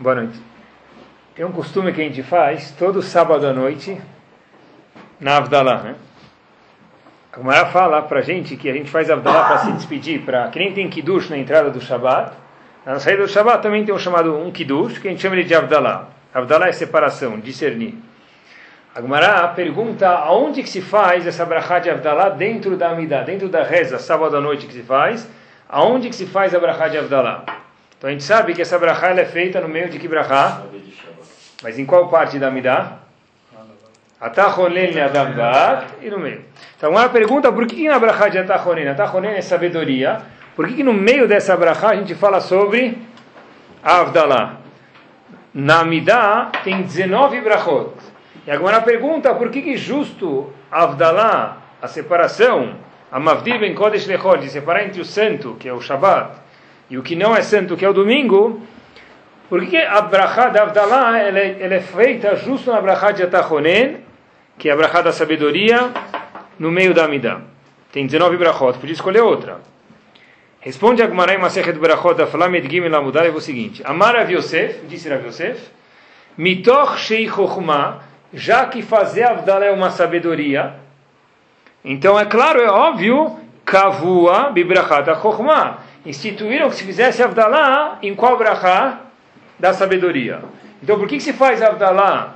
Boa 0.00 0.14
noite. 0.14 0.40
Tem 1.34 1.44
um 1.44 1.52
costume 1.52 1.92
que 1.92 2.00
a 2.00 2.04
gente 2.04 2.22
faz 2.22 2.70
todo 2.70 3.02
sábado 3.02 3.46
à 3.46 3.52
noite 3.52 4.00
na 5.20 5.36
Avdalá, 5.36 5.82
né? 5.82 5.94
A 7.30 7.36
Gemara 7.36 7.66
fala 7.66 8.00
pra 8.00 8.22
gente 8.22 8.56
que 8.56 8.70
a 8.70 8.72
gente 8.72 8.90
faz 8.90 9.10
Avdalá 9.10 9.44
para 9.44 9.58
se 9.58 9.72
despedir, 9.72 10.22
para 10.22 10.48
que 10.48 10.58
nem 10.58 10.72
tem 10.72 10.88
Kiddush 10.88 11.28
na 11.28 11.36
entrada 11.36 11.68
do 11.68 11.82
Shabat. 11.82 12.32
Na 12.86 12.98
saída 12.98 13.24
do 13.24 13.28
Shabat 13.28 13.62
também 13.62 13.84
tem 13.84 13.94
um 13.94 13.98
chamado 13.98 14.34
um 14.38 14.50
Kiddush, 14.50 14.98
que 14.98 15.06
a 15.06 15.10
gente 15.10 15.20
chama 15.20 15.44
de 15.44 15.54
Avdalá. 15.54 16.08
Avdalá 16.32 16.68
é 16.68 16.72
separação, 16.72 17.38
discernir. 17.38 17.94
A 18.94 19.02
Gemara 19.02 19.48
pergunta 19.48 20.08
aonde 20.08 20.62
que 20.62 20.70
se 20.70 20.80
faz 20.80 21.26
essa 21.26 21.44
brachá 21.44 21.78
de 21.78 21.90
Avdalá 21.90 22.30
dentro 22.30 22.74
da 22.74 22.88
Amidah, 22.88 23.22
dentro 23.22 23.50
da 23.50 23.62
reza, 23.62 23.98
sábado 23.98 24.34
à 24.34 24.40
noite 24.40 24.66
que 24.66 24.72
se 24.72 24.82
faz, 24.82 25.28
aonde 25.68 26.08
que 26.08 26.16
se 26.16 26.24
faz 26.24 26.54
a 26.54 26.58
brachá 26.58 26.88
de 26.88 26.96
Avdalá? 26.96 27.59
Então 28.00 28.08
a 28.08 28.12
gente 28.14 28.24
sabe 28.24 28.54
que 28.54 28.62
essa 28.62 28.78
brachá 28.78 29.10
é 29.10 29.26
feita 29.26 29.60
no 29.60 29.68
meio 29.68 29.90
de 29.90 29.98
que 29.98 30.08
brachá? 30.08 30.62
Mas 31.62 31.78
em 31.78 31.84
qual 31.84 32.08
parte 32.08 32.38
da 32.38 32.50
Midah? 32.50 32.96
Atachonen 34.18 34.98
Adam 34.98 35.34
e 36.00 36.08
no 36.08 36.18
meio. 36.18 36.42
Então 36.78 36.92
uma 36.92 37.10
pergunta, 37.10 37.52
por 37.52 37.66
que 37.66 37.86
na 37.86 37.98
brachá 37.98 38.30
de 38.30 38.38
Atachonen? 38.38 38.88
Atachonen 38.88 39.34
é 39.34 39.42
sabedoria. 39.42 40.22
Por 40.56 40.66
que, 40.66 40.76
que 40.76 40.82
no 40.82 40.94
meio 40.94 41.28
dessa 41.28 41.54
brachá 41.58 41.90
a 41.90 41.96
gente 41.96 42.14
fala 42.14 42.40
sobre 42.40 42.96
Avdalá? 43.82 44.60
Na 45.52 45.84
Midah 45.84 46.52
tem 46.64 46.80
19 46.80 47.42
brachot. 47.42 47.92
E 48.46 48.50
agora 48.50 48.78
a 48.78 48.80
pergunta, 48.80 49.34
por 49.34 49.50
que, 49.50 49.60
que 49.60 49.76
justo 49.76 50.50
Avdalá, 50.70 51.58
a 51.82 51.86
separação, 51.86 52.76
a 53.12 53.20
Mavdir 53.20 53.58
ben 53.58 53.74
Kodesh 53.74 54.06
Lechol, 54.06 54.38
de 54.38 54.48
separar 54.48 54.84
entre 54.84 55.02
o 55.02 55.04
santo, 55.04 55.56
que 55.60 55.68
é 55.68 55.72
o 55.74 55.82
Shabbat, 55.82 56.40
e 56.90 56.98
o 56.98 57.02
que 57.02 57.14
não 57.14 57.36
é 57.36 57.42
santo, 57.42 57.76
que 57.76 57.84
é 57.84 57.88
o 57.88 57.92
domingo, 57.92 58.60
por 59.48 59.64
que 59.64 59.76
a 59.76 60.00
brachá 60.00 60.48
da 60.48 60.62
Avdalá 60.62 61.18
ela 61.18 61.38
é, 61.38 61.56
ela 61.60 61.74
é 61.74 61.80
feita 61.80 62.34
justo 62.34 62.72
na 62.72 62.80
brachá 62.80 63.12
de 63.12 63.22
Atahonen, 63.22 63.98
que 64.58 64.68
é 64.68 64.72
a 64.72 64.76
brachá 64.76 65.00
da 65.00 65.12
sabedoria, 65.12 65.90
no 66.58 66.70
meio 66.70 66.92
da 66.92 67.04
Amidah? 67.04 67.42
Tem 67.92 68.06
19 68.06 68.36
brachot, 68.36 68.78
podia 68.78 68.92
escolher 68.92 69.20
outra. 69.20 69.60
Responde 70.60 71.02
a 71.02 71.06
Gmarai 71.06 71.38
Masechet 71.38 71.78
Brachot 71.78 72.14
da 72.14 72.26
Flamed 72.26 72.68
Gimel 72.70 72.94
Amudar 72.94 73.24
é 73.24 73.30
o 73.30 73.40
seguinte: 73.40 73.82
Amar 73.84 74.14
Rav 74.14 74.30
Yosef, 74.30 74.86
disse 74.86 75.08
Rav 75.08 75.24
Yosef, 75.26 75.70
Mitoch 76.36 76.98
Shei 76.98 77.30
já 78.34 78.66
que 78.66 78.82
fazer 78.82 79.22
Avdalá 79.22 79.64
é 79.64 79.70
uma 79.70 79.90
sabedoria, 79.90 80.74
então 81.84 82.20
é 82.20 82.26
claro, 82.26 82.60
é 82.60 82.70
óbvio, 82.70 83.38
Kavua 83.64 84.50
Bibrachat 84.50 85.06
Chochma 85.22 85.78
instituíram 86.04 86.68
que 86.68 86.76
se 86.76 86.84
fizesse 86.84 87.22
Avdalá 87.22 87.98
em 88.02 88.14
qual 88.14 88.36
brachá? 88.36 89.00
Da 89.58 89.74
sabedoria. 89.74 90.40
Então 90.82 90.98
por 90.98 91.06
que, 91.06 91.16
que 91.16 91.22
se 91.22 91.32
faz 91.32 91.60
Avdalá 91.60 92.34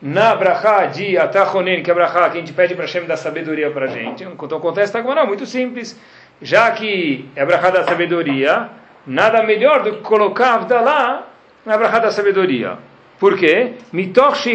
na 0.00 0.34
brachá 0.34 0.86
de 0.86 1.18
Atachonen, 1.18 1.82
que 1.82 1.90
é 1.90 1.92
a 1.92 1.94
brachá 1.94 2.30
que 2.30 2.38
a 2.38 2.40
gente 2.40 2.52
pede 2.52 2.74
para 2.74 2.84
Hashem 2.84 3.04
da 3.04 3.16
sabedoria 3.16 3.70
para 3.70 3.86
a 3.86 3.88
gente? 3.88 4.24
Então 4.24 4.58
acontece 4.58 4.96
está 4.96 5.24
muito 5.26 5.44
simples. 5.46 5.98
Já 6.40 6.70
que 6.70 7.28
é 7.36 7.42
a 7.42 7.46
brachá 7.46 7.70
da 7.70 7.84
sabedoria, 7.84 8.70
nada 9.06 9.42
melhor 9.42 9.82
do 9.82 9.92
que 9.92 10.00
colocar 10.00 10.54
Avdalá 10.54 11.26
na 11.64 11.76
brachá 11.76 11.98
da 11.98 12.10
sabedoria. 12.10 12.78
Por 13.18 13.38
quê? 13.38 13.74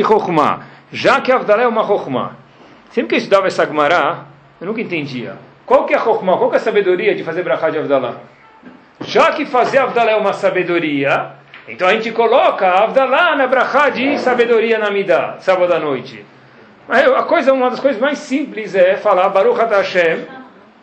Chokhmah. 0.03 0.65
Já 0.91 1.21
que 1.21 1.31
Avdalá 1.31 1.63
é 1.63 1.67
uma 1.67 1.85
Chokhmah. 1.85 2.31
Sempre 2.91 3.09
que 3.09 3.15
eu 3.15 3.19
estudava 3.19 3.47
essa 3.47 3.65
Gemara, 3.65 4.25
eu 4.59 4.67
nunca 4.67 4.81
entendia. 4.81 5.37
Qual 5.69 5.85
que 5.85 5.93
é 5.93 5.97
a 5.97 5.99
Chokhmah? 5.99 6.35
Qual 6.35 6.49
que 6.49 6.55
é 6.55 6.57
a 6.57 6.61
sabedoria 6.61 7.13
de 7.13 7.23
fazer 7.23 7.43
brachá 7.43 7.69
de 7.69 7.77
Avdalá? 7.77 8.15
Já 9.01 9.33
que 9.33 9.45
fazer 9.45 9.77
Avdalá 9.77 10.13
é 10.13 10.15
uma 10.15 10.33
sabedoria, 10.33 11.33
então 11.67 11.87
a 11.87 11.93
gente 11.93 12.11
coloca 12.11 12.67
Avdalá 12.67 13.35
na 13.35 13.45
brachá 13.45 13.89
de 13.89 14.17
sabedoria 14.17 14.79
na 14.79 14.89
Midah, 14.89 15.35
sábado 15.41 15.71
à 15.71 15.79
noite. 15.79 16.25
A 16.89 17.21
coisa, 17.21 17.53
uma 17.53 17.69
das 17.69 17.79
coisas 17.79 18.01
mais 18.01 18.17
simples 18.17 18.73
é 18.73 18.97
falar 18.97 19.29
Baruch 19.29 19.59
Hashem, 19.59 20.25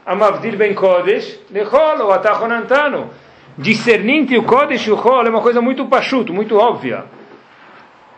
Amavdir 0.06 0.56
Ben 0.56 0.72
Kodesh, 0.72 1.36
Lechol 1.50 2.02
ou 2.02 2.12
Atachonantano. 2.12 3.10
Discernir 3.58 4.18
entre 4.18 4.38
o 4.38 4.44
Kodesh 4.44 4.86
e 4.86 4.92
o 4.92 5.02
Chol 5.02 5.26
é 5.26 5.30
uma 5.30 5.40
coisa 5.40 5.60
muito 5.60 5.84
pachuto, 5.86 6.32
muito 6.32 6.56
óbvia. 6.56 7.06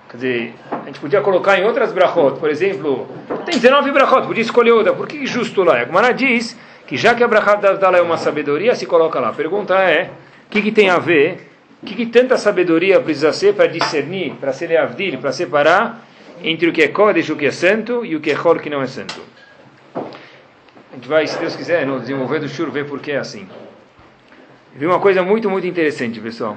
Quer 0.09 0.17
dizer, 0.17 0.55
a 0.71 0.87
gente 0.87 1.01
podia 1.01 1.21
colocar 1.21 1.59
em 1.59 1.65
outras 1.65 1.93
brachot, 1.93 2.39
por 2.39 2.49
exemplo, 2.49 3.07
tem 3.45 3.59
19 3.59 3.91
brachot, 3.93 4.27
podia 4.27 4.43
escolher 4.43 4.73
outra, 4.73 4.95
por 4.95 5.07
que 5.07 5.27
justo 5.27 5.63
lá? 5.63 5.75
A 5.75 5.85
Gemara 5.85 6.13
diz 6.13 6.57
que 6.87 6.97
já 6.97 7.15
que 7.15 7.23
a 7.23 7.29
brachot 7.29 7.61
da 7.61 7.71
Avdala 7.71 7.99
é 7.99 8.03
uma 8.03 8.17
sabedoria, 8.17 8.75
se 8.75 8.87
coloca 8.87 9.21
lá. 9.21 9.29
A 9.29 9.33
pergunta 9.33 9.75
é, 9.75 10.11
o 10.47 10.51
que, 10.51 10.63
que 10.63 10.73
tem 10.73 10.89
a 10.89 10.99
ver, 10.99 11.51
o 11.83 11.87
que, 11.87 11.95
que 11.95 12.07
tanta 12.07 12.39
sabedoria 12.39 12.99
precisa 13.01 13.33
ser 13.35 13.55
para 13.55 13.67
discernir, 13.67 14.33
para 14.41 14.53
ser 14.53 14.69
leavdir, 14.69 15.19
para 15.19 15.31
separar 15.31 16.03
entre 16.43 16.69
o 16.69 16.73
que 16.73 16.83
é 16.83 16.89
Kodesh, 16.89 17.29
o 17.29 17.37
que 17.37 17.47
é 17.47 17.51
santo, 17.51 18.05
e 18.05 18.17
o 18.17 18.21
que 18.21 18.31
é 18.31 18.35
Chol, 18.35 18.57
que 18.57 18.71
não 18.71 18.81
é 18.81 18.87
santo. 18.87 19.21
A 19.95 20.95
gente 20.95 21.07
vai, 21.07 21.27
se 21.27 21.39
Deus 21.39 21.55
quiser, 21.55 21.87
no 21.87 22.01
desenvolver 22.01 22.41
do 22.41 22.49
Shur, 22.49 22.71
ver 22.71 22.87
por 22.87 22.99
que 23.01 23.13
é 23.13 23.19
assim. 23.19 23.47
Vi 24.75 24.87
uma 24.87 25.01
coisa 25.01 25.23
muito, 25.23 25.51
muito 25.51 25.67
interessante, 25.67 26.19
pessoal. 26.19 26.57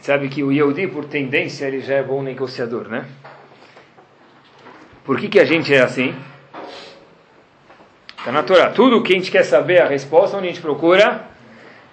Sabe 0.00 0.28
que 0.28 0.42
o 0.42 0.52
Yehudi, 0.52 0.86
por 0.86 1.06
tendência, 1.06 1.66
ele 1.66 1.80
já 1.80 1.94
é 1.94 2.02
bom 2.02 2.22
negociador, 2.22 2.88
né? 2.88 3.06
Por 5.04 5.18
que, 5.18 5.28
que 5.28 5.40
a 5.40 5.44
gente 5.44 5.74
é 5.74 5.80
assim? 5.80 6.14
Está 8.18 8.32
na 8.32 8.42
Torá. 8.42 8.70
Tudo 8.70 9.02
que 9.02 9.12
a 9.12 9.16
gente 9.16 9.30
quer 9.30 9.44
saber 9.44 9.80
a 9.80 9.86
resposta, 9.86 10.36
onde 10.36 10.48
a 10.48 10.50
gente 10.50 10.60
procura? 10.60 11.26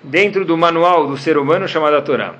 Dentro 0.02 0.44
do 0.44 0.58
manual 0.58 1.08
do 1.08 1.16
ser 1.16 1.38
humano 1.38 1.68
chamado 1.68 1.96
a 1.96 2.02
Torá. 2.02 2.36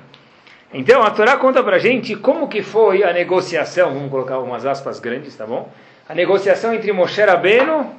Então, 0.72 1.04
a 1.04 1.10
Torá 1.12 1.36
conta 1.36 1.62
pra 1.62 1.78
gente 1.78 2.16
como 2.16 2.48
que 2.48 2.60
foi 2.60 3.04
a 3.04 3.12
negociação, 3.12 3.94
vamos 3.94 4.10
colocar 4.10 4.40
umas 4.40 4.66
aspas 4.66 4.98
grandes, 4.98 5.36
tá 5.36 5.46
bom? 5.46 5.72
A 6.08 6.14
negociação 6.14 6.74
entre 6.74 6.92
Moshe 6.92 7.22
Rabbeinu 7.22 7.94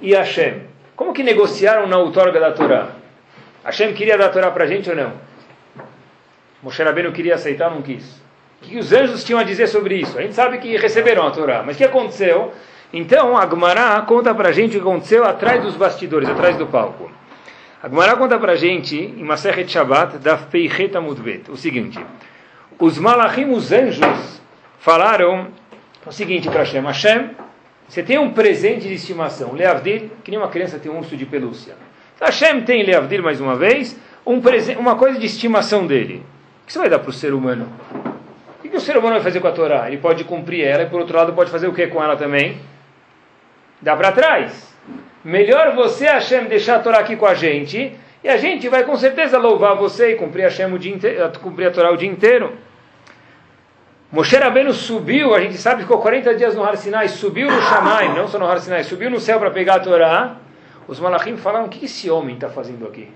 e 0.00 0.14
Hashem. 0.14 0.62
Como 0.94 1.12
que 1.12 1.24
negociaram 1.24 1.88
na 1.88 1.98
outorga 1.98 2.38
da 2.38 2.52
Torá? 2.52 2.90
Hashem 3.64 3.92
queria 3.94 4.16
dar 4.16 4.26
a 4.26 4.28
Torá 4.28 4.50
pra 4.52 4.66
gente 4.66 4.88
ou 4.88 4.94
não? 4.94 5.27
Moshe 6.62 6.82
Rabbeinu 6.82 7.12
queria 7.12 7.36
aceitar, 7.36 7.70
não 7.70 7.82
quis. 7.82 8.20
O 8.60 8.66
que 8.66 8.78
os 8.78 8.92
anjos 8.92 9.22
tinham 9.22 9.38
a 9.38 9.44
dizer 9.44 9.68
sobre 9.68 9.94
isso? 9.94 10.18
A 10.18 10.22
gente 10.22 10.34
sabe 10.34 10.58
que 10.58 10.76
receberam 10.76 11.26
a 11.26 11.30
Torá, 11.30 11.62
mas 11.64 11.76
o 11.76 11.78
que 11.78 11.84
aconteceu? 11.84 12.52
Então, 12.92 13.36
a 13.36 13.46
Gemara 13.46 14.00
conta 14.02 14.34
para 14.34 14.48
a 14.48 14.52
gente 14.52 14.76
o 14.76 14.80
que 14.80 14.88
aconteceu 14.88 15.24
atrás 15.24 15.62
dos 15.62 15.76
bastidores, 15.76 16.28
atrás 16.28 16.56
do 16.56 16.66
palco. 16.66 17.10
A 17.80 17.88
Gemara 17.88 18.16
conta 18.16 18.36
para 18.38 18.52
a 18.52 18.56
gente, 18.56 18.96
em 18.96 19.22
Masechet 19.22 19.70
Shabbat, 19.70 20.18
da 20.18 20.36
Feichet 20.36 20.98
Mudbet, 20.98 21.48
o 21.48 21.56
seguinte. 21.56 22.04
Os 22.76 22.98
malachim, 22.98 23.50
os 23.50 23.70
anjos, 23.70 24.42
falaram 24.80 25.48
o 26.04 26.10
seguinte 26.10 26.48
para 26.48 26.60
Hashem. 26.60 26.82
Hashem, 26.82 27.30
você 27.88 28.02
tem 28.02 28.18
um 28.18 28.32
presente 28.32 28.88
de 28.88 28.94
estimação, 28.94 29.52
Leavdil, 29.52 30.10
que 30.24 30.32
nem 30.32 30.40
uma 30.40 30.48
criança 30.48 30.78
tem 30.78 30.90
um 30.90 30.98
urso 30.98 31.16
de 31.16 31.24
pelúcia. 31.24 31.76
Hashem 32.20 32.62
tem 32.62 32.82
Leavdil 32.82 33.22
mais 33.22 33.40
uma 33.40 33.54
vez, 33.54 33.96
um 34.26 34.40
uma 34.80 34.96
coisa 34.96 35.20
de 35.20 35.26
estimação 35.26 35.86
dele 35.86 36.24
que 36.68 36.72
você 36.74 36.78
vai 36.78 36.90
dar 36.90 36.98
para 36.98 37.08
o 37.08 37.12
ser 37.14 37.32
humano? 37.32 37.66
O 38.58 38.62
que, 38.62 38.76
o 38.76 38.80
ser 38.80 38.98
humano 38.98 39.14
vai 39.14 39.22
fazer 39.22 39.40
com 39.40 39.48
a 39.48 39.52
Torá? 39.52 39.88
Ele 39.88 39.96
pode 39.96 40.22
cumprir 40.24 40.66
ela 40.66 40.82
e, 40.82 40.86
por 40.86 41.00
outro 41.00 41.16
lado, 41.16 41.32
pode 41.32 41.50
fazer 41.50 41.66
o 41.66 41.72
que 41.72 41.86
com 41.86 42.02
ela 42.02 42.14
também? 42.14 42.60
Dá 43.80 43.96
para 43.96 44.12
trás. 44.12 44.76
Melhor 45.24 45.74
você, 45.74 46.04
Hashem, 46.04 46.44
deixar 46.44 46.76
a 46.76 46.78
Torá 46.80 46.98
aqui 46.98 47.16
com 47.16 47.24
a 47.24 47.32
gente 47.32 47.96
e 48.22 48.28
a 48.28 48.36
gente 48.36 48.68
vai 48.68 48.84
com 48.84 48.94
certeza 48.96 49.38
louvar 49.38 49.76
você 49.76 50.12
e 50.12 50.16
cumprir, 50.16 50.42
Hashem 50.42 50.70
o 50.74 50.78
dia 50.78 50.94
inteiro, 50.94 51.32
cumprir 51.40 51.68
a 51.68 51.70
Torá 51.70 51.90
o 51.90 51.96
dia 51.96 52.08
inteiro. 52.08 52.52
Moshe 54.12 54.36
Rabbeinu 54.36 54.74
subiu, 54.74 55.34
a 55.34 55.40
gente 55.40 55.56
sabe, 55.56 55.82
ficou 55.82 55.98
40 56.02 56.34
dias 56.34 56.54
no 56.54 56.62
Har 56.62 56.76
Sinai, 56.76 57.08
subiu 57.08 57.50
no 57.50 57.62
Shammai, 57.62 58.14
não 58.14 58.28
só 58.28 58.38
no 58.38 58.46
Har 58.46 58.58
Sinai, 58.58 58.84
subiu 58.84 59.08
no 59.08 59.20
céu 59.20 59.38
para 59.38 59.50
pegar 59.50 59.76
a 59.76 59.80
Torá. 59.80 60.36
Os 60.86 61.00
malachim 61.00 61.38
falaram, 61.38 61.64
o 61.64 61.68
que 61.70 61.86
esse 61.86 62.10
homem 62.10 62.34
está 62.34 62.50
fazendo 62.50 62.86
aqui? 62.86 63.08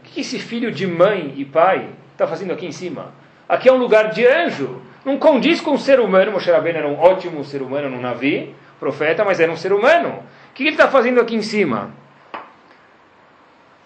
O 0.00 0.02
que 0.02 0.20
esse 0.20 0.38
filho 0.38 0.70
de 0.70 0.86
mãe 0.86 1.32
e 1.36 1.46
pai 1.46 1.88
está 2.20 2.26
fazendo 2.26 2.52
aqui 2.52 2.66
em 2.66 2.72
cima? 2.72 3.12
Aqui 3.48 3.68
é 3.68 3.72
um 3.72 3.78
lugar 3.78 4.10
de 4.10 4.26
anjo. 4.26 4.82
Não 5.04 5.18
condiz 5.18 5.60
com 5.60 5.72
o 5.72 5.78
ser 5.78 5.98
humano. 5.98 6.32
Moshe 6.32 6.50
Rabbeinu 6.50 6.78
era 6.78 6.88
um 6.88 7.00
ótimo 7.00 7.42
ser 7.44 7.62
humano 7.62 7.88
no 7.88 8.00
navio, 8.00 8.54
profeta, 8.78 9.24
mas 9.24 9.40
era 9.40 9.50
um 9.50 9.56
ser 9.56 9.72
humano. 9.72 10.22
O 10.50 10.54
que 10.54 10.64
ele 10.64 10.72
está 10.72 10.88
fazendo 10.88 11.20
aqui 11.20 11.34
em 11.34 11.42
cima? 11.42 11.90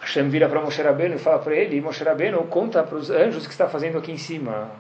Hashem 0.01 0.29
vira 0.29 0.49
para 0.49 0.61
Moshe 0.61 0.83
Rabbeinu 0.83 1.15
e 1.15 1.19
fala 1.19 1.39
para 1.39 1.55
ele, 1.55 1.81
Moshe 1.81 2.03
Rabbeinu, 2.03 2.39
conta 2.45 2.83
para 2.83 2.99
os 2.99 3.09
anjos 3.09 3.45
o 3.45 3.47
que 3.47 3.55
está 3.55 3.69
fazendo 3.69 3.97
aqui 3.97 4.11
em 4.11 4.19
cima. 4.19 4.71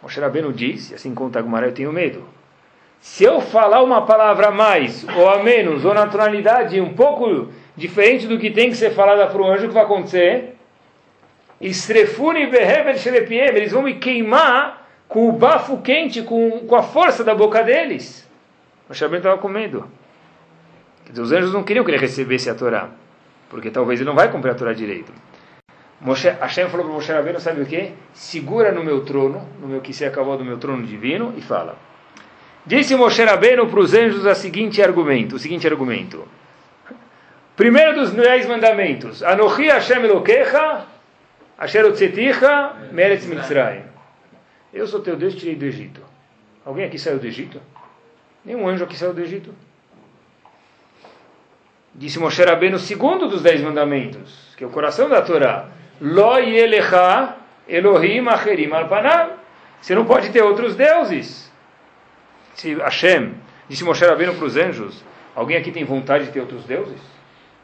Moshe 0.00 0.20
Rabbeinu 0.20 0.52
diz, 0.52 0.92
e 0.92 0.94
assim 0.94 1.14
conta 1.14 1.40
Agumara, 1.40 1.66
eu 1.66 1.72
tenho 1.72 1.92
medo. 1.92 2.24
Se 3.00 3.24
eu 3.24 3.40
falar 3.40 3.82
uma 3.82 4.06
palavra 4.06 4.48
a 4.48 4.50
mais, 4.50 5.04
ou 5.16 5.28
a 5.28 5.42
menos, 5.42 5.84
ou 5.84 5.92
naturalidade 5.92 6.80
um 6.80 6.94
pouco 6.94 7.48
diferente 7.76 8.26
do 8.26 8.38
que 8.38 8.50
tem 8.50 8.70
que 8.70 8.76
ser 8.76 8.90
falada 8.90 9.26
para 9.26 9.42
o 9.42 9.46
anjo, 9.46 9.66
o 9.66 9.68
que 9.68 9.74
vai 9.74 9.84
acontecer? 9.84 10.55
Estrefuni 11.60 12.46
behevel 12.46 12.96
shelepiem, 12.96 13.48
eles 13.48 13.72
vão 13.72 13.82
me 13.82 13.94
queimar 13.94 14.86
com 15.08 15.28
o 15.28 15.32
bafo 15.32 15.78
quente, 15.78 16.22
com, 16.22 16.60
com 16.66 16.76
a 16.76 16.82
força 16.82 17.24
da 17.24 17.34
boca 17.34 17.62
deles. 17.62 18.28
O 18.88 18.94
Shabbat 18.94 19.18
estava 19.18 19.38
com 19.38 19.48
medo. 19.48 19.88
Os 21.16 21.32
anjos 21.32 21.52
não 21.52 21.62
queriam 21.62 21.84
que 21.84 21.90
ele 21.90 21.98
recebesse 21.98 22.50
a 22.50 22.54
Torá, 22.54 22.90
porque 23.48 23.70
talvez 23.70 24.00
ele 24.00 24.08
não 24.08 24.16
vai 24.16 24.30
cumprir 24.30 24.50
a 24.50 24.54
Torá 24.54 24.72
direito. 24.72 25.12
Moshe, 26.00 26.28
Hashem 26.28 26.68
falou 26.68 26.84
para 26.86 26.94
Moshe 26.94 27.10
Rabbeinu, 27.10 27.40
sabe 27.40 27.62
o 27.62 27.66
que? 27.66 27.92
Segura 28.12 28.70
no 28.70 28.84
meu 28.84 29.02
trono, 29.04 29.48
no 29.60 29.66
meu 29.66 29.80
que 29.80 29.94
se 29.94 30.04
acabou 30.04 30.36
do 30.36 30.44
meu 30.44 30.58
trono 30.58 30.84
divino, 30.84 31.32
e 31.36 31.40
fala. 31.40 31.76
Disse 32.66 32.94
Moshe 32.96 33.24
Rabbeinu 33.24 33.66
para 33.66 33.80
os 33.80 33.94
anjos 33.94 34.24
o 34.24 34.34
seguinte 34.34 34.82
argumento, 34.82 35.36
o 35.36 35.38
seguinte 35.38 35.66
argumento. 35.66 36.26
Primeiro 37.56 37.94
dos 37.94 38.10
dez 38.10 38.46
mandamentos. 38.46 39.22
Anochi 39.22 39.68
Hashem 39.68 40.04
Elokecha, 40.04 40.84
Asher 41.58 41.84
Otzeticha, 41.86 42.74
Meretz 42.92 43.24
Mitzrayim. 43.26 43.82
Eu 44.72 44.86
sou 44.86 45.00
teu 45.00 45.16
Deus, 45.16 45.34
tirei 45.34 45.54
do 45.54 45.64
Egito. 45.64 46.02
Alguém 46.64 46.84
aqui 46.84 46.98
saiu 46.98 47.18
do 47.18 47.26
Egito? 47.26 47.60
Nenhum 48.44 48.68
anjo 48.68 48.84
aqui 48.84 48.96
saiu 48.96 49.14
do 49.14 49.20
Egito. 49.22 49.54
Disse 51.94 52.18
Moshe 52.18 52.44
Rabbeinu, 52.44 52.78
segundo 52.78 53.26
dos 53.26 53.40
dez 53.40 53.62
mandamentos, 53.62 54.54
que 54.54 54.64
é 54.64 54.66
o 54.66 54.70
coração 54.70 55.08
da 55.08 55.22
Torá. 55.22 55.68
Lo 55.98 56.36
yelecha 56.36 57.36
Elohim 57.66 58.28
acherim 58.28 58.70
alpanav. 58.72 59.32
Você 59.80 59.94
não 59.94 60.04
pode 60.04 60.28
ter 60.30 60.42
outros 60.42 60.74
deuses. 60.74 61.50
Se 62.54 62.74
Hashem, 62.74 63.34
disse 63.66 63.82
Moshe 63.82 64.04
Rabbeinu 64.04 64.34
para 64.34 64.44
os 64.44 64.56
anjos, 64.56 65.02
alguém 65.34 65.56
aqui 65.56 65.72
tem 65.72 65.84
vontade 65.84 66.26
de 66.26 66.32
ter 66.32 66.40
outros 66.40 66.64
deuses? 66.64 67.15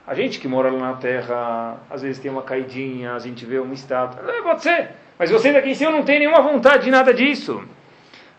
A 0.06 0.14
gente 0.14 0.40
que 0.40 0.48
mora 0.48 0.70
lá 0.70 0.78
na 0.78 0.94
terra, 0.94 1.76
às 1.88 2.02
vezes 2.02 2.20
tem 2.20 2.30
uma 2.30 2.42
caidinha, 2.42 3.14
a 3.14 3.18
gente 3.18 3.46
vê 3.46 3.58
uma 3.58 3.72
estátua. 3.74 4.30
É, 4.30 4.42
pode 4.42 4.62
ser. 4.62 4.90
Mas 5.18 5.30
vocês 5.30 5.54
aqui 5.54 5.70
em 5.70 5.74
cima 5.74 5.92
não 5.92 6.02
têm 6.02 6.18
nenhuma 6.18 6.40
vontade 6.40 6.84
de 6.84 6.90
nada 6.90 7.14
disso. 7.14 7.62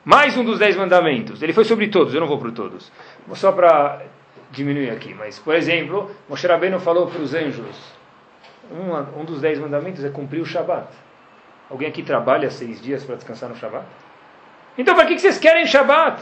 Mais 0.04 0.36
um 0.36 0.44
dos 0.44 0.60
dez 0.60 0.76
mandamentos. 0.76 1.42
Ele 1.42 1.54
foi 1.54 1.64
sobre 1.64 1.88
todos, 1.88 2.14
eu 2.14 2.20
não 2.20 2.28
vou 2.28 2.38
para 2.38 2.52
todos. 2.52 2.92
Só 3.36 3.54
para 3.54 4.02
diminuir 4.52 4.90
aqui. 4.90 5.14
Mas, 5.14 5.40
por 5.40 5.56
exemplo, 5.56 6.12
Moshe 6.30 6.46
Rabbeinu 6.46 6.80
falou 6.80 7.08
para 7.08 7.22
os 7.22 7.34
anjos, 7.34 7.76
um, 8.70 9.22
um 9.22 9.26
dos 9.26 9.42
dez 9.42 9.58
mandamentos 9.58 10.04
é 10.04 10.10
cumprir 10.10 10.42
o 10.42 10.46
Shabat. 10.46 10.88
Alguém 11.70 11.88
aqui 11.88 12.04
trabalha 12.04 12.52
seis 12.52 12.82
dias 12.82 13.04
para 13.04 13.16
descansar 13.16 13.50
no 13.50 13.56
Shabat? 13.56 13.86
Então, 14.78 14.96
para 14.96 15.06
que 15.06 15.18
vocês 15.18 15.40
querem 15.40 15.66
Shabat? 15.66 16.22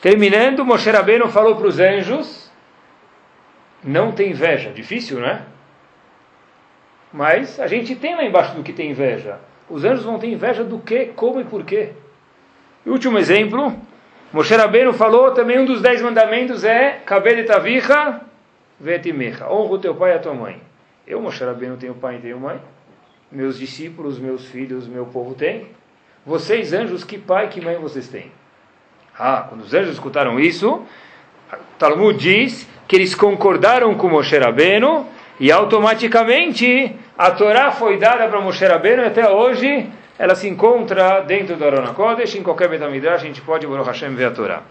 Terminando, 0.00 0.64
Moshe 0.64 0.90
Rabbeinu 0.90 1.28
falou 1.28 1.56
para 1.56 1.66
os 1.66 1.80
anjos, 1.80 2.39
não 3.82 4.12
tem 4.12 4.30
inveja. 4.30 4.70
Difícil, 4.70 5.20
não 5.20 5.28
é? 5.28 5.42
Mas 7.12 7.58
a 7.58 7.66
gente 7.66 7.94
tem 7.94 8.14
lá 8.14 8.24
embaixo 8.24 8.54
do 8.54 8.62
que 8.62 8.72
tem 8.72 8.90
inveja. 8.90 9.38
Os 9.68 9.84
anjos 9.84 10.04
vão 10.04 10.18
ter 10.18 10.28
inveja 10.28 10.64
do 10.64 10.78
que, 10.78 11.06
como 11.06 11.40
e 11.40 11.44
por 11.44 11.64
quê. 11.64 11.92
E 12.84 12.90
último 12.90 13.18
exemplo, 13.18 13.76
Moshe 14.32 14.54
Rabbeinu 14.54 14.92
falou 14.92 15.32
também 15.32 15.58
um 15.58 15.64
dos 15.64 15.82
dez 15.82 16.00
mandamentos 16.00 16.64
é 16.64 17.00
Kabed 17.04 17.44
tavicha 17.44 18.20
vetimecha. 18.78 19.48
Honra 19.50 19.72
o 19.74 19.78
teu 19.78 19.94
pai 19.94 20.12
e 20.12 20.14
a 20.14 20.18
tua 20.18 20.34
mãe. 20.34 20.60
Eu, 21.06 21.20
Moshe 21.20 21.42
Rabbeinu, 21.44 21.76
tenho 21.76 21.94
pai 21.94 22.16
e 22.16 22.20
tenho 22.20 22.38
mãe. 22.38 22.60
Meus 23.30 23.58
discípulos, 23.58 24.18
meus 24.18 24.46
filhos, 24.46 24.86
meu 24.86 25.06
povo 25.06 25.34
têm. 25.34 25.68
Vocês, 26.24 26.72
anjos, 26.72 27.02
que 27.02 27.18
pai 27.18 27.46
e 27.46 27.48
que 27.48 27.60
mãe 27.60 27.76
vocês 27.76 28.08
têm? 28.08 28.30
Ah, 29.18 29.46
quando 29.48 29.62
os 29.62 29.74
anjos 29.74 29.94
escutaram 29.94 30.38
isso, 30.38 30.84
Talmud 31.78 32.18
diz 32.18 32.68
que 32.90 32.96
eles 32.96 33.14
concordaram 33.14 33.94
com 33.94 34.08
Moshe 34.08 34.36
Rabbeinu 34.36 35.06
e 35.38 35.52
automaticamente 35.52 36.92
a 37.16 37.30
Torá 37.30 37.70
foi 37.70 37.98
dada 37.98 38.26
para 38.26 38.40
Moshe 38.40 38.66
Rabbeinu 38.66 39.04
e 39.04 39.06
até 39.06 39.30
hoje 39.30 39.88
ela 40.18 40.34
se 40.34 40.48
encontra 40.48 41.20
dentro 41.20 41.54
do 41.54 41.64
Arona 41.64 41.94
Kodesh, 41.94 42.34
em 42.34 42.42
qualquer 42.42 42.68
Betamidrash 42.68 43.22
a 43.22 43.26
gente 43.28 43.40
pode, 43.42 43.64
Baruch 43.64 43.86
Hashem, 43.86 44.12
ver 44.16 44.24
a 44.24 44.30
Torá. 44.32 44.62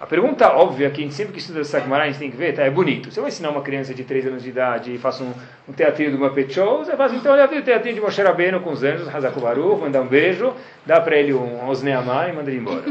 A 0.00 0.04
pergunta 0.04 0.50
óbvia 0.50 0.90
que 0.90 1.00
a 1.00 1.04
gente 1.04 1.14
sempre 1.14 1.32
que 1.32 1.38
estuda 1.38 1.60
essa 1.60 1.78
a 1.78 2.06
gente 2.06 2.18
tem 2.18 2.28
que 2.28 2.36
ver, 2.36 2.54
tá, 2.54 2.64
é 2.64 2.70
bonito. 2.70 3.12
Se 3.12 3.20
eu 3.20 3.28
ensinar 3.28 3.50
uma 3.50 3.62
criança 3.62 3.94
de 3.94 4.02
3 4.02 4.26
anos 4.26 4.42
de 4.42 4.48
idade 4.48 4.92
e 4.92 4.98
faço 4.98 5.22
um, 5.22 5.32
um 5.68 5.72
teatrinho 5.72 6.10
do 6.10 6.18
Muppet 6.18 6.52
Show, 6.52 6.84
você 6.84 6.90
assim, 6.90 7.18
então 7.18 7.32
olha, 7.32 7.44
o 7.44 7.62
teatrinho 7.62 7.94
de 7.94 8.00
Moshe 8.00 8.20
Rabbeinu 8.20 8.58
com 8.58 8.72
os 8.72 8.82
anjos, 8.82 9.14
Hazaku 9.14 9.38
Baruch, 9.38 9.80
mandar 9.80 10.00
um 10.00 10.08
beijo, 10.08 10.52
dá 10.84 11.00
para 11.00 11.16
ele 11.16 11.32
um 11.32 11.68
Osneamá 11.68 12.28
e 12.28 12.32
manda 12.32 12.50
ele 12.50 12.58
embora. 12.58 12.82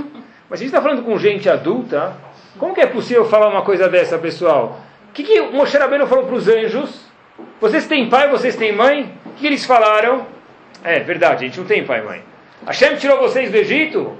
Mas 0.49 0.61
a 0.61 0.63
gente 0.63 0.67
está 0.67 0.81
falando 0.81 1.03
com 1.03 1.17
gente 1.19 1.49
adulta, 1.49 2.13
como 2.57 2.73
que 2.73 2.81
é 2.81 2.87
possível 2.87 3.25
falar 3.25 3.47
uma 3.49 3.61
coisa 3.61 3.87
dessa, 3.87 4.17
pessoal? 4.17 4.79
O 5.09 5.13
que, 5.13 5.23
que 5.23 5.41
Moshe 5.41 5.77
Rabbeinu 5.77 6.07
falou 6.07 6.25
para 6.25 6.35
os 6.35 6.47
anjos? 6.47 7.05
Vocês 7.59 7.87
têm 7.87 8.09
pai, 8.09 8.29
vocês 8.29 8.55
têm 8.55 8.71
mãe? 8.71 9.13
O 9.25 9.29
que, 9.31 9.41
que 9.41 9.47
eles 9.47 9.65
falaram? 9.65 10.25
É 10.83 10.99
verdade, 10.99 11.45
a 11.45 11.47
gente 11.47 11.59
não 11.59 11.65
tem 11.65 11.83
pai 11.83 11.99
e 11.99 12.03
mãe. 12.03 12.21
Hashem 12.65 12.95
tirou 12.97 13.19
vocês 13.19 13.51
do 13.51 13.57
Egito? 13.57 14.13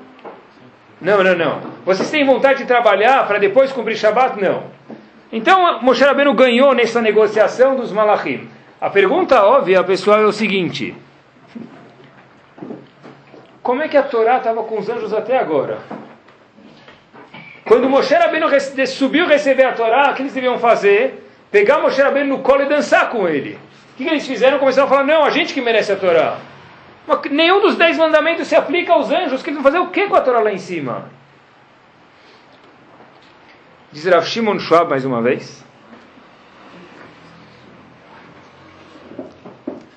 Não, 1.01 1.23
não, 1.23 1.35
não. 1.35 1.61
Vocês 1.85 2.09
têm 2.09 2.25
vontade 2.25 2.59
de 2.59 2.65
trabalhar 2.65 3.27
para 3.27 3.37
depois 3.37 3.71
cumprir 3.71 3.95
Shabat? 3.95 4.41
Não. 4.41 4.63
Então, 5.31 5.81
Moshe 5.81 6.03
Rabbeinu 6.03 6.33
ganhou 6.33 6.73
nessa 6.73 7.01
negociação 7.01 7.75
dos 7.75 7.91
Malachim. 7.91 8.49
A 8.79 8.89
pergunta 8.89 9.43
óbvia, 9.43 9.83
pessoal, 9.83 10.19
é 10.19 10.25
o 10.25 10.31
seguinte. 10.31 10.95
Como 13.61 13.81
é 13.81 13.87
que 13.87 13.97
a 13.97 14.03
Torá 14.03 14.37
estava 14.37 14.63
com 14.63 14.79
os 14.79 14.87
anjos 14.87 15.13
até 15.13 15.37
agora? 15.37 15.79
Quando 17.67 17.89
Moshe 17.89 18.13
Rabbeinu 18.13 18.47
subiu 18.87 19.27
receber 19.27 19.65
a 19.65 19.73
Torá, 19.73 20.11
o 20.11 20.15
que 20.15 20.21
eles 20.21 20.33
deviam 20.33 20.57
fazer? 20.57 21.29
Pegar 21.51 21.79
Moshe 21.79 22.01
Rabbeinu 22.01 22.37
no 22.37 22.41
colo 22.41 22.63
e 22.63 22.69
dançar 22.69 23.09
com 23.09 23.27
ele. 23.27 23.59
O 23.93 23.97
que, 23.97 24.07
eles 24.07 24.25
fizeram? 24.25 24.57
Começaram 24.57 24.87
a 24.87 24.89
falar, 24.89 25.03
não, 25.03 25.25
a 25.25 25.29
gente 25.31 25.53
que 25.53 25.59
merece 25.59 25.91
a 25.91 25.97
Torá. 25.97 26.37
Mas 27.05 27.19
nenhum 27.29 27.59
dos 27.59 27.75
dez 27.75 27.97
mandamentos 27.97 28.47
se 28.47 28.55
aplica 28.55 28.93
aos 28.93 29.11
anjos, 29.11 29.43
que 29.43 29.49
eles 29.49 29.61
vão 29.61 29.63
fazer 29.63 29.79
o 29.79 29.89
que 29.89 30.07
com 30.07 30.15
a 30.15 30.21
Torá 30.21 30.39
lá 30.39 30.51
em 30.51 30.57
cima? 30.57 31.09
Diz 33.91 34.05
Rav 34.05 34.25
Shimon 34.25 34.59
Schwab 34.59 34.89
mais 34.89 35.03
uma 35.03 35.21
vez. 35.21 35.65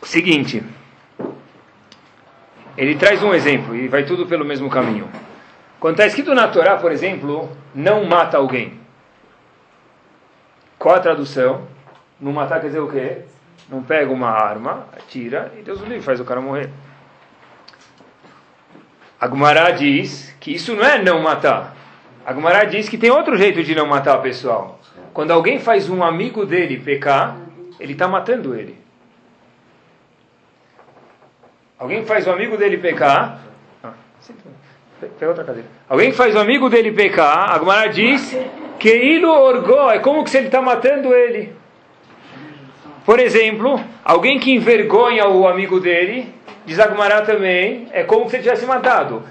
O 0.03 0.07
seguinte. 0.07 0.63
Ele 2.77 2.97
traz 2.97 3.23
um 3.23 3.33
exemplo 3.33 3.77
e 3.77 3.87
vai 3.87 4.05
tudo 4.05 4.27
pelo 4.27 4.45
mesmo 4.45 4.69
caminho. 4.69 5.09
Quando 5.79 5.95
está 5.95 6.07
escrito 6.07 6.35
na 6.35 6.49
Torá, 6.49 6.77
por 6.77 6.91
exemplo, 6.91 7.60
não 7.75 8.05
mata 8.05 8.37
alguém. 8.39 8.79
Qual 10.79 10.95
a 10.95 11.01
tradução? 11.01 11.67
Não 12.21 12.33
matar 12.33 12.61
quer 12.61 12.69
dizer 12.69 12.81
o 12.81 12.91
quê? 12.91 13.23
Não 13.69 13.83
pega 13.83 14.13
uma 14.13 14.29
arma, 14.29 14.87
atira 14.97 15.53
e 15.59 15.63
Deus 15.63 15.81
o 15.81 15.85
livre, 15.85 16.03
faz 16.03 16.21
o 16.21 16.25
cara 16.25 16.41
morrer. 16.41 16.71
A 19.21 19.27
Gumará 19.27 19.71
diz 19.71 20.35
que 20.41 20.55
isso 20.55 20.75
não 20.75 20.85
é 20.85 21.03
não 21.03 21.21
matar. 21.21 21.77
A 22.25 22.33
Gumará 22.33 22.65
diz 22.65 22.89
que 22.89 22.99
tem 22.99 23.11
outro 23.11 23.37
jeito 23.37 23.63
de 23.63 23.75
não 23.75 23.87
matar 23.87 24.19
o 24.19 24.23
pessoal. 24.23 24.81
Quando 25.13 25.31
alguém 25.31 25.59
faz 25.59 25.89
um 25.91 26.03
amigo 26.03 26.47
dele 26.47 26.79
pecar, 26.79 27.37
ele 27.79 27.93
está 27.93 28.09
matando 28.09 28.55
ele. 28.55 28.79
Alguém 31.79 32.05
faz 32.05 32.27
um 32.27 32.33
amigo 32.33 32.57
dele 32.57 32.79
pecar, 32.79 33.41
Pega 35.01 35.29
outra 35.29 35.45
cadeira. 35.45 35.69
Alguém 35.89 36.11
que 36.11 36.17
faz 36.17 36.35
o 36.35 36.39
amigo 36.39 36.69
dele 36.69 36.93
pecar, 36.93 37.53
a 37.53 37.59
Gemara 37.59 37.89
diz 37.89 38.37
que 38.79 38.95
ilo 38.95 39.31
orgó, 39.31 39.91
é 39.91 39.99
como 39.99 40.27
se 40.27 40.37
ele 40.37 40.47
está 40.47 40.61
matando 40.61 41.15
ele. 41.15 41.53
Por 43.05 43.19
exemplo, 43.19 43.81
alguém 44.05 44.39
que 44.39 44.53
envergonha 44.53 45.27
o 45.27 45.49
amigo 45.49 45.81
dele, 45.81 46.33
diz 46.67 46.79
a 46.79 46.89
Gemara 46.89 47.23
também, 47.23 47.89
é 47.93 48.03
como 48.03 48.29
se 48.29 48.37
ele 48.37 48.43
tivesse 48.43 48.67
matado. 48.67 49.23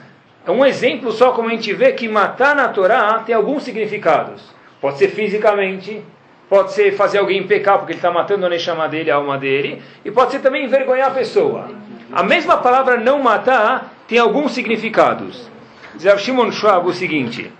É 0.45 0.51
um 0.51 0.65
exemplo 0.65 1.11
só 1.11 1.31
como 1.31 1.49
a 1.49 1.51
gente 1.51 1.71
vê 1.73 1.91
que 1.91 2.07
matar 2.07 2.55
na 2.55 2.69
Torá 2.69 3.21
tem 3.25 3.35
alguns 3.35 3.63
significados. 3.63 4.41
Pode 4.81 4.97
ser 4.97 5.09
fisicamente, 5.09 6.01
pode 6.49 6.73
ser 6.73 6.93
fazer 6.93 7.19
alguém 7.19 7.45
pecar 7.45 7.77
porque 7.77 7.91
ele 7.91 7.99
está 7.99 8.09
matando 8.09 8.45
a 8.45 8.49
Neshama 8.49 8.87
dele, 8.89 9.11
a 9.11 9.15
alma 9.15 9.37
dele, 9.37 9.81
e 10.03 10.09
pode 10.09 10.31
ser 10.31 10.39
também 10.39 10.65
envergonhar 10.65 11.09
a 11.09 11.13
pessoa. 11.13 11.69
A 12.11 12.23
mesma 12.23 12.57
palavra 12.57 12.97
não 12.97 13.19
matar 13.19 13.93
tem 14.07 14.17
alguns 14.17 14.53
significados. 14.53 15.47
Diz 15.95 16.21
Shimon 16.21 16.51
Schwab 16.51 16.87
o 16.87 16.93
seguinte: 16.93 17.51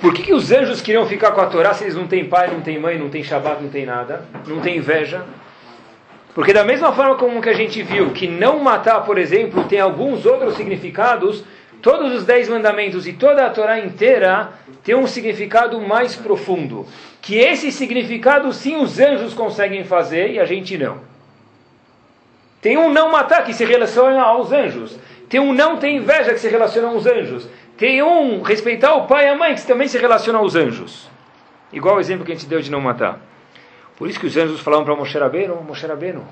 Por 0.00 0.14
que, 0.14 0.22
que 0.22 0.34
os 0.34 0.50
anjos 0.50 0.80
queriam 0.80 1.06
ficar 1.06 1.32
com 1.32 1.40
a 1.40 1.46
Torá 1.46 1.74
se 1.74 1.84
eles 1.84 1.94
não 1.94 2.06
têm 2.06 2.24
pai, 2.24 2.50
não 2.50 2.60
têm 2.60 2.78
mãe, 2.78 2.98
não 2.98 3.10
têm 3.10 3.22
Shabbat, 3.22 3.62
não 3.62 3.70
têm 3.70 3.84
nada, 3.84 4.24
não 4.46 4.60
têm 4.60 4.78
inveja? 4.78 5.24
Porque 6.34 6.52
da 6.52 6.64
mesma 6.64 6.92
forma 6.92 7.14
como 7.14 7.40
que 7.40 7.48
a 7.48 7.54
gente 7.54 7.80
viu 7.82 8.10
que 8.10 8.26
não 8.26 8.58
matar, 8.58 9.02
por 9.02 9.18
exemplo, 9.18 9.64
tem 9.64 9.78
alguns 9.78 10.26
outros 10.26 10.56
significados, 10.56 11.44
todos 11.80 12.12
os 12.12 12.24
dez 12.24 12.48
mandamentos 12.48 13.06
e 13.06 13.12
toda 13.12 13.46
a 13.46 13.50
Torá 13.50 13.78
inteira 13.78 14.52
tem 14.82 14.96
um 14.96 15.06
significado 15.06 15.80
mais 15.80 16.16
profundo. 16.16 16.86
Que 17.22 17.36
esse 17.36 17.70
significado 17.70 18.52
sim 18.52 18.76
os 18.76 18.98
anjos 18.98 19.32
conseguem 19.32 19.84
fazer 19.84 20.32
e 20.32 20.40
a 20.40 20.44
gente 20.44 20.76
não. 20.76 20.98
Tem 22.60 22.78
um 22.78 22.90
não 22.90 23.12
matar 23.12 23.44
que 23.44 23.52
se 23.52 23.64
relaciona 23.64 24.22
aos 24.22 24.50
anjos. 24.50 24.98
Tem 25.28 25.40
um 25.40 25.52
não 25.52 25.76
ter 25.78 25.90
inveja 25.90 26.32
que 26.32 26.38
se 26.38 26.48
relaciona 26.48 26.88
aos 26.88 27.06
anjos. 27.06 27.48
Tem 27.76 28.02
um 28.02 28.42
respeitar 28.42 28.94
o 28.94 29.06
pai 29.06 29.26
e 29.26 29.28
a 29.28 29.36
mãe 29.36 29.54
que 29.54 29.66
também 29.66 29.88
se 29.88 29.98
relaciona 29.98 30.38
aos 30.38 30.54
anjos. 30.54 31.08
Igual 31.72 31.96
o 31.96 32.00
exemplo 32.00 32.24
que 32.24 32.32
a 32.32 32.34
gente 32.34 32.46
deu 32.46 32.60
de 32.60 32.70
não 32.70 32.80
matar. 32.80 33.18
Por 33.96 34.08
isso 34.08 34.18
que 34.18 34.26
os 34.26 34.36
anjos 34.36 34.60
falavam 34.60 34.84
para 34.84 34.96
Moshe 34.96 35.18
Rabbeinu, 35.18 35.56
Moshe 35.62 35.86
Rabbeinu, 35.86 36.26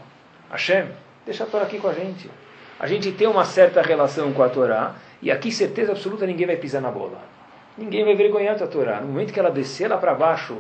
Hashem, 0.50 0.86
deixa 1.24 1.44
a 1.44 1.46
Torá 1.46 1.64
aqui 1.64 1.78
com 1.78 1.88
a 1.88 1.92
gente. 1.92 2.30
A 2.78 2.86
gente 2.86 3.12
tem 3.12 3.28
uma 3.28 3.44
certa 3.44 3.80
relação 3.80 4.32
com 4.32 4.42
a 4.42 4.48
Torá, 4.48 4.94
e 5.20 5.30
aqui 5.30 5.52
certeza 5.52 5.92
absoluta 5.92 6.26
ninguém 6.26 6.46
vai 6.46 6.56
pisar 6.56 6.82
na 6.82 6.90
bola. 6.90 7.20
Ninguém 7.78 8.04
vai 8.04 8.14
vergonhar 8.14 8.60
a 8.60 8.66
Torá. 8.66 9.00
No 9.00 9.06
momento 9.06 9.32
que 9.32 9.38
ela 9.38 9.50
descer 9.50 9.88
lá 9.88 9.96
para 9.96 10.14
baixo, 10.14 10.58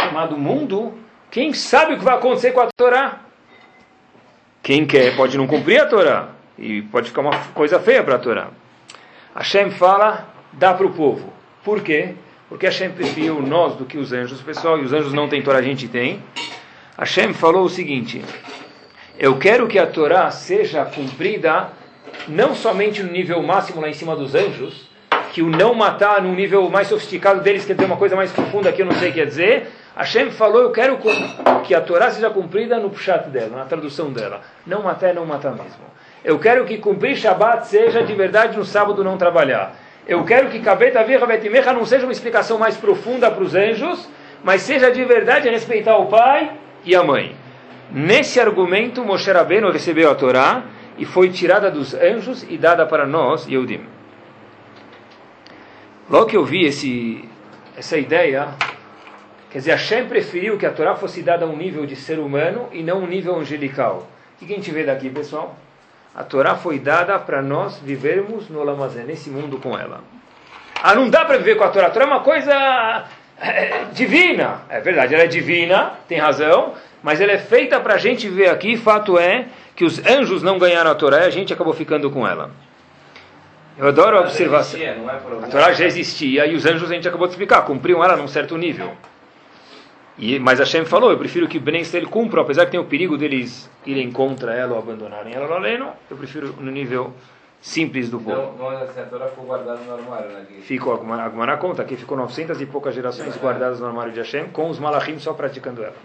chamado 0.00 0.36
mundo, 0.36 0.94
Quem 1.30 1.52
sabe 1.52 1.94
o 1.94 1.98
que 1.98 2.04
vai 2.04 2.14
acontecer 2.16 2.52
com 2.52 2.60
a 2.60 2.68
Torá? 2.76 3.20
Quem 4.62 4.86
quer 4.86 5.16
pode 5.16 5.36
não 5.36 5.46
cumprir 5.46 5.80
a 5.80 5.86
Torá. 5.86 6.28
E 6.58 6.82
pode 6.82 7.08
ficar 7.08 7.20
uma 7.20 7.38
coisa 7.54 7.78
feia 7.78 8.02
para 8.02 8.16
a 8.16 8.18
Torá. 8.18 8.48
Hashem 9.34 9.70
fala, 9.70 10.28
dá 10.52 10.72
para 10.72 10.86
o 10.86 10.92
povo. 10.92 11.32
Por 11.62 11.82
quê? 11.82 12.14
Porque 12.48 12.66
Hashem 12.66 12.90
preferiu 12.90 13.42
nós 13.42 13.74
do 13.74 13.84
que 13.84 13.98
os 13.98 14.12
anjos, 14.12 14.40
pessoal, 14.40 14.78
e 14.78 14.82
os 14.82 14.92
anjos 14.92 15.12
não 15.12 15.28
têm 15.28 15.42
Torá, 15.42 15.58
a 15.58 15.62
gente 15.62 15.88
tem. 15.88 16.22
Hashem 16.96 17.34
falou 17.34 17.64
o 17.64 17.68
seguinte: 17.68 18.24
Eu 19.18 19.38
quero 19.38 19.66
que 19.66 19.78
a 19.78 19.86
Torá 19.86 20.30
seja 20.30 20.84
cumprida 20.84 21.70
não 22.28 22.54
somente 22.54 23.02
no 23.02 23.12
nível 23.12 23.42
máximo 23.42 23.80
lá 23.80 23.88
em 23.88 23.92
cima 23.92 24.16
dos 24.16 24.34
anjos, 24.34 24.88
que 25.32 25.42
o 25.42 25.50
não 25.50 25.74
matar 25.74 26.22
no 26.22 26.32
nível 26.34 26.68
mais 26.70 26.88
sofisticado 26.88 27.42
deles 27.42 27.66
quer 27.66 27.74
dizer 27.74 27.86
uma 27.86 27.96
coisa 27.96 28.16
mais 28.16 28.32
profunda 28.32 28.72
que 28.72 28.80
eu 28.80 28.86
não 28.86 28.94
sei 28.94 29.10
o 29.10 29.12
que 29.12 29.18
quer 29.18 29.26
dizer. 29.26 29.70
Hashem 29.94 30.30
falou: 30.30 30.62
Eu 30.62 30.70
quero 30.70 30.98
que 31.64 31.74
a 31.74 31.80
Torá 31.80 32.10
seja 32.10 32.30
cumprida 32.30 32.78
no 32.78 32.90
pshat 32.90 33.28
dela, 33.28 33.58
na 33.58 33.64
tradução 33.64 34.12
dela. 34.12 34.40
Não 34.66 34.82
matar 34.82 35.08
é 35.08 35.12
não 35.12 35.26
matar 35.26 35.52
mesmo. 35.52 35.84
Eu 36.26 36.40
quero 36.40 36.64
que 36.64 36.78
cumprir 36.78 37.16
Shabbat 37.16 37.68
seja 37.68 38.02
de 38.02 38.12
verdade 38.12 38.58
no 38.58 38.64
sábado 38.64 39.04
não 39.04 39.16
trabalhar. 39.16 39.76
Eu 40.08 40.24
quero 40.24 40.50
que 40.50 40.58
Kabeta 40.58 41.04
Virra 41.04 41.72
não 41.72 41.86
seja 41.86 42.04
uma 42.04 42.10
explicação 42.10 42.58
mais 42.58 42.76
profunda 42.76 43.30
para 43.30 43.44
os 43.44 43.54
anjos, 43.54 44.08
mas 44.42 44.62
seja 44.62 44.90
de 44.90 45.04
verdade 45.04 45.48
respeitar 45.48 45.96
o 45.98 46.06
pai 46.06 46.50
e 46.84 46.96
a 46.96 47.04
mãe. 47.04 47.36
Nesse 47.92 48.40
argumento, 48.40 49.04
Moshe 49.04 49.30
Rabbeinu 49.30 49.70
recebeu 49.70 50.10
a 50.10 50.16
Torá 50.16 50.64
e 50.98 51.04
foi 51.04 51.30
tirada 51.30 51.70
dos 51.70 51.94
anjos 51.94 52.44
e 52.50 52.58
dada 52.58 52.84
para 52.84 53.06
nós, 53.06 53.46
Yehudim. 53.46 53.86
Logo 56.10 56.26
que 56.26 56.36
eu 56.36 56.44
vi 56.44 56.64
esse, 56.64 57.24
essa 57.78 57.96
ideia, 57.96 58.48
quer 59.48 59.58
dizer, 59.58 59.70
Hashem 59.70 60.08
preferiu 60.08 60.58
que 60.58 60.66
a 60.66 60.72
Torá 60.72 60.96
fosse 60.96 61.22
dada 61.22 61.44
a 61.44 61.48
um 61.48 61.56
nível 61.56 61.86
de 61.86 61.94
ser 61.94 62.18
humano 62.18 62.68
e 62.72 62.82
não 62.82 63.04
um 63.04 63.06
nível 63.06 63.36
angelical. 63.36 64.08
O 64.34 64.44
que 64.44 64.52
a 64.52 64.56
gente 64.56 64.72
vê 64.72 64.82
daqui, 64.82 65.08
pessoal? 65.08 65.56
A 66.16 66.24
Torá 66.24 66.54
foi 66.54 66.78
dada 66.78 67.18
para 67.18 67.42
nós 67.42 67.78
vivermos 67.78 68.48
no 68.48 68.62
Lamazé, 68.64 69.02
nesse 69.02 69.28
mundo 69.28 69.58
com 69.58 69.78
ela. 69.78 70.00
Ah, 70.82 70.94
não 70.94 71.10
dá 71.10 71.26
para 71.26 71.36
viver 71.36 71.56
com 71.56 71.64
a 71.64 71.68
Torá. 71.68 71.88
A 71.88 71.90
Torá 71.90 72.06
é 72.06 72.08
uma 72.08 72.20
coisa 72.20 73.04
é, 73.38 73.84
divina. 73.92 74.62
É 74.70 74.80
verdade, 74.80 75.14
ela 75.14 75.24
é 75.24 75.26
divina, 75.26 75.92
tem 76.08 76.16
razão, 76.16 76.72
mas 77.02 77.20
ela 77.20 77.32
é 77.32 77.38
feita 77.38 77.78
para 77.80 77.94
a 77.94 77.98
gente 77.98 78.26
viver 78.30 78.48
aqui. 78.48 78.78
Fato 78.78 79.18
é 79.18 79.44
que 79.74 79.84
os 79.84 79.98
anjos 80.06 80.42
não 80.42 80.58
ganharam 80.58 80.90
a 80.90 80.94
Torá 80.94 81.24
e 81.24 81.26
a 81.26 81.30
gente 81.30 81.52
acabou 81.52 81.74
ficando 81.74 82.10
com 82.10 82.26
ela. 82.26 82.50
Eu 83.76 83.86
adoro 83.88 84.16
a 84.16 84.20
observação. 84.22 84.80
É 84.80 84.96
a 85.44 85.48
Torá 85.48 85.74
já 85.74 85.84
existia 85.84 86.46
e 86.46 86.54
os 86.54 86.64
anjos 86.64 86.90
a 86.90 86.94
gente 86.94 87.06
acabou 87.06 87.26
de 87.26 87.34
explicar, 87.34 87.60
cumpriam 87.60 88.02
ela 88.02 88.16
num 88.16 88.26
certo 88.26 88.56
nível. 88.56 88.96
E, 90.18 90.38
mas 90.38 90.58
Hashem 90.58 90.86
falou, 90.86 91.10
eu 91.10 91.18
prefiro 91.18 91.46
que 91.46 91.58
Ben 91.58 91.80
Israel 91.80 92.08
cumpra, 92.08 92.40
apesar 92.40 92.64
que 92.64 92.70
tem 92.70 92.80
o 92.80 92.84
perigo 92.84 93.18
deles 93.18 93.70
irem 93.84 94.10
contra 94.10 94.54
ela 94.54 94.72
ou 94.72 94.78
abandonarem 94.78 95.34
ela 95.34 95.46
Loleno, 95.46 95.92
eu 96.10 96.16
prefiro 96.16 96.54
no 96.58 96.70
nível 96.70 97.12
simples 97.60 98.08
do 98.08 98.18
povo. 98.18 98.52
Então, 98.54 98.68
assim, 98.70 99.00
a 99.00 99.04
Torá 99.04 99.26
ficou 99.26 99.44
guardada 99.44 99.80
no 99.80 99.92
armário, 99.92 100.30
né? 100.30 100.46
Ficou, 100.62 100.94
a 100.94 101.28
Gumara 101.28 101.56
conta 101.58 101.84
que 101.84 101.96
ficou 101.96 102.16
900 102.16 102.60
e 102.60 102.66
poucas 102.66 102.94
gerações 102.94 103.36
guardadas 103.36 103.78
no 103.80 103.86
armário 103.86 104.12
de 104.12 104.20
Hashem, 104.20 104.46
com 104.46 104.70
os 104.70 104.78
malachim 104.78 105.18
só 105.18 105.34
praticando 105.34 105.82
ela. 105.82 105.96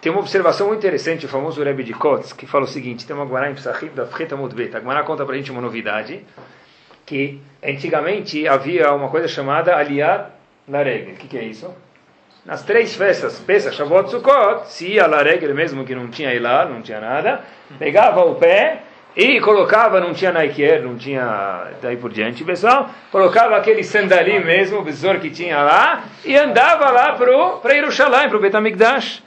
Tem 0.00 0.10
uma 0.10 0.20
observação 0.20 0.68
muito 0.68 0.80
interessante, 0.80 1.26
o 1.26 1.28
famoso 1.28 1.62
Rebbe 1.62 1.84
de 1.84 1.92
Kotz, 1.92 2.32
que 2.32 2.46
fala 2.46 2.64
o 2.64 2.68
seguinte, 2.68 3.06
tem 3.06 3.14
uma 3.14 3.24
Gumara 3.24 3.50
em 3.50 3.54
Psachim 3.54 3.90
da 3.94 4.06
Freta 4.06 4.34
Mudbet. 4.34 4.76
A 4.76 4.80
Gumara 4.80 5.04
conta 5.04 5.24
para 5.24 5.34
a 5.34 5.38
gente 5.38 5.52
uma 5.52 5.60
novidade, 5.60 6.24
que 7.04 7.40
antigamente 7.62 8.48
havia 8.48 8.92
uma 8.94 9.08
coisa 9.10 9.28
chamada 9.28 9.76
Aliyah 9.76 10.30
Laregel. 10.68 11.14
O 11.14 11.16
que, 11.16 11.28
que 11.28 11.38
é 11.38 11.44
isso? 11.44 11.74
Nas 12.44 12.62
três 12.62 12.94
festas, 12.94 13.38
Pesach, 13.38 13.76
Shavuot, 13.76 14.10
Sukkot, 14.10 14.68
se 14.68 14.88
ia 14.88 15.06
Laregel 15.06 15.54
mesmo 15.54 15.84
que 15.84 15.94
não 15.94 16.08
tinha 16.08 16.34
Ilá, 16.34 16.64
não 16.64 16.82
tinha 16.82 17.00
nada, 17.00 17.40
pegava 17.78 18.24
o 18.24 18.34
pé 18.34 18.82
e 19.16 19.40
colocava, 19.40 20.00
não 20.00 20.12
tinha 20.12 20.32
Nike 20.32 20.78
não 20.78 20.96
tinha 20.96 21.68
daí 21.80 21.96
por 21.96 22.10
diante, 22.10 22.42
pessoal, 22.42 22.90
colocava 23.10 23.56
aquele 23.56 23.84
sandalim 23.84 24.40
mesmo, 24.40 24.78
o 24.78 24.82
besouro 24.82 25.20
que 25.20 25.30
tinha 25.30 25.62
lá, 25.62 26.04
e 26.24 26.36
andava 26.36 26.90
lá 26.90 27.12
para 27.12 27.74
Yerushalayim, 27.74 28.28
para 28.28 28.38
o 28.38 28.40
Betamigdash. 28.40 29.22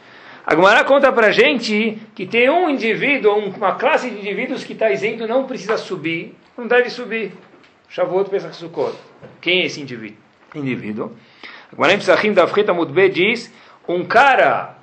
A 0.46 0.56
Gemara 0.56 0.84
conta 0.84 1.12
para 1.12 1.32
gente 1.32 2.00
que 2.14 2.26
tem 2.26 2.50
um 2.50 2.70
indivíduo, 2.70 3.38
uma 3.38 3.76
classe 3.76 4.10
de 4.10 4.20
indivíduos 4.20 4.64
que 4.64 4.74
está 4.74 4.92
isento, 4.92 5.28
não 5.28 5.46
precisa 5.46 5.78
subir, 5.78 6.36
não 6.58 6.68
deve 6.68 6.90
subir. 6.90 7.34
Shavuot, 7.90 8.30
Pesach, 8.30 8.56
Sukkot. 8.56 8.96
Quem 9.42 9.62
é 9.62 9.66
esse 9.66 9.82
indivíduo? 9.82 10.25
Indivíduo. 10.60 11.12
Agora 11.72 11.94
em 11.94 11.98
Psachim 11.98 12.34
da 12.34 12.48
Freta 12.48 12.74
Mudbe 12.74 13.10
diz, 13.10 13.54
um 13.88 14.04
cara 14.06 14.76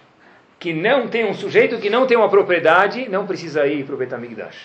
que 0.59 0.73
não 0.73 1.09
tem 1.09 1.25
um 1.25 1.35
sujeito 1.35 1.79
que 1.79 1.91
não 1.91 2.07
tem 2.07 2.17
uma 2.17 2.29
propriedade, 2.29 3.09
não 3.09 3.26
precisa 3.26 3.67
ir 3.67 3.85
para 3.85 3.95
o 3.95 3.99
Betamigdash. 3.99 4.57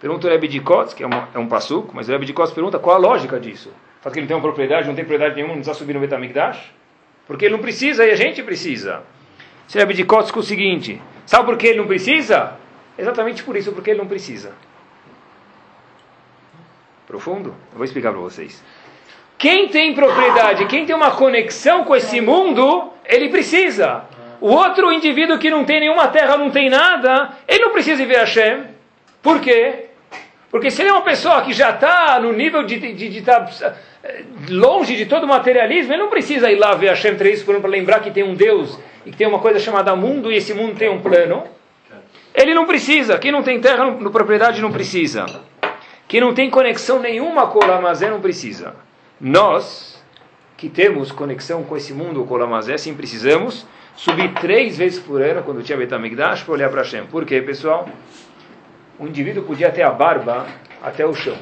Pergunta 0.00 0.26
o 0.26 0.30
Rebbe 0.30 0.48
de 0.48 0.60
Kotz, 0.60 0.94
que 0.94 1.02
é, 1.02 1.06
uma, 1.06 1.28
é 1.34 1.38
um 1.38 1.46
passuco, 1.46 1.92
mas 1.94 2.08
o 2.08 2.12
Rebbe 2.12 2.26
de 2.26 2.32
Kotz 2.32 2.52
pergunta 2.52 2.78
qual 2.78 2.96
a 2.96 2.98
lógica 2.98 3.40
disso. 3.40 3.72
Fala 4.00 4.12
que 4.12 4.20
ele 4.20 4.26
tem 4.26 4.36
uma 4.36 4.42
propriedade, 4.42 4.86
não 4.86 4.94
tem 4.94 5.04
propriedade 5.04 5.34
nenhuma, 5.34 5.54
não 5.54 5.60
precisa 5.60 5.78
subir 5.78 5.94
no 5.94 6.00
Betamigdash? 6.00 6.72
Porque 7.26 7.46
ele 7.46 7.54
não 7.54 7.60
precisa 7.60 8.06
e 8.06 8.10
a 8.10 8.16
gente 8.16 8.42
precisa. 8.42 9.02
Se 9.66 9.78
Rebbe 9.78 9.94
de 9.94 10.04
Kotz 10.04 10.30
com 10.30 10.40
o 10.40 10.42
seguinte, 10.42 11.02
sabe 11.24 11.44
por 11.44 11.56
que 11.56 11.66
ele 11.66 11.78
não 11.78 11.86
precisa? 11.86 12.54
Exatamente 12.96 13.42
por 13.42 13.56
isso, 13.56 13.72
porque 13.72 13.90
ele 13.90 13.98
não 13.98 14.06
precisa. 14.06 14.52
Profundo? 17.06 17.50
Eu 17.72 17.76
vou 17.76 17.84
explicar 17.84 18.12
para 18.12 18.20
vocês. 18.20 18.62
Quem 19.38 19.68
tem 19.68 19.94
propriedade, 19.94 20.66
quem 20.66 20.86
tem 20.86 20.94
uma 20.94 21.10
conexão 21.10 21.84
com 21.84 21.94
esse 21.94 22.20
mundo, 22.20 22.92
ele 23.04 23.28
precisa. 23.28 24.04
O 24.40 24.48
outro 24.48 24.92
indivíduo 24.92 25.38
que 25.38 25.50
não 25.50 25.64
tem 25.64 25.80
nenhuma 25.80 26.08
terra, 26.08 26.36
não 26.36 26.50
tem 26.50 26.70
nada, 26.70 27.30
ele 27.46 27.64
não 27.64 27.70
precisa 27.70 28.04
ver 28.04 28.18
Hashem. 28.18 28.64
Por 29.22 29.40
quê? 29.40 29.86
Porque 30.50 30.70
se 30.70 30.80
ele 30.82 30.88
é 30.88 30.92
uma 30.92 31.02
pessoa 31.02 31.42
que 31.42 31.52
já 31.52 31.70
está 31.70 32.18
no 32.20 32.32
nível 32.32 32.62
de 32.62 32.76
estar 33.18 33.50
eh, 34.02 34.22
longe 34.48 34.96
de 34.96 35.04
todo 35.04 35.26
materialismo, 35.26 35.92
ele 35.92 36.02
não 36.02 36.08
precisa 36.08 36.50
ir 36.50 36.56
lá 36.56 36.74
ver 36.74 36.88
Hashem 36.88 37.16
três 37.16 37.42
por 37.42 37.56
um 37.56 37.60
para 37.60 37.68
lembrar 37.68 38.00
que 38.00 38.10
tem 38.10 38.22
um 38.22 38.34
Deus 38.34 38.78
e 39.04 39.10
que 39.10 39.16
tem 39.16 39.26
uma 39.26 39.38
coisa 39.38 39.58
chamada 39.58 39.94
mundo 39.94 40.32
e 40.32 40.36
esse 40.36 40.54
mundo 40.54 40.78
tem 40.78 40.88
um 40.88 41.00
plano. 41.00 41.44
Ele 42.34 42.54
não 42.54 42.66
precisa. 42.66 43.18
Quem 43.18 43.32
não 43.32 43.42
tem 43.42 43.60
terra, 43.60 43.84
no 43.84 44.10
propriedade, 44.10 44.62
não 44.62 44.72
precisa. 44.72 45.26
Quem 46.06 46.20
não 46.20 46.32
tem 46.32 46.48
conexão 46.48 47.00
nenhuma 47.00 47.48
com 47.48 47.58
o 47.58 47.66
Lamazé, 47.66 48.08
não 48.08 48.20
precisa. 48.20 48.85
Nós, 49.20 50.02
que 50.56 50.68
temos 50.68 51.10
conexão 51.10 51.64
com 51.64 51.76
esse 51.76 51.92
mundo, 51.94 52.24
com 52.24 52.34
o 52.34 52.36
Lamazé, 52.36 52.76
sim 52.76 52.94
precisamos 52.94 53.66
subir 53.96 54.34
três 54.34 54.76
vezes 54.76 54.98
por 54.98 55.22
ano, 55.22 55.42
quando 55.42 55.62
tinha 55.62 55.78
Betamigdash, 55.78 56.42
para 56.42 56.52
olhar 56.52 56.68
para 56.68 56.82
Hashem. 56.82 57.06
Por 57.06 57.24
quê, 57.24 57.40
pessoal? 57.40 57.88
O 58.98 59.06
indivíduo 59.06 59.44
podia 59.44 59.70
ter 59.70 59.82
a 59.82 59.90
barba 59.90 60.46
até 60.82 61.06
o 61.06 61.14
chão. 61.14 61.36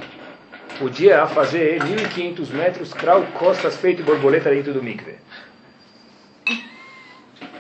Podia 0.79 1.27
fazer 1.27 1.81
1.500 1.81 2.53
metros, 2.53 2.93
crau, 2.93 3.23
costas, 3.35 3.77
feito 3.77 4.05
borboleta 4.05 4.51
dentro 4.51 4.73
do 4.73 4.83
mikve. 4.83 5.17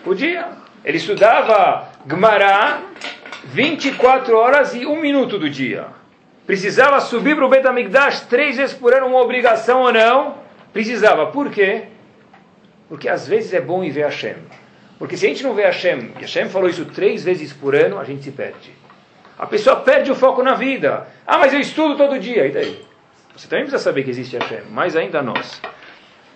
Podia. 0.05 0.49
Ele 0.85 0.99
estudava 0.99 1.89
Gmará 2.07 2.83
24 3.47 4.37
horas 4.37 4.75
e 4.75 4.85
um 4.85 5.01
minuto 5.01 5.39
do 5.39 5.49
dia 5.49 5.87
precisava 6.47 7.01
subir 7.01 7.35
para 7.37 7.45
o 7.45 7.49
Betamigdash 7.49 8.23
três 8.23 8.57
vezes 8.57 8.75
por 8.75 8.95
ano, 8.95 9.07
uma 9.07 9.21
obrigação 9.21 9.83
ou 9.83 9.93
não? 9.93 10.37
Precisava. 10.73 11.27
Por 11.27 11.51
quê? 11.51 11.85
Porque 12.89 13.09
às 13.09 13.27
vezes 13.27 13.53
é 13.53 13.61
bom 13.61 13.83
ir 13.83 13.91
ver 13.91 14.05
Hashem. 14.05 14.37
Porque 14.99 15.17
se 15.17 15.27
a 15.27 15.29
gente 15.29 15.43
não 15.43 15.55
vê 15.55 15.63
Hashem, 15.63 16.13
e 16.17 16.21
Hashem 16.21 16.49
falou 16.49 16.69
isso 16.69 16.85
três 16.87 17.25
vezes 17.25 17.53
por 17.53 17.75
ano, 17.75 17.99
a 17.99 18.05
gente 18.05 18.23
se 18.23 18.31
perde. 18.31 18.73
A 19.39 19.47
pessoa 19.47 19.77
perde 19.77 20.11
o 20.11 20.15
foco 20.15 20.43
na 20.43 20.55
vida. 20.55 21.09
Ah, 21.27 21.39
mas 21.39 21.53
eu 21.53 21.61
estudo 21.61 21.97
todo 21.97 22.19
dia. 22.19 22.47
E 22.47 22.53
daí? 22.53 22.85
Você 23.37 23.49
também 23.49 23.65
precisa 23.65 23.83
saber 23.83 24.05
que 24.05 24.11
existe 24.11 24.37
Hashem, 24.37 24.63
mais 24.71 24.95
ainda 24.95 25.21
nós. 25.21 25.61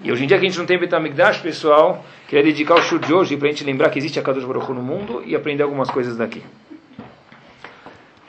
E 0.03 0.11
hoje 0.11 0.25
em 0.25 0.27
dia 0.27 0.39
que 0.39 0.47
a 0.47 0.49
gente 0.49 0.59
não 0.59 0.67
tem 0.67 0.79
Betamigdash, 0.79 1.39
pessoal, 1.39 2.05
queria 2.29 2.45
dedicar 2.45 2.75
o 2.75 2.83
show 2.83 2.99
de 2.99 3.13
hoje 3.13 3.37
para 3.37 3.49
a 3.49 3.51
gente 3.51 3.65
lembrar 3.65 3.91
que 3.91 3.99
existe 3.99 4.19
a 4.19 4.23
Kadosh 4.23 4.45
Baruch 4.45 4.73
no 4.73 4.83
mundo 4.83 5.23
e 5.25 5.35
aprender 5.35 5.63
algumas 5.63 5.91
coisas 5.91 6.17
daqui. 6.17 6.43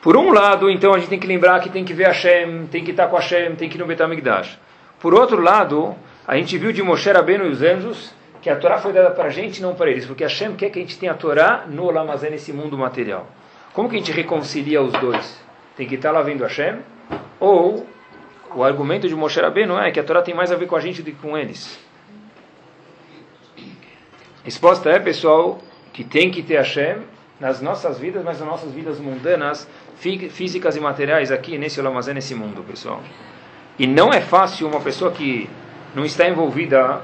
Por 0.01 0.15
um 0.15 0.31
lado, 0.31 0.69
então, 0.69 0.93
a 0.93 0.99
gente 0.99 1.09
tem 1.09 1.19
que 1.19 1.27
lembrar 1.27 1.59
que 1.59 1.69
tem 1.69 1.83
que 1.83 1.93
ver 1.93 2.07
Hashem, 2.07 2.67
tem 2.67 2.83
que 2.83 2.91
estar 2.91 3.07
com 3.07 3.17
Hashem, 3.17 3.55
tem 3.55 3.67
que 3.67 3.77
ir 3.77 3.79
no 3.79 3.85
Betamigdash. 3.85 4.57
Por 4.99 5.13
outro 5.13 5.41
lado, 5.41 5.93
a 6.25 6.37
gente 6.37 6.57
viu 6.57 6.71
de 6.71 6.81
Moshe 6.81 7.11
Rabbeinu 7.11 7.45
e 7.45 7.49
os 7.49 7.61
anjos 7.61 8.13
que 8.41 8.49
a 8.49 8.55
Torá 8.55 8.77
foi 8.77 8.93
dada 8.93 9.11
para 9.11 9.25
a 9.25 9.29
gente 9.29 9.61
não 9.61 9.75
para 9.75 9.89
eles, 9.91 10.05
porque 10.05 10.23
Hashem 10.23 10.55
quer 10.55 10.69
que 10.69 10.79
a 10.79 10.81
gente 10.81 10.97
tenha 10.97 11.11
a 11.11 11.15
Torá 11.15 11.65
no 11.67 11.83
Olamazé, 11.83 12.29
nesse 12.29 12.53
mundo 12.53 12.77
material. 12.77 13.27
Como 13.73 13.89
que 13.89 13.95
a 13.95 13.99
gente 13.99 14.11
reconcilia 14.13 14.81
os 14.81 14.93
dois? 14.93 15.41
Tem 15.75 15.85
que 15.85 15.95
estar 15.95 16.11
lá 16.11 16.21
vendo 16.21 16.43
Hashem? 16.43 16.79
Ou 17.37 17.85
o 18.55 18.63
argumento 18.63 19.07
de 19.07 19.15
Moshe 19.15 19.39
Rabbeinu 19.39 19.77
é 19.77 19.91
que 19.91 19.99
a 19.99 20.03
Torá 20.03 20.21
tem 20.21 20.33
mais 20.33 20.49
a 20.51 20.55
ver 20.55 20.67
com 20.67 20.77
a 20.77 20.79
gente 20.79 21.01
do 21.01 21.11
que 21.11 21.17
com 21.17 21.37
eles? 21.37 21.77
Resposta 24.45 24.89
é, 24.89 24.99
pessoal, 24.99 25.59
que 25.91 26.03
tem 26.05 26.31
que 26.31 26.41
ter 26.41 26.55
Hashem 26.55 26.99
nas 27.39 27.61
nossas 27.61 27.97
vidas, 27.97 28.23
mas 28.23 28.39
nas 28.39 28.47
nossas 28.47 28.71
vidas 28.71 28.99
mundanas, 28.99 29.67
físicas 29.97 30.75
e 30.75 30.79
materiais 30.79 31.31
aqui 31.31 31.57
nesse 31.57 31.79
Olamazé, 31.79 32.13
nesse 32.13 32.35
mundo, 32.35 32.63
pessoal. 32.63 33.01
E 33.77 33.87
não 33.87 34.09
é 34.09 34.19
fácil 34.19 34.67
uma 34.67 34.81
pessoa 34.81 35.11
que 35.11 35.49
não 35.95 36.03
está 36.03 36.27
envolvida 36.27 37.01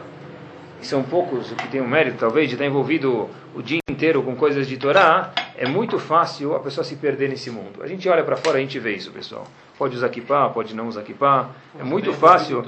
e 0.81 0.85
são 0.85 1.03
poucos 1.03 1.51
que 1.53 1.67
tem 1.69 1.79
o 1.79 1.87
mérito, 1.87 2.17
talvez, 2.19 2.49
de 2.49 2.55
estar 2.55 2.65
envolvido 2.65 3.29
o 3.55 3.61
dia 3.61 3.79
inteiro 3.89 4.21
com 4.21 4.35
coisas 4.35 4.67
de 4.67 4.75
Torá, 4.77 5.31
é 5.57 5.65
muito 5.65 5.97
fácil 5.97 6.53
a 6.53 6.59
pessoa 6.59 6.83
se 6.83 6.97
perder 6.97 7.29
nesse 7.29 7.49
mundo. 7.49 7.81
A 7.81 7.87
gente 7.87 8.07
olha 8.09 8.23
para 8.23 8.35
fora 8.35 8.57
a 8.57 8.61
gente 8.61 8.77
vê 8.77 8.93
isso, 8.93 9.11
pessoal. 9.11 9.47
Pode 9.77 9.95
usar 9.95 10.07
kippah, 10.09 10.49
pode 10.49 10.73
não 10.73 10.87
usar 10.87 11.03
kippah. 11.03 11.49
É 11.77 11.83
muito 11.83 12.13
fácil. 12.13 12.63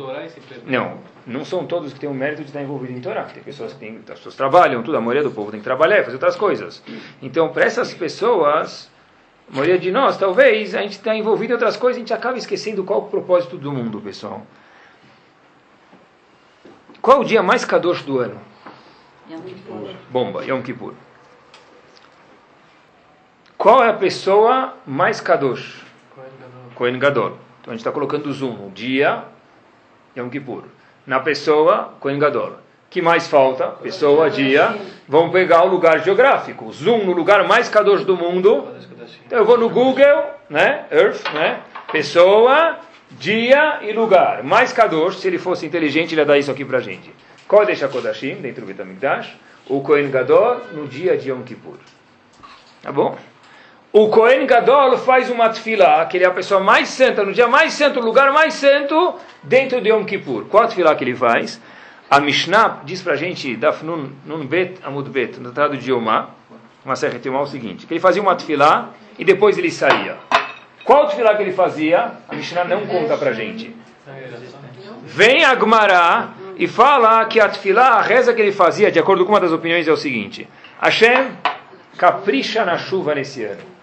Não, 0.66 0.98
não 1.26 1.46
são 1.46 1.66
todos 1.66 1.94
que 1.94 2.00
têm 2.00 2.10
o 2.10 2.14
mérito 2.14 2.42
de 2.42 2.50
estar 2.50 2.62
envolvido 2.62 2.92
em 2.92 3.00
Torá. 3.00 3.24
Tem 3.24 3.42
pessoas 3.42 3.72
que 3.74 3.80
têm, 3.80 3.98
as 4.00 4.18
pessoas 4.18 4.36
trabalham, 4.36 4.84
tudo, 4.84 4.98
a 4.98 5.02
maioria 5.02 5.24
do 5.24 5.32
povo 5.32 5.50
tem 5.50 5.60
que 5.60 5.64
trabalhar, 5.64 6.04
fazer 6.04 6.16
outras 6.16 6.36
coisas. 6.36 6.84
Então, 7.22 7.50
para 7.50 7.64
essas 7.64 7.94
pessoas, 7.94 8.92
a 9.50 9.56
maioria 9.56 9.80
de 9.80 9.90
nós, 9.90 10.18
talvez, 10.18 10.76
a 10.76 10.82
gente 10.82 10.94
está 10.94 11.16
envolvido 11.16 11.54
em 11.54 11.56
outras 11.56 11.78
coisas, 11.78 11.98
a 11.98 12.00
gente 12.00 12.14
acaba 12.14 12.38
esquecendo 12.38 12.84
qual 12.84 13.00
o 13.00 13.10
propósito 13.10 13.58
do 13.58 13.72
mundo, 13.72 14.02
pessoal. 14.02 14.46
Qual 17.02 17.22
o 17.22 17.24
dia 17.24 17.42
mais 17.42 17.64
kadosh 17.64 18.02
do 18.04 18.20
ano? 18.20 18.38
Yom 19.30 19.42
Kippur. 19.42 19.90
Bomba, 20.10 20.46
Yom 20.46 20.62
Kippur. 20.62 20.94
Qual 23.58 23.82
é 23.82 23.90
a 23.90 23.94
pessoa 23.94 24.76
mais 24.86 25.22
kadosh? 25.22 25.87
Kohen 26.78 27.00
Gadol. 27.00 27.38
Então 27.60 27.72
a 27.72 27.76
gente 27.76 27.80
está 27.80 27.92
colocando 27.92 28.28
o 28.28 28.32
zoom 28.32 28.54
no 28.54 28.70
dia 28.70 29.24
Yom 30.16 30.30
Kippur. 30.30 30.64
Na 31.08 31.20
pessoa, 31.20 31.96
Kohen 32.00 32.20
Gadol. 32.20 32.54
que 32.90 33.02
mais 33.02 33.28
falta? 33.28 33.68
Pessoa, 33.68 34.30
dia. 34.30 34.78
Vamos 35.08 35.32
pegar 35.32 35.64
o 35.64 35.68
lugar 35.68 36.04
geográfico. 36.04 36.72
Zoom 36.72 37.04
no 37.06 37.14
lugar 37.14 37.48
mais 37.48 37.68
kadosh 37.68 38.04
do 38.04 38.16
mundo. 38.16 38.68
Então 39.26 39.40
eu 39.40 39.46
vou 39.46 39.58
no 39.58 39.70
Google, 39.70 40.24
né? 40.50 40.86
Earth, 40.92 41.24
né? 41.34 41.62
Pessoa, 41.92 42.78
dia 43.12 43.80
e 43.82 43.92
lugar. 43.92 44.44
Mais 44.44 44.72
kadosh, 44.72 45.18
se 45.18 45.28
ele 45.28 45.40
fosse 45.40 45.66
inteligente, 45.66 46.14
ele 46.14 46.22
ia 46.22 46.26
dar 46.26 46.38
isso 46.38 46.52
aqui 46.52 46.64
pra 46.64 46.80
gente. 46.80 47.12
Kodesh 47.48 47.82
HaKodashim, 47.82 48.36
dentro 48.36 48.62
do 48.62 48.68
Betamigdash. 48.68 49.36
O 49.68 49.82
Kohen 49.82 50.12
Gadol 50.12 50.62
no 50.74 50.88
dia 50.88 51.18
de 51.18 51.30
Yom 51.30 51.42
Kippur. 51.42 51.78
Tá 52.84 52.92
bom? 52.92 53.18
O 54.00 54.10
Kohen 54.10 54.46
Gadol 54.46 54.96
faz 55.00 55.27
uma 55.27 55.50
tefilá, 55.50 56.06
que 56.06 56.18
ele 56.18 56.24
é 56.24 56.27
a 56.27 56.32
pessoa 56.32 56.62
mais 56.62 56.89
santa, 56.89 57.24
no 57.24 57.34
dia 57.34 57.48
mais 57.48 57.74
santo, 57.74 58.00
o 58.00 58.04
lugar 58.06 58.32
mais 58.32 58.54
santo, 58.54 59.16
dentro 59.42 59.82
de 59.82 59.89
Yom 59.89 60.06
Kippur. 60.06 60.46
Qual 60.46 60.66
a 60.66 60.68
tefilá 60.68 60.96
que 60.96 61.04
ele 61.04 61.16
faz? 61.16 61.60
A 62.08 62.20
Mishnah 62.20 62.82
diz 62.84 63.01
pra 63.01 63.16
gente, 63.16 63.56
Daf 63.56 63.84
Nun, 63.84 64.46
Bet 64.46 64.80
Amud 64.84 65.10
Bet, 65.10 65.39
no 65.39 65.51
tratado 65.51 65.75
de 65.77 65.89
Yomá, 65.89 66.30
uma 66.86 66.96
serra 66.96 67.20
Yomá, 67.25 67.42
o 67.42 67.48
seguinte, 67.48 67.88
que 67.88 67.94
ele 67.96 68.00
fazia 68.00 68.22
uma 68.22 68.36
tefilá 68.36 68.89
e 69.18 69.25
depois 69.25 69.58
ele 69.58 69.72
saía. 69.72 70.18
Qual 70.84 71.08
tefilá 71.08 71.34
que 71.34 71.42
ele 71.42 71.54
fazia? 71.54 72.12
A 72.30 72.36
Mishnah 72.36 72.66
não 72.66 72.86
conta 72.86 73.18
pra 73.18 73.34
gente. 73.34 73.75
Vem 75.06 75.44
a 75.44 75.56
Gemara 75.56 76.30
e 76.56 76.68
fala 76.68 77.25
que 77.25 77.39
a 77.39 77.50
tefilá, 77.50 77.94
a 77.94 78.01
reza 78.04 78.32
que 78.32 78.44
ele 78.44 78.51
fazia, 78.51 78.92
de 78.92 79.00
acordo 79.00 79.25
com 79.25 79.32
uma 79.32 79.39
das 79.39 79.51
opiniões, 79.51 79.88
é 79.88 79.92
o 79.92 79.98
seguinte. 79.98 80.48
Hashem, 80.80 81.32
capricha 81.98 82.63
na 82.63 82.77
chuva 82.77 83.16
nesse 83.16 83.44
ano. 83.44 83.77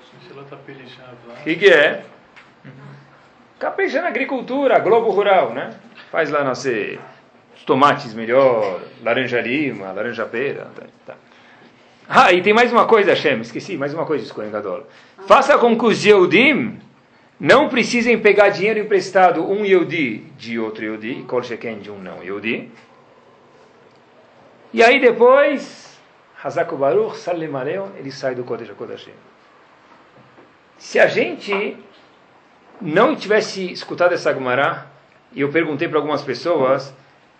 O 0.54 1.42
que, 1.44 1.56
que 1.56 1.68
é? 1.68 2.04
Capricha 3.58 4.00
na 4.00 4.08
agricultura, 4.08 4.78
Globo 4.78 5.10
Rural, 5.10 5.52
né? 5.52 5.74
Faz 6.10 6.30
lá 6.30 6.44
nascer 6.44 7.00
tomates 7.64 8.12
melhor, 8.14 8.80
laranja 9.02 9.40
lima, 9.40 9.92
laranja 9.92 10.24
pera. 10.26 10.70
Tá, 10.74 10.82
tá. 11.06 11.14
Ah, 12.08 12.32
e 12.32 12.42
tem 12.42 12.52
mais 12.52 12.70
uma 12.70 12.86
coisa, 12.86 13.10
Hashem, 13.10 13.40
esqueci, 13.40 13.76
mais 13.76 13.94
uma 13.94 14.04
coisa, 14.04 14.24
Escolhem 14.24 14.50
Gadol. 14.50 14.86
Faça 15.26 15.56
com 15.56 15.76
que 15.76 15.86
os 15.86 16.04
Yehudim 16.04 16.78
não 17.40 17.68
precisem 17.68 18.18
pegar 18.18 18.50
dinheiro 18.50 18.80
emprestado 18.80 19.50
um 19.50 19.64
Yehudi 19.64 20.18
de 20.36 20.58
outro 20.58 20.84
Yehudi, 20.84 21.24
Kol 21.26 21.40
de 21.40 21.90
um 21.90 21.98
não 21.98 22.22
Yehudi. 22.22 22.70
E 24.72 24.82
aí 24.82 25.00
depois, 25.00 25.98
Hazako 26.42 26.76
Baruch, 26.76 27.16
Salim 27.16 27.54
Aleon, 27.54 27.88
ele 27.96 28.10
sai 28.10 28.34
do 28.34 28.44
Kodesh 28.44 28.70
HaKodashim. 28.70 29.12
Se 30.78 30.98
a 30.98 31.06
gente 31.06 31.76
não 32.80 33.16
tivesse 33.16 33.72
escutado 33.72 34.12
essa 34.12 34.32
Gemara, 34.32 34.86
e 35.32 35.40
eu 35.40 35.50
perguntei 35.50 35.88
para 35.88 35.98
algumas 35.98 36.22
pessoas, 36.22 36.94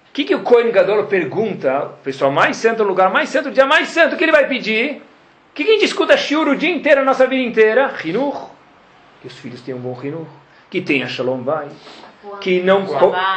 o 0.09 0.12
que, 0.12 0.25
que 0.25 0.35
o 0.35 0.42
Kohen 0.42 0.70
Gadol 0.70 1.05
pergunta, 1.05 1.87
o 1.87 2.05
pessoal 2.05 2.31
mais 2.31 2.57
santo, 2.57 2.83
o 2.83 2.87
lugar 2.87 3.11
mais 3.11 3.29
santo, 3.29 3.49
o 3.49 3.53
dia 3.53 3.66
mais 3.66 3.88
santo, 3.88 4.14
o 4.14 4.18
que 4.18 4.25
ele 4.25 4.33
vai 4.33 4.47
pedir? 4.47 5.03
O 5.51 5.55
que, 5.55 5.64
que 5.64 5.70
a 5.70 5.73
gente 5.75 5.85
escuta 5.85 6.16
shiur 6.16 6.49
o 6.49 6.57
dia 6.57 6.70
inteiro, 6.70 7.01
a 7.01 7.05
nossa 7.05 7.27
vida 7.27 7.42
inteira? 7.42 7.94
Hinur. 8.05 8.51
Que 9.20 9.29
os 9.29 9.38
filhos 9.38 9.61
tenham 9.61 9.79
um 9.79 9.83
bom 9.83 9.99
hinur. 10.03 10.27
Que 10.68 10.81
tenha 10.81 11.07
shalom 11.07 11.38
bay. 11.38 11.68
Que 12.40 12.61
não... 12.61 12.87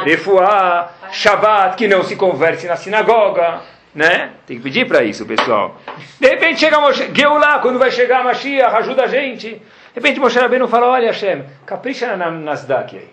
Refuá. 0.02 0.90
Shabbat. 1.12 1.76
Que 1.76 1.86
não 1.86 2.02
se 2.02 2.16
converte 2.16 2.66
na 2.66 2.74
sinagoga. 2.74 3.60
Né? 3.94 4.32
Tem 4.46 4.56
que 4.56 4.62
pedir 4.62 4.86
para 4.86 5.04
isso, 5.04 5.24
pessoal. 5.26 5.80
De 6.18 6.28
repente 6.28 6.60
chega 6.60 6.80
Moshe, 6.80 7.08
Geulah, 7.14 7.60
quando 7.60 7.78
vai 7.78 7.90
chegar 7.90 8.20
a 8.20 8.24
Mashiach, 8.24 8.76
ajuda 8.76 9.04
a 9.04 9.06
gente. 9.06 9.60
Repente 9.98 10.20
Moshe 10.20 10.38
Rabbeinu 10.38 10.68
fala, 10.68 10.86
olha 10.86 11.08
Hashem, 11.08 11.42
capricha 11.66 12.16
na 12.16 12.30
Nasdaq 12.30 12.96
aí. 12.96 13.08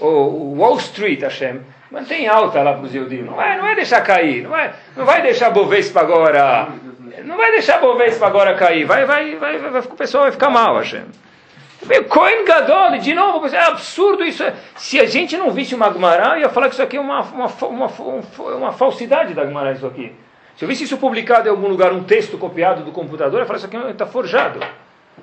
Ou 0.00 0.56
Wall 0.56 0.76
Street, 0.78 1.20
Hashem, 1.22 1.60
mantém 1.88 2.26
alta 2.26 2.64
lá 2.64 2.72
para 2.72 2.82
os 2.82 2.92
Yehudim. 2.92 3.22
Não 3.22 3.34
vai, 3.34 3.54
não 3.54 3.62
vai 3.62 3.76
deixar 3.76 4.00
cair, 4.00 4.42
não 4.42 4.50
vai, 4.50 4.72
não 4.96 5.04
vai 5.04 5.22
deixar 5.22 5.50
Bovespa 5.50 6.00
agora, 6.00 6.66
não 7.22 7.36
vai 7.36 7.52
deixar 7.52 7.78
Bovespa 7.80 8.26
agora 8.26 8.56
cair. 8.56 8.84
Vai, 8.84 9.04
vai, 9.06 9.36
vai, 9.36 9.58
vai, 9.58 9.80
o 9.80 9.94
pessoal 9.94 10.24
vai 10.24 10.32
ficar 10.32 10.50
mal, 10.50 10.76
Hashem. 10.78 11.04
Cohen 12.08 12.44
Gadol, 12.44 12.98
de 12.98 13.14
novo, 13.14 13.46
é 13.46 13.62
absurdo 13.62 14.24
isso. 14.24 14.42
Se 14.74 14.98
a 14.98 15.06
gente 15.06 15.36
não 15.36 15.52
visse 15.52 15.76
uma 15.76 15.92
Gemara, 15.92 16.34
eu 16.34 16.40
ia 16.40 16.48
falar 16.48 16.66
que 16.66 16.74
isso 16.74 16.82
aqui 16.82 16.96
é 16.96 17.00
uma, 17.00 17.20
uma, 17.20 17.46
uma, 17.46 17.86
uma 18.56 18.72
falsidade 18.72 19.32
da 19.32 19.46
Gemara, 19.46 19.74
isso 19.74 19.86
aqui. 19.86 20.12
Se 20.56 20.64
eu 20.64 20.68
visse 20.68 20.82
isso 20.82 20.98
publicado 20.98 21.46
em 21.46 21.52
algum 21.52 21.68
lugar, 21.68 21.92
um 21.92 22.02
texto 22.02 22.36
copiado 22.36 22.82
do 22.82 22.90
computador, 22.90 23.34
eu 23.34 23.40
ia 23.42 23.46
falar 23.46 23.58
isso 23.58 23.66
aqui 23.66 23.76
está 23.76 24.06
forjado. 24.06 24.58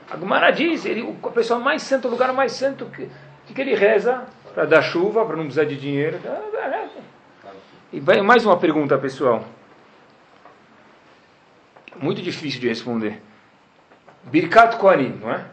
A 0.09 0.17
Gemara 0.17 0.51
diz, 0.51 0.85
ele, 0.85 1.01
o 1.01 1.31
pessoal 1.31 1.59
mais 1.59 1.81
santo, 1.81 2.07
o 2.07 2.11
lugar 2.11 2.31
mais 2.33 2.51
santo, 2.51 2.85
que, 2.87 3.09
que 3.53 3.61
ele 3.61 3.75
reza 3.75 4.23
para 4.53 4.65
dar 4.65 4.81
chuva, 4.81 5.25
para 5.25 5.35
não 5.35 5.43
precisar 5.43 5.65
de 5.65 5.75
dinheiro. 5.75 6.19
E 7.91 7.99
vai, 7.99 8.21
mais 8.21 8.45
uma 8.45 8.57
pergunta, 8.57 8.97
pessoal. 8.97 9.43
Muito 11.99 12.21
difícil 12.21 12.59
de 12.59 12.67
responder. 12.67 13.21
Birkat 14.23 14.77
Koanim, 14.77 15.19
não 15.21 15.31
é? 15.31 15.45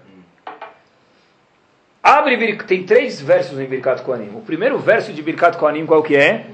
Abre, 2.02 2.56
tem 2.64 2.84
três 2.84 3.20
versos 3.20 3.58
em 3.58 3.66
Birkat 3.66 4.02
Koanim. 4.02 4.30
O 4.34 4.40
primeiro 4.40 4.78
verso 4.78 5.12
de 5.12 5.22
Birkat 5.22 5.58
Koanim 5.58 5.84
qual 5.84 6.02
que 6.02 6.16
é? 6.16 6.46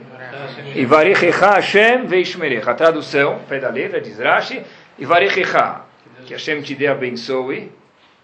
Ivarechecha 0.75 1.51
Hashem 1.53 2.07
veishmerecha. 2.07 2.71
A 2.71 2.75
tradução, 2.75 3.41
pé 3.49 3.61
da 3.61 3.71
letra, 3.71 4.01
diz 4.01 4.19
Rashi. 4.19 4.63
Ivarechecha. 4.99 5.83
Que 6.27 6.33
Hashem 6.33 6.63
te 6.63 6.75
dê 6.75 6.89
abençoe. 6.89 7.71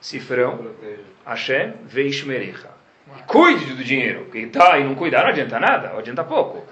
Cifrão. 0.03 0.67
Hashem 1.25 1.73
veishmerecha. 1.87 2.69
Cuide 3.27 3.73
do 3.73 3.85
dinheiro. 3.85 4.25
Porque 4.25 4.47
tá 4.49 4.79
e 4.79 4.85
não 4.85 4.95
cuidar 4.95 5.23
não 5.23 5.31
adianta 5.31 5.59
nada. 5.59 5.93
Adianta 5.97 6.25
pouco. 6.25 6.67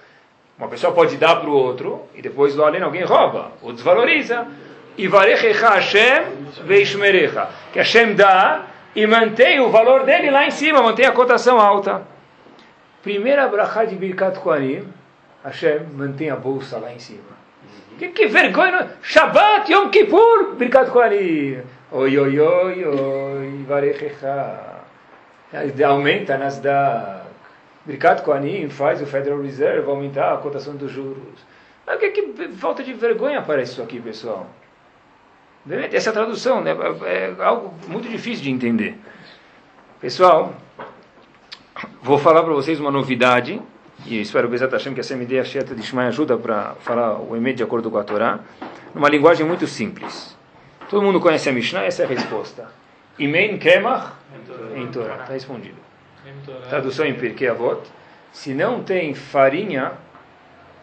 Uma 0.58 0.68
pessoa 0.68 0.92
pode 0.92 1.16
dar 1.16 1.36
para 1.36 1.48
o 1.48 1.54
outro 1.54 2.06
e 2.14 2.20
depois 2.20 2.54
lá 2.54 2.66
além 2.66 2.82
alguém 2.82 3.04
rouba 3.04 3.52
ou 3.62 3.72
desvaloriza. 3.72 4.46
Ivarechecha 4.98 5.70
Hashem 5.70 6.24
veishmerecha. 6.66 7.48
Que 7.72 7.78
Hashem 7.78 8.14
dá 8.14 8.66
e 8.94 9.06
mantém 9.06 9.60
o 9.60 9.70
valor 9.70 10.04
dele 10.04 10.30
lá 10.30 10.46
em 10.46 10.50
cima, 10.50 10.82
mantém 10.82 11.06
a 11.06 11.12
cotação 11.12 11.60
alta. 11.60 12.02
Primeira 13.02 13.48
brachá 13.48 13.84
de 13.84 13.94
Birkat 13.94 14.38
Kohanim, 14.40 14.86
Hashem 15.44 15.84
mantém 15.94 16.28
a 16.28 16.36
bolsa 16.36 16.78
lá 16.78 16.92
em 16.92 16.98
cima. 16.98 17.30
Que, 17.98 18.08
que 18.08 18.26
vergonha! 18.26 18.90
Shabbat, 19.02 19.72
Yom 19.72 19.88
Kippur, 19.88 20.56
Birkat 20.56 20.90
Kohanim. 20.90 21.62
Oi, 21.92 22.16
oi, 22.16 22.38
oi, 22.38 22.84
oi, 22.84 23.64
varechecha. 23.66 24.78
Aumenta 25.84 26.38
nas 26.38 26.60
da 26.60 27.24
Birkat 27.84 28.22
Kohanim 28.22 28.68
faz 28.68 29.02
o 29.02 29.06
Federal 29.06 29.42
Reserve 29.42 29.90
aumentar 29.90 30.32
a 30.32 30.36
cotação 30.36 30.76
dos 30.76 30.92
juros. 30.92 31.44
Mas 31.84 31.98
que, 31.98 32.10
que 32.10 32.48
falta 32.50 32.84
de 32.84 32.92
vergonha 32.92 33.42
parece 33.42 33.72
isso 33.72 33.82
aqui, 33.82 34.00
pessoal. 34.00 34.46
Essa 35.92 36.12
tradução 36.12 36.60
né, 36.60 36.76
é 37.06 37.34
algo 37.42 37.74
muito 37.88 38.08
difícil 38.08 38.44
de 38.44 38.52
entender. 38.52 38.96
Pessoal, 40.00 40.54
vou 42.00 42.18
falar 42.18 42.44
para 42.44 42.52
vocês 42.52 42.78
uma 42.78 42.92
novidade, 42.92 43.60
e 44.06 44.20
espero 44.20 44.48
Bezat 44.48 44.94
que 44.94 45.00
essa 45.00 45.16
me 45.16 45.26
dê 45.26 45.40
a 45.40 45.44
Sheta 45.44 45.74
de 45.74 45.82
Shmai 45.82 46.06
ajuda 46.06 46.38
para 46.38 46.76
falar 46.82 47.18
o 47.18 47.34
Emet 47.34 47.56
de 47.56 47.64
acordo 47.64 47.90
com 47.90 47.98
a 47.98 48.04
Torá, 48.04 48.38
numa 48.94 49.08
linguagem 49.08 49.44
muito 49.44 49.66
simples. 49.66 50.38
Todo 50.90 51.02
mundo 51.02 51.20
conhece 51.20 51.48
a 51.48 51.52
Mishnah, 51.52 51.84
essa 51.84 52.02
é 52.02 52.04
a 52.04 52.08
resposta. 52.08 52.68
Imen 53.16 53.58
Kemach 53.58 54.14
em 54.76 54.88
Torá. 54.88 55.18
Está 55.20 55.32
respondido. 55.34 55.76
Tradução 56.68 57.06
em 57.06 57.14
Pirkei 57.14 57.48
Avot. 57.48 57.82
Se 58.32 58.52
não 58.52 58.82
tem 58.82 59.14
farinha, 59.14 59.92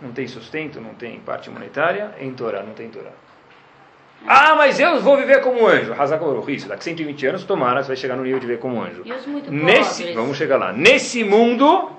não 0.02 0.14
tem 0.14 0.26
sustento, 0.26 0.80
não 0.80 0.94
tem 0.94 1.20
parte 1.20 1.50
monetária, 1.50 2.16
em 2.22 2.32
Torá, 2.32 2.64
não 2.64 2.74
tem 2.74 2.90
Torá. 2.90 3.12
Ah, 4.26 4.56
mas 4.56 4.80
eu 4.80 5.02
vou 5.02 5.18
viver 5.18 5.42
como 5.42 5.68
anjo. 5.68 5.94
Hazakoruch, 5.94 6.56
isso, 6.56 6.70
daqui 6.70 6.86
120 6.86 7.28
anos, 7.28 7.44
tomara, 7.44 7.84
você 7.84 7.90
vai 7.90 7.98
chegar 7.98 8.16
no 8.16 8.24
nível 8.24 8.40
de 8.40 8.48
viver 8.48 8.60
como 8.60 8.82
anjo. 8.82 9.02
E 9.04 9.12
os 9.12 9.26
muito 9.26 9.52
Nesse, 9.52 10.04
pobres? 10.04 10.16
vamos 10.16 10.38
chegar 10.38 10.58
lá. 10.58 10.72
Nesse 10.72 11.22
mundo, 11.26 11.92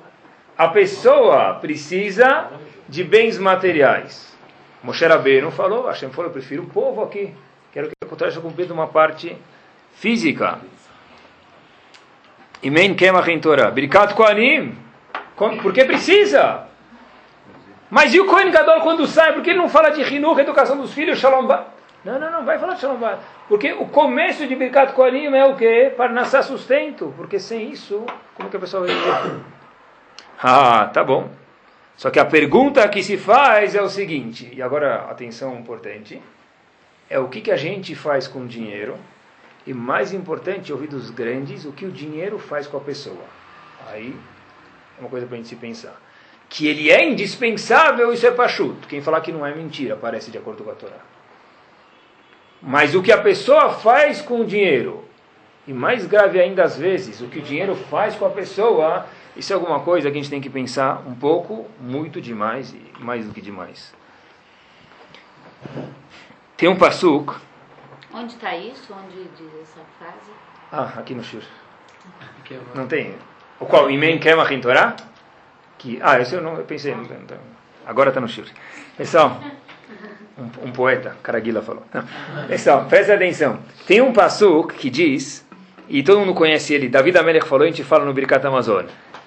a 0.57 0.69
pessoa 0.69 1.55
precisa 1.57 2.49
de 2.89 3.05
bens 3.05 3.39
materiais. 3.39 4.35
Moshe 4.83 5.05
Rabbeinu 5.05 5.51
falou, 5.51 5.87
Hashem 5.87 6.09
falou, 6.11 6.31
eu 6.31 6.33
prefiro 6.33 6.63
o 6.63 6.67
povo 6.67 7.03
aqui. 7.03 7.35
Torá 8.19 8.31
seja 8.31 8.43
cumprida 8.43 8.75
uma 8.75 8.89
parte 8.89 9.37
física. 9.95 10.59
Imen 12.63 12.95
Kemach 12.95 13.39
Torah. 13.41 13.71
Birkat 13.71 14.15
Koanim. 14.15 14.77
Por 15.37 15.73
que 15.73 15.85
precisa? 15.85 16.67
Mas 17.89 18.13
e 18.13 18.21
o 18.21 18.27
Kohen 18.27 18.51
Gadol 18.51 18.81
quando 18.81 19.07
sai? 19.07 19.33
Por 19.33 19.43
que 19.43 19.51
ele 19.51 19.59
não 19.59 19.69
fala 19.69 19.91
de 19.91 20.03
Hinuch, 20.03 20.39
educação 20.41 20.77
dos 20.77 20.93
filhos, 20.93 21.19
Shalom 21.19 21.47
Ba? 21.47 21.69
Não, 22.05 22.19
não, 22.19 22.31
não, 22.31 22.45
vai 22.45 22.59
falar 22.59 22.75
de 22.75 22.81
Shalom 22.81 22.99
Ba. 22.99 23.19
Porque 23.49 23.73
o 23.73 23.87
começo 23.87 24.47
de 24.47 24.55
Birkat 24.55 24.93
Koanim 24.93 25.35
é 25.35 25.45
o 25.45 25.57
quê? 25.57 25.93
Para 25.97 26.13
nascer 26.13 26.43
sustento. 26.43 27.15
Porque 27.17 27.39
sem 27.39 27.71
isso, 27.71 28.05
como 28.35 28.51
que 28.51 28.57
a 28.57 28.61
pessoa 28.61 28.87
vai 28.87 28.95
viver? 28.95 29.41
Ah, 30.41 30.89
tá 30.95 31.03
bom. 31.03 31.29
Só 31.97 32.11
que 32.11 32.21
a 32.21 32.25
pergunta 32.25 32.89
que 32.89 33.03
se 33.03 33.17
faz 33.17 33.75
é 33.75 33.83
o 33.83 33.89
seguinte, 33.89 34.49
e 34.55 34.63
agora 34.63 35.07
atenção 35.11 35.59
importante, 35.59 36.23
é 37.09 37.19
o 37.19 37.29
que, 37.29 37.41
que 37.41 37.51
a 37.51 37.57
gente 37.57 37.95
faz 37.95 38.29
com 38.29 38.41
o 38.41 38.47
dinheiro, 38.47 38.97
e 39.67 39.75
mais 39.75 40.13
importante, 40.13 40.73
ouvir 40.73 40.89
dos 40.89 41.11
grandes, 41.11 41.65
o 41.65 41.73
que 41.73 41.85
o 41.85 41.93
dinheiro 41.93 42.39
faz 42.39 42.67
com 42.67 42.77
a 42.77 42.81
pessoa. 42.81 43.25
Aí 43.87 44.17
é 44.97 45.01
uma 45.01 45.11
coisa 45.11 45.27
para 45.27 45.35
a 45.35 45.39
gente 45.39 45.49
se 45.49 45.57
pensar. 45.57 46.01
Que 46.49 46.67
ele 46.67 46.91
é 46.91 47.07
indispensável, 47.07 48.13
isso 48.13 48.27
é 48.27 48.31
pachuto. 48.31 48.89
Quem 48.89 49.03
falar 49.03 49.21
que 49.21 49.31
não 49.31 49.45
é 49.45 49.55
mentira, 49.55 49.95
parece 49.95 50.31
de 50.31 50.39
acordo 50.39 50.65
com 50.65 50.71
a 50.71 50.75
Torá. 50.75 51.01
Mas 52.63 52.95
o 52.95 53.03
que 53.03 53.13
a 53.13 53.19
pessoa 53.19 53.71
faz 53.75 54.23
com 54.23 54.41
o 54.41 54.45
dinheiro, 54.45 55.05
e 55.67 55.73
mais 55.73 56.07
grave 56.07 56.41
ainda 56.41 56.65
às 56.65 56.77
vezes, 56.77 57.21
o 57.21 57.29
que 57.29 57.39
o 57.39 57.43
dinheiro 57.43 57.77
faz 57.77 58.15
com 58.15 58.25
a 58.25 58.31
pessoa, 58.31 59.07
isso 59.37 59.53
é 59.53 59.55
alguma 59.55 59.81
coisa 59.81 60.11
que 60.11 60.19
a 60.19 60.21
gente 60.21 60.31
tem 60.31 60.41
que 60.41 60.51
pensar 60.51 61.07
um 61.07 61.15
pouco, 61.15 61.67
muito 61.79 62.21
demais 62.21 62.73
e 62.73 62.83
mais 62.99 63.27
do 63.27 63.33
que 63.33 63.41
demais. 63.41 63.95
Tem 66.59 66.69
um 66.69 66.75
pasuk. 66.75 67.37
Onde 68.13 68.35
está 68.35 68.57
isso? 68.57 68.93
Onde 68.93 69.29
diz 69.37 69.63
essa 69.63 69.81
frase? 69.97 70.33
Ah, 70.73 70.99
aqui 70.99 71.15
no 71.15 71.23
Shur. 71.23 71.43
Não 72.75 72.89
tem. 72.89 73.15
O 73.61 73.65
qual? 73.65 73.89
Imen 73.89 74.19
Kemach 74.19 74.61
Torah? 74.61 74.97
Que, 75.79 76.01
ah, 76.03 76.19
esse 76.21 76.35
eu 76.35 76.43
não 76.43 76.57
eu 76.57 76.65
pensei. 76.65 76.97
Não, 76.97 77.05
não, 77.05 77.39
agora 77.87 78.09
está 78.09 78.21
no 78.21 78.27
Shur. 78.27 78.47
Pessoal, 78.97 79.41
um, 80.37 80.67
um 80.67 80.73
poeta, 80.73 81.17
Caraguila 81.23 81.63
falou. 81.63 81.85
Pessoal, 82.49 82.87
presta 82.87 83.15
atenção. 83.15 83.61
Tem 83.87 84.01
um 84.01 84.13
pasuk 84.13 84.75
que 84.75 84.91
diz, 84.91 85.47
e 85.89 86.03
todo 86.03 86.19
mundo 86.19 86.35
conhece 86.35 86.75
ele, 86.75 86.89
David 86.89 87.19
Amelech 87.19 87.47
falou, 87.47 87.63
a 87.63 87.67
gente 87.69 87.85
fala 87.85 88.05
no 88.05 88.13
Birkat 88.13 88.45
Amazon. 88.45 88.87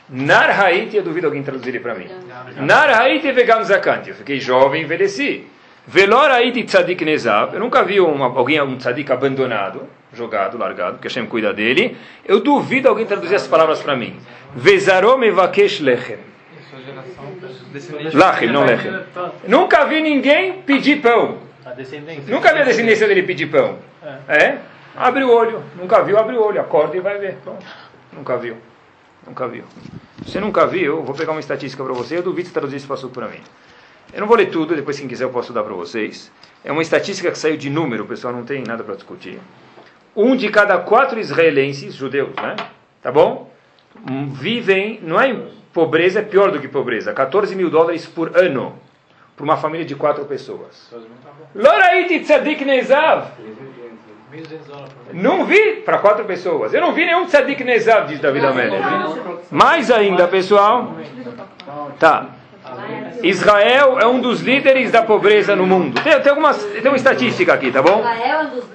Nar 0.10 0.60
Haiti, 0.60 0.98
eu 0.98 1.04
duvido 1.04 1.28
alguém 1.28 1.42
traduzir 1.42 1.70
ele 1.70 1.80
para 1.80 1.96
mim. 1.96 2.10
Nar 2.58 2.90
Haiti 2.90 3.32
vegam 3.32 3.64
zakant. 3.64 4.06
Eu 4.06 4.16
fiquei 4.16 4.38
jovem, 4.38 4.84
envelheci. 4.84 5.48
Velor 5.88 6.30
Haiti 6.32 6.64
tzadik 6.64 7.04
nezav. 7.04 7.54
Eu 7.54 7.60
nunca 7.60 7.84
vi 7.84 8.00
uma, 8.00 8.26
alguém, 8.26 8.62
um 8.62 8.78
tzadik 8.78 9.12
abandonado, 9.12 9.88
jogado, 10.14 10.58
largado, 10.58 10.94
porque 10.94 11.08
Hashem 11.08 11.26
cuida 11.26 11.54
dele. 11.54 11.98
Eu 12.26 12.40
duvido 12.40 12.88
alguém 12.88 13.06
traduzir 13.06 13.36
essas 13.36 13.48
palavras 13.48 13.82
para 13.82 13.96
mim. 13.96 14.20
Vezarom 14.56 15.24
evakesh 15.24 15.80
lechem. 15.80 16.20
Lachem, 18.14 18.52
não 18.52 18.66
lechem. 18.66 18.92
Nunca 19.48 19.86
vi 19.86 20.02
ninguém 20.02 20.62
pedir 20.62 21.02
pão. 21.02 21.40
Nunca 22.28 22.54
vi 22.54 22.60
a 22.60 22.64
descendência 22.64 23.08
dele 23.08 23.24
pedir 23.24 23.48
pão. 23.48 23.80
É? 24.28 24.58
Abre 24.96 25.24
o 25.24 25.32
olho. 25.32 25.64
Nunca 25.76 26.04
viu, 26.04 26.18
abre 26.18 26.36
o 26.36 26.44
olho. 26.44 26.62
Acorda 26.62 26.96
e 26.96 27.00
vai 27.00 27.18
ver. 27.18 27.38
Pronto. 27.44 27.66
Nunca 28.14 28.38
viu. 28.38 28.58
Nunca 29.26 29.48
viu. 29.48 29.64
Você 30.26 30.40
nunca 30.40 30.66
viu, 30.68 31.04
vou 31.04 31.16
pegar 31.16 31.32
uma 31.32 31.40
estatística 31.40 31.84
para 31.84 31.94
você. 31.94 32.18
Eu 32.18 32.24
duvido 32.24 32.48
se 32.48 32.54
traduzir 32.54 32.86
passo 32.88 33.10
para 33.10 33.28
mim. 33.28 33.40
Eu 34.14 34.20
não 34.20 34.28
vou 34.28 34.36
ler 34.36 34.50
tudo, 34.50 34.76
depois 34.76 35.00
quem 35.00 35.08
quiser 35.08 35.24
eu 35.24 35.30
posso 35.30 35.54
dar 35.54 35.64
para 35.64 35.74
vocês. 35.74 36.32
É 36.64 36.72
uma 36.72 36.82
estatística 36.82 37.32
que 37.32 37.38
saiu 37.38 37.56
de 37.56 37.70
número, 37.70 38.04
o 38.04 38.08
pessoal 38.08 38.34
não 38.34 38.44
tem 38.44 38.64
nada 38.64 38.84
para 38.84 38.96
discutir. 38.96 39.40
Um 40.16 40.36
de 40.36 40.50
cada 40.50 40.78
quatro 40.80 41.18
israelenses, 41.20 41.96
judeus, 41.96 42.36
né? 42.36 42.56
Tá 43.02 43.12
bom? 43.12 43.50
Vivem, 44.34 45.00
não 45.02 45.20
é 45.20 45.34
pobreza, 45.74 46.20
é 46.20 46.22
pior 46.22 46.52
do 46.52 46.60
que 46.60 46.68
pobreza. 46.68 47.14
14 47.14 47.56
mil 47.56 47.70
dólares 47.70 48.06
por 48.06 48.38
ano. 48.38 48.78
Para 49.36 49.44
uma 49.46 49.58
família 49.58 49.86
de 49.86 49.96
quatro 49.96 50.26
pessoas. 50.26 50.94
Loraiti 51.56 52.20
tzadik 52.20 52.66
nezav. 52.66 53.32
Não 55.14 55.46
vi 55.46 55.78
para 55.86 55.98
quatro 56.00 56.26
pessoas. 56.26 56.74
Eu 56.74 56.82
não 56.82 56.92
vi 56.92 57.06
nenhum 57.06 57.26
tzadik 57.26 57.64
nezav, 57.64 58.08
diz 58.08 58.20
David 58.20 58.46
Amelech. 58.46 58.84
Mais 59.50 59.90
ainda, 59.90 60.28
pessoal. 60.28 60.96
Tá. 61.98 62.41
Israel 63.24 64.00
é 64.00 64.08
um 64.08 64.20
dos 64.20 64.42
líderes 64.42 64.92
da 64.92 65.04
pobreza 65.04 65.56
no 65.56 65.66
mundo. 65.66 66.02
Tem, 66.02 66.20
tem, 66.20 66.30
algumas, 66.30 66.64
tem 66.64 66.88
uma 66.88 66.98
estatística 66.98 67.54
aqui, 67.54 67.72
tá 67.72 67.82
bom? 67.82 68.04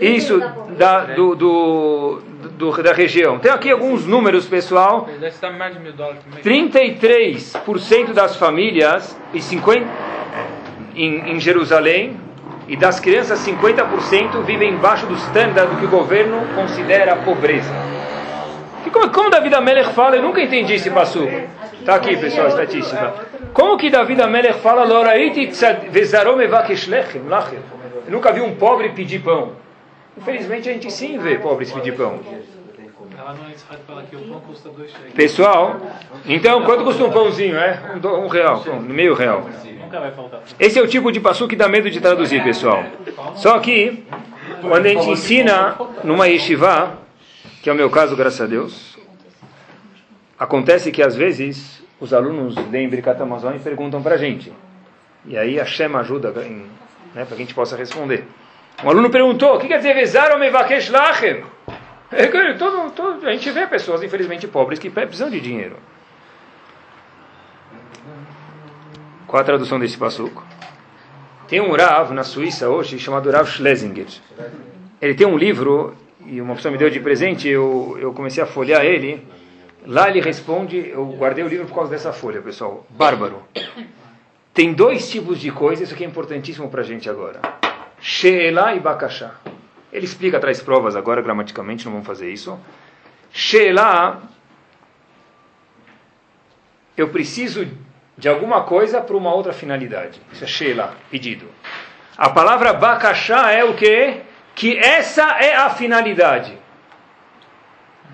Isso, 0.01 0.39
da, 0.77 1.05
do, 1.05 1.35
do, 1.35 2.23
do, 2.57 2.83
da 2.83 2.93
região. 2.93 3.39
Tem 3.39 3.51
aqui 3.51 3.71
alguns 3.71 4.07
números, 4.07 4.47
pessoal. 4.47 5.09
33% 6.43 8.13
das 8.13 8.37
famílias 8.37 9.17
e 9.35 9.41
50, 9.43 9.87
em, 10.95 11.33
em 11.33 11.41
Jerusalém 11.41 12.17
e 12.69 12.77
das 12.77 12.99
crianças 12.99 13.39
50% 13.47 14.43
vivem 14.43 14.71
embaixo 14.73 15.07
do 15.07 15.15
standard 15.15 15.71
do 15.75 15.79
que 15.79 15.87
o 15.87 15.89
governo 15.89 16.41
considera 16.55 17.17
pobreza. 17.17 17.73
E 18.85 18.91
como, 18.91 19.11
como 19.11 19.31
David 19.31 19.55
Amelech 19.55 19.93
fala, 19.93 20.17
eu 20.17 20.23
nunca 20.23 20.41
entendi 20.41 20.75
esse 20.75 20.91
passo. 20.91 21.27
Está 21.87 21.95
aqui, 21.95 22.17
pessoal, 22.17 22.47
a 22.47 22.49
estatística. 22.49 23.15
Como 23.55 23.79
que 23.79 23.89
David 23.89 24.21
Amelech 24.21 24.59
fala, 24.59 24.85
eu 24.93 25.05
nunca 28.09 28.33
vi 28.33 28.41
um 28.41 28.57
pobre 28.57 28.89
pedir 28.89 29.21
pão. 29.21 29.53
Infelizmente 30.17 30.69
a 30.69 30.73
gente 30.73 30.91
sim 30.91 31.17
vê 31.17 31.39
pobres 31.39 31.71
pedir 31.71 31.95
pão. 31.95 32.19
Pessoal, 35.15 35.81
então 36.27 36.65
quanto 36.65 36.83
custa 36.83 37.05
um 37.05 37.13
pãozinho? 37.13 37.57
É 37.57 37.81
um, 37.95 38.25
um 38.25 38.27
real, 38.27 38.65
um, 38.67 38.81
meio 38.81 39.15
real. 39.15 39.49
Esse 40.59 40.81
é 40.81 40.83
o 40.83 40.89
tipo 40.89 41.13
de 41.13 41.21
passo 41.21 41.47
que 41.47 41.55
dá 41.55 41.69
medo 41.69 41.89
de 41.89 42.01
traduzir, 42.01 42.43
pessoal. 42.43 42.83
Só 43.37 43.61
que, 43.61 44.05
quando 44.61 44.87
a 44.87 44.89
gente 44.89 45.09
ensina 45.09 45.77
numa 46.03 46.27
yeshiva, 46.27 46.99
que 47.63 47.71
é 47.71 47.73
o 47.73 47.77
meu 47.77 47.89
caso, 47.89 48.17
graças 48.17 48.41
a 48.41 48.47
Deus, 48.47 48.96
acontece 50.39 50.91
que 50.91 51.03
às 51.03 51.15
vezes 51.15 51.83
os 52.01 52.13
alunos 52.13 52.55
leem 52.71 52.89
Birkat 52.89 53.21
Amazon 53.21 53.55
e 53.57 53.59
perguntam 53.59 54.03
para 54.03 54.15
a 54.15 54.19
gente. 54.19 54.53
E 55.25 55.37
aí 55.37 55.59
a 55.59 55.65
Shem 55.65 55.95
ajuda 55.97 56.31
né, 56.31 56.67
para 57.15 57.27
que 57.27 57.35
a 57.35 57.39
gente 57.39 57.55
possa 57.55 57.77
responder. 57.77 58.25
Um 58.85 58.91
aluno 58.91 59.11
perguntou, 59.11 59.57
o 59.57 59.59
que 59.59 59.69
quer 59.69 59.79
dizer 59.79 59.95
Vezar 59.95 60.33
ou 60.33 60.39
Mevakesh 60.39 60.91
Lachem? 60.91 61.43
Todo, 62.59 62.91
todo, 62.93 63.27
a 63.27 63.33
gente 63.33 63.51
vê 63.51 63.67
pessoas, 63.67 64.03
infelizmente, 64.03 64.47
pobres 64.47 64.79
que 64.79 64.89
precisam 64.89 65.29
de 65.29 65.41
dinheiro. 65.41 65.77
Qual 69.27 69.41
a 69.41 69.45
tradução 69.45 69.79
desse 69.79 69.97
passuco? 69.97 70.45
Tem 71.49 71.61
um 71.61 71.73
Rav 71.75 72.13
na 72.13 72.23
Suíça 72.23 72.69
hoje 72.69 72.99
chamado 72.99 73.31
Rav 73.31 73.49
Schlesinger. 73.49 74.07
Ele 75.01 75.15
tem 75.15 75.27
um 75.27 75.37
livro, 75.37 75.97
e 76.25 76.41
uma 76.41 76.55
pessoa 76.55 76.71
me 76.71 76.79
deu 76.79 76.91
de 76.91 77.01
presente, 77.01 77.49
eu, 77.49 77.97
eu 78.01 78.13
comecei 78.13 78.43
a 78.43 78.47
folhear 78.47 78.85
ele. 78.85 79.27
Lá 79.87 80.11
ele 80.11 80.21
responde, 80.21 80.89
eu 80.89 81.07
guardei 81.13 81.45
o 81.45 81.49
livro 81.49 81.67
por 81.67 81.75
causa 81.77 81.91
dessa 81.91 82.13
folha, 82.13 82.43
pessoal. 82.43 82.85
Bárbaro. 82.91 83.43
Tem 84.53 84.73
dois 84.73 85.09
tipos 85.09 85.39
de 85.39 85.53
coisas, 85.53 85.85
isso 85.85 85.95
aqui 85.95 86.03
é 86.03 86.07
importantíssimo 86.07 86.69
para 86.69 86.81
a 86.81 86.85
gente 86.85 87.09
agora. 87.09 87.41
Sheela 88.01 88.75
e 88.75 88.81
Bakashá. 88.81 89.35
Ele 89.93 90.05
explica, 90.05 90.41
traz 90.41 90.61
provas 90.61 90.97
agora, 90.97 91.23
gramaticamente, 91.23 91.85
não 91.85 91.93
vamos 91.93 92.07
fazer 92.07 92.33
isso. 92.33 92.59
Sheela, 93.31 94.23
eu 96.97 97.09
preciso 97.11 97.69
de 98.19 98.29
alguma 98.29 98.63
coisa 98.63 99.01
para 99.01 99.17
uma 99.17 99.33
outra 99.33 99.53
finalidade. 99.53 100.21
Isso 100.33 100.43
é 100.43 100.47
Sheela, 100.49 100.97
pedido. 101.11 101.47
A 102.17 102.31
palavra 102.31 102.73
Bakashá 102.73 103.53
é 103.53 103.63
o 103.63 103.75
que? 103.75 104.21
Que 104.55 104.79
essa 104.79 105.39
é 105.39 105.55
a 105.55 105.71
finalidade. 105.71 106.59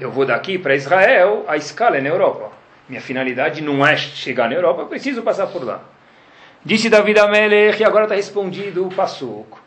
Eu 0.00 0.10
vou 0.10 0.24
daqui 0.24 0.58
para 0.58 0.74
Israel, 0.74 1.44
a 1.48 1.56
escala 1.56 1.96
é 1.96 2.00
na 2.00 2.08
Europa. 2.08 2.50
Minha 2.88 3.00
finalidade 3.00 3.62
não 3.62 3.86
é 3.86 3.96
chegar 3.96 4.48
na 4.48 4.54
Europa, 4.54 4.82
eu 4.82 4.86
preciso 4.86 5.22
passar 5.22 5.46
por 5.46 5.64
lá. 5.64 5.80
Disse 6.64 6.88
David 6.88 7.18
Amelech, 7.18 7.80
e 7.80 7.84
agora 7.84 8.04
está 8.04 8.14
respondido 8.14 8.86
o 8.86 8.94
Passuco. 8.94 9.60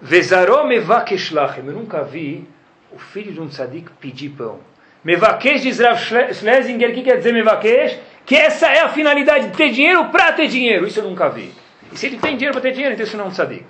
Vezarom 0.00 0.66
mevakesh 0.66 1.30
lachem. 1.30 1.64
Eu 1.66 1.72
nunca 1.72 2.02
vi 2.02 2.46
o 2.92 2.98
filho 2.98 3.32
de 3.32 3.40
um 3.40 3.48
tzadik 3.48 3.90
pedir 4.00 4.30
pão. 4.30 4.58
Mevakesh 5.04 5.62
diz 5.62 5.78
Rav 5.78 5.98
Schlesinger, 5.98 6.90
o 6.90 6.94
que 6.94 7.02
quer 7.02 7.18
dizer 7.18 7.32
mevakesh? 7.32 7.98
Que 8.24 8.34
essa 8.34 8.66
é 8.68 8.80
a 8.80 8.88
finalidade 8.88 9.48
de 9.48 9.56
ter 9.56 9.70
dinheiro 9.70 10.06
para 10.06 10.32
ter 10.32 10.48
dinheiro. 10.48 10.86
Isso 10.86 10.98
eu 10.98 11.04
nunca 11.04 11.28
vi. 11.28 11.52
E 11.92 11.96
se 11.96 12.06
ele 12.06 12.18
tem 12.18 12.36
dinheiro 12.36 12.52
para 12.52 12.62
ter 12.62 12.72
dinheiro, 12.72 12.94
então 12.94 13.06
isso 13.06 13.16
não 13.16 13.26
é 13.26 13.28
um 13.28 13.30
tzadik. 13.30 13.64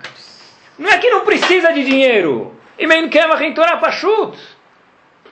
Não 0.79 0.89
é 0.89 0.97
que 0.97 1.09
não 1.09 1.23
precisa 1.23 1.71
de 1.71 1.83
dinheiro. 1.83 2.55
E 2.79 2.87
men 2.87 3.09
kemach 3.09 3.43
em 3.43 3.53
Torah. 3.53 3.79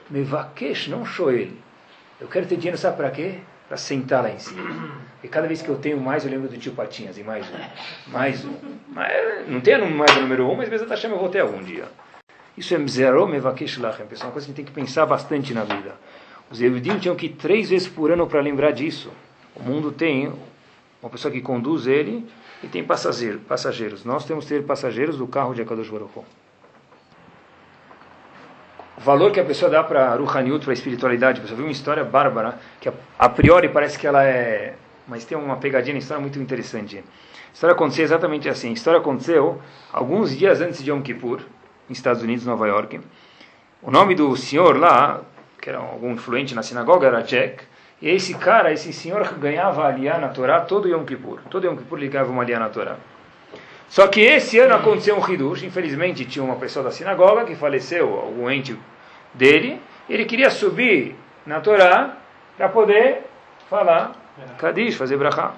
Mevakesh, 0.09 0.87
não 0.87 1.05
shoel. 1.05 1.49
Eu 2.19 2.27
quero 2.27 2.45
ter 2.45 2.57
dinheiro, 2.57 2.77
sabe 2.77 2.97
para 2.97 3.11
quê? 3.11 3.39
para 3.67 3.77
sentar 3.77 4.23
lá 4.23 4.29
em 4.29 4.39
cima. 4.39 4.91
E 5.23 5.27
cada 5.27 5.47
vez 5.47 5.61
que 5.61 5.69
eu 5.69 5.77
tenho 5.77 5.99
mais, 5.99 6.23
eu 6.23 6.31
lembro 6.31 6.47
do 6.47 6.57
tio 6.57 6.73
Patinhas, 6.73 7.17
e 7.17 7.23
mais 7.23 7.45
um, 7.47 8.11
mais 8.11 8.45
um. 8.45 8.53
Mas, 8.89 9.47
não 9.47 9.59
tem 9.59 9.77
mais 9.91 10.15
o 10.15 10.21
número 10.21 10.49
um, 10.49 10.55
mas 10.55 10.69
Bezat 10.69 10.89
Hashem 10.89 11.11
eu 11.11 11.17
vou 11.17 11.29
ter 11.29 11.39
algum 11.39 11.61
dia. 11.63 11.85
Isso 12.55 12.73
é 12.73 12.77
Mzeró 12.77 13.25
Mevakesh 13.25 13.77
Lachem, 13.77 14.05
pessoal, 14.05 14.27
uma 14.27 14.33
coisa 14.33 14.45
que 14.45 14.51
a 14.51 14.55
gente 14.55 14.65
tem 14.65 14.65
que 14.65 14.71
pensar 14.71 15.05
bastante 15.05 15.53
na 15.53 15.63
vida. 15.63 15.95
Os 16.49 16.61
Yehudim 16.61 16.99
tinham 16.99 17.15
que 17.15 17.25
ir 17.25 17.29
três 17.29 17.69
vezes 17.69 17.87
por 17.87 18.11
ano 18.11 18.27
para 18.27 18.39
lembrar 18.39 18.71
disso. 18.71 19.11
O 19.55 19.63
mundo 19.63 19.91
tem 19.91 20.31
uma 21.01 21.09
pessoa 21.09 21.31
que 21.31 21.41
conduz 21.41 21.87
ele 21.87 22.25
e 22.63 22.67
tem 22.67 22.83
passageiro, 22.83 23.39
passageiros. 23.39 24.05
Nós 24.05 24.25
temos 24.25 24.45
que 24.45 24.53
ter 24.53 24.63
passageiros 24.63 25.17
do 25.17 25.27
carro 25.27 25.53
de 25.55 25.61
Akadosh 25.63 25.89
Baruch 25.89 26.11
O 28.97 29.01
valor 29.01 29.31
que 29.31 29.39
a 29.39 29.43
pessoa 29.43 29.69
dá 29.69 29.83
para 29.83 30.15
Ruhaniut, 30.15 30.63
para 30.63 30.71
a 30.71 30.73
espiritualidade. 30.73 31.41
Você 31.41 31.53
viu 31.53 31.65
uma 31.65 31.71
história 31.71 32.03
bárbara, 32.03 32.57
que 32.79 32.89
a, 33.19 33.29
priori 33.29 33.67
parece 33.69 33.99
que 33.99 34.07
ela 34.07 34.23
é... 34.23 34.75
Mas 35.07 35.25
tem 35.25 35.37
uma 35.37 35.57
pegadinha 35.57 35.93
na 35.93 35.99
história 35.99 36.21
muito 36.21 36.39
interessante. 36.39 36.97
A 36.97 37.53
história 37.53 37.73
aconteceu 37.73 38.05
exatamente 38.05 38.47
assim. 38.47 38.69
A 38.69 38.73
história 38.73 38.99
aconteceu 38.99 39.61
alguns 39.91 40.35
dias 40.35 40.61
antes 40.61 40.83
de 40.83 40.89
Yom 40.89 41.01
Kippur, 41.01 41.41
nos 41.89 41.97
Estados 41.97 42.23
Unidos, 42.23 42.45
Nova 42.45 42.67
York. 42.67 43.01
O 43.81 43.91
nome 43.91 44.15
do 44.15 44.35
senhor 44.35 44.77
lá, 44.77 45.21
que 45.61 45.69
era 45.69 45.77
algum 45.77 46.11
influente 46.11 46.55
na 46.55 46.63
sinagoga, 46.63 47.07
era 47.07 47.21
Jack. 47.21 47.63
E 48.01 48.09
esse 48.09 48.33
cara, 48.33 48.71
esse 48.71 48.91
senhor, 48.93 49.27
ganhava 49.37 49.85
aliá 49.85 50.17
na 50.17 50.29
Torá 50.29 50.61
todo 50.61 50.87
Yom 50.87 51.03
Kippur. 51.03 51.39
Todo 51.49 51.67
Yom 51.67 51.75
Kippur 51.75 51.99
ele 51.99 52.07
ganhava 52.07 52.31
uma 52.31 52.43
aliá 52.43 52.59
na 52.59 52.69
Torá. 52.69 52.95
Só 53.87 54.07
que 54.07 54.21
esse 54.21 54.59
ano 54.59 54.75
aconteceu 54.75 55.17
um 55.17 55.29
hidush. 55.29 55.63
Infelizmente 55.63 56.25
tinha 56.25 56.43
uma 56.43 56.55
pessoa 56.55 56.83
da 56.83 56.91
sinagoga 56.91 57.45
que 57.45 57.55
faleceu, 57.55 58.19
algum 58.19 58.49
ente 58.49 58.77
dele. 59.33 59.81
Ele 60.09 60.25
queria 60.25 60.49
subir 60.49 61.15
na 61.45 61.59
Torá 61.59 62.17
para 62.57 62.69
poder 62.69 63.23
falar 63.69 64.13
Kadish, 64.57 64.95
fazer 64.95 65.17
brachá. 65.17 65.53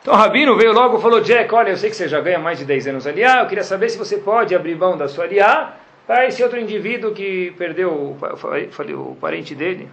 Então 0.00 0.14
o 0.14 0.16
Rabino 0.16 0.56
veio 0.56 0.72
logo 0.72 0.98
e 0.98 1.02
falou, 1.02 1.20
Jack, 1.20 1.52
olha, 1.54 1.70
eu 1.70 1.76
sei 1.76 1.90
que 1.90 1.96
você 1.96 2.08
já 2.08 2.20
ganha 2.20 2.38
mais 2.38 2.58
de 2.58 2.64
10 2.64 2.86
anos 2.88 3.06
aliá, 3.06 3.40
eu 3.40 3.46
queria 3.46 3.64
saber 3.64 3.90
se 3.90 3.98
você 3.98 4.16
pode 4.16 4.54
abrir 4.54 4.74
mão 4.74 4.96
da 4.96 5.08
sua 5.08 5.24
aliá 5.24 5.74
para 6.06 6.26
esse 6.26 6.42
outro 6.42 6.58
indivíduo 6.58 7.12
que 7.12 7.52
perdeu 7.58 7.92
o, 7.92 8.18
o, 8.18 9.10
o 9.10 9.16
parente 9.16 9.54
dele. 9.54 9.90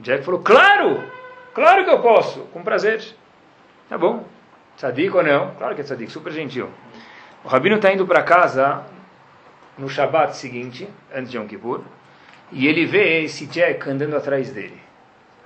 Jack 0.00 0.24
falou, 0.24 0.40
claro, 0.40 1.02
claro 1.54 1.84
que 1.84 1.90
eu 1.90 2.00
posso, 2.00 2.40
com 2.52 2.62
prazer. 2.62 3.02
Tá 3.88 3.98
bom, 3.98 4.24
tzadik 4.76 5.14
ou 5.14 5.22
não? 5.22 5.54
Claro 5.54 5.74
que 5.74 5.80
é 5.80 5.84
tzadik, 5.84 6.10
super 6.10 6.32
gentil. 6.32 6.68
O 7.44 7.48
Rabino 7.48 7.76
está 7.76 7.92
indo 7.92 8.06
para 8.06 8.22
casa 8.22 8.82
no 9.78 9.88
Shabat 9.88 10.36
seguinte, 10.36 10.88
antes 11.14 11.30
de 11.30 11.36
Yom 11.36 11.46
Kippur, 11.46 11.82
e 12.52 12.66
ele 12.66 12.86
vê 12.86 13.24
esse 13.24 13.46
Jack 13.46 13.88
andando 13.88 14.16
atrás 14.16 14.50
dele. 14.50 14.80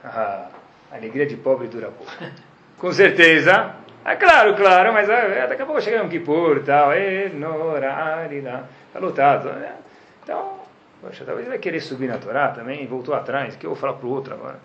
Ah, 0.05 0.49
alegria 0.93 1.27
de 1.27 1.37
pobre 1.37 1.69
dura 1.69 1.89
pouco. 1.89 2.13
Com 2.79 2.93
certeza, 2.93 3.75
é 4.05 4.17
claro, 4.17 4.57
claro, 4.57 4.93
mas 4.93 5.09
é, 5.09 5.47
daqui 5.47 5.63
a 5.63 5.67
pouco 5.67 5.81
chega 5.81 6.03
um 6.03 6.09
Kippur 6.09 6.59
e 6.59 6.61
tal, 6.61 6.93
está 6.95 8.99
lotado. 8.99 9.51
Né? 9.51 9.75
Então, 10.23 10.61
poxa, 11.03 11.25
talvez 11.25 11.47
ele 11.47 11.51
vai 11.51 11.59
querer 11.59 11.81
subir 11.81 12.09
na 12.09 12.17
Torá 12.17 12.49
também, 12.49 12.87
voltou 12.87 13.15
atrás, 13.15 13.57
que 13.57 13.67
eu 13.67 13.71
vou 13.71 13.79
falar 13.79 13.95
para 13.95 14.07
o 14.07 14.11
outro 14.11 14.33
agora. 14.33 14.59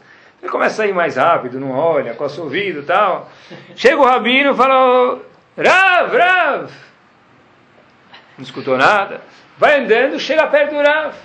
Ele 0.45 0.51
começa 0.51 0.83
a 0.83 0.87
ir 0.87 0.93
mais 0.93 1.15
rápido, 1.15 1.59
não 1.59 1.71
olha, 1.71 2.13
coça 2.13 2.39
o 2.39 2.43
ouvido 2.43 2.81
e 2.81 2.83
tal. 2.83 3.27
Chega 3.75 3.97
o 3.97 4.05
rabino 4.05 4.51
e 4.51 4.55
fala, 4.55 5.19
Rav, 5.57 6.15
Rav. 6.15 6.71
Não 8.37 8.43
escutou 8.43 8.77
nada. 8.77 9.21
Vai 9.57 9.79
andando, 9.79 10.19
chega 10.19 10.45
perto 10.45 10.75
do 10.75 10.83
Rav. 10.83 11.15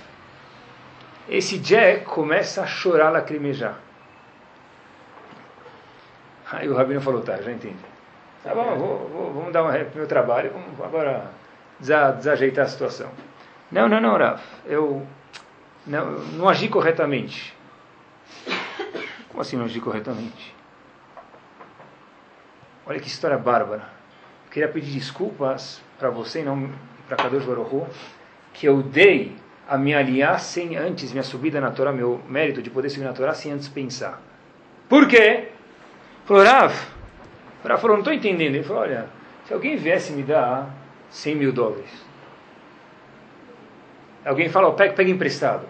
Esse 1.29 1.59
Jack 1.59 2.05
começa 2.05 2.63
a 2.63 2.65
chorar, 2.65 3.11
lacrimejar. 3.11 3.75
Aí 6.51 6.67
o 6.67 6.75
rabino 6.75 6.99
falou, 6.99 7.21
tá, 7.21 7.37
já 7.37 7.51
entendi. 7.51 7.75
Tá 8.43 8.55
bom, 8.55 8.75
vou, 8.75 9.07
vou, 9.07 9.33
vamos 9.33 9.53
dar 9.53 9.61
uma 9.61 9.71
ré 9.71 9.83
pro 9.83 9.99
meu 9.99 10.07
trabalho, 10.07 10.51
vamos 10.51 10.81
agora 10.83 11.25
desajeitar 11.79 12.65
a 12.65 12.67
situação. 12.67 13.11
Não, 13.71 13.87
não, 13.87 14.01
não, 14.01 14.17
Rav, 14.17 14.41
eu 14.65 15.05
não, 15.85 16.11
não 16.33 16.49
agi 16.49 16.67
corretamente. 16.67 17.60
Como 19.31 19.41
assim 19.41 19.55
não 19.55 19.65
agi 19.65 19.79
corretamente? 19.79 20.53
Olha 22.85 22.99
que 22.99 23.07
história 23.07 23.37
bárbara. 23.37 23.89
Eu 24.45 24.51
queria 24.51 24.67
pedir 24.67 24.91
desculpas 24.91 25.81
para 25.97 26.09
você 26.09 26.41
e 26.41 26.43
não 26.43 26.69
para 27.07 27.15
Kadosh 27.15 27.45
Baruch 27.45 27.87
que 28.53 28.67
eu 28.67 28.83
dei 28.83 29.35
a 29.67 29.77
minha 29.77 29.99
aliança 29.99 30.43
sem 30.43 30.75
antes, 30.75 31.11
minha 31.11 31.23
subida 31.23 31.61
na 31.61 31.71
Torá, 31.71 31.93
meu 31.93 32.21
mérito 32.27 32.61
de 32.61 32.69
poder 32.69 32.89
subir 32.89 33.05
na 33.05 33.13
Torá 33.13 33.33
sem 33.33 33.53
antes 33.53 33.69
pensar. 33.69 34.21
Por 34.89 35.07
quê? 35.07 35.47
Falou, 36.25 36.43
Rav, 36.43 36.73
Rav 37.63 37.79
falou, 37.79 37.95
não 37.95 38.01
estou 38.01 38.13
entendendo. 38.13 38.55
Ele 38.55 38.63
falou, 38.63 38.81
olha, 38.81 39.07
se 39.45 39.53
alguém 39.53 39.77
viesse 39.77 40.11
me 40.11 40.23
dar 40.23 40.69
100 41.09 41.35
mil 41.35 41.53
dólares, 41.53 41.89
alguém 44.25 44.49
fala, 44.49 44.67
oh, 44.67 44.73
pega, 44.73 44.93
pega 44.93 45.09
emprestado, 45.09 45.65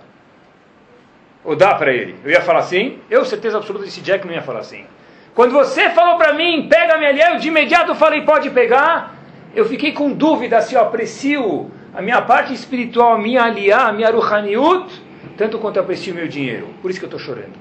ou 1.43 1.55
dá 1.55 1.73
para 1.75 1.91
ele, 1.91 2.15
eu 2.23 2.31
ia 2.31 2.41
falar 2.41 2.59
assim? 2.59 2.99
Eu, 3.09 3.25
certeza 3.25 3.57
absoluta, 3.57 3.85
esse 3.85 4.01
Jack 4.01 4.25
não 4.25 4.33
ia 4.33 4.41
falar 4.41 4.59
assim. 4.59 4.85
Quando 5.33 5.51
você 5.51 5.89
falou 5.89 6.17
para 6.17 6.33
mim, 6.33 6.67
pega 6.69 6.97
minha 6.97 7.09
aliança, 7.09 7.33
eu 7.33 7.39
de 7.39 7.47
imediato 7.47 7.95
falei, 7.95 8.21
pode 8.21 8.49
pegar, 8.49 9.15
eu 9.55 9.65
fiquei 9.65 9.91
com 9.91 10.11
dúvida 10.11 10.61
se 10.61 10.75
eu 10.75 10.81
aprecio 10.81 11.71
a 11.93 12.01
minha 12.01 12.21
parte 12.21 12.53
espiritual, 12.53 13.13
a 13.13 13.17
minha 13.17 13.43
aliá, 13.43 13.87
a 13.87 13.93
minha 13.93 14.09
ruhaniut, 14.11 15.01
tanto 15.37 15.57
quanto 15.57 15.77
eu 15.77 15.83
aprecio 15.83 16.13
o 16.13 16.15
meu 16.15 16.27
dinheiro. 16.27 16.67
Por 16.81 16.91
isso 16.91 16.99
que 16.99 17.05
eu 17.05 17.07
estou 17.07 17.19
chorando. 17.19 17.59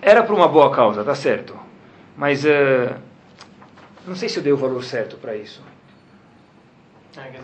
Era 0.00 0.22
por 0.24 0.34
uma 0.34 0.48
boa 0.48 0.70
causa, 0.74 1.04
tá 1.04 1.14
certo. 1.14 1.56
Mas 2.16 2.44
uh, 2.44 2.94
não 4.06 4.16
sei 4.16 4.28
se 4.28 4.36
eu 4.38 4.42
dei 4.42 4.52
o 4.52 4.56
valor 4.56 4.82
certo 4.82 5.16
para 5.16 5.36
isso. 5.36 5.62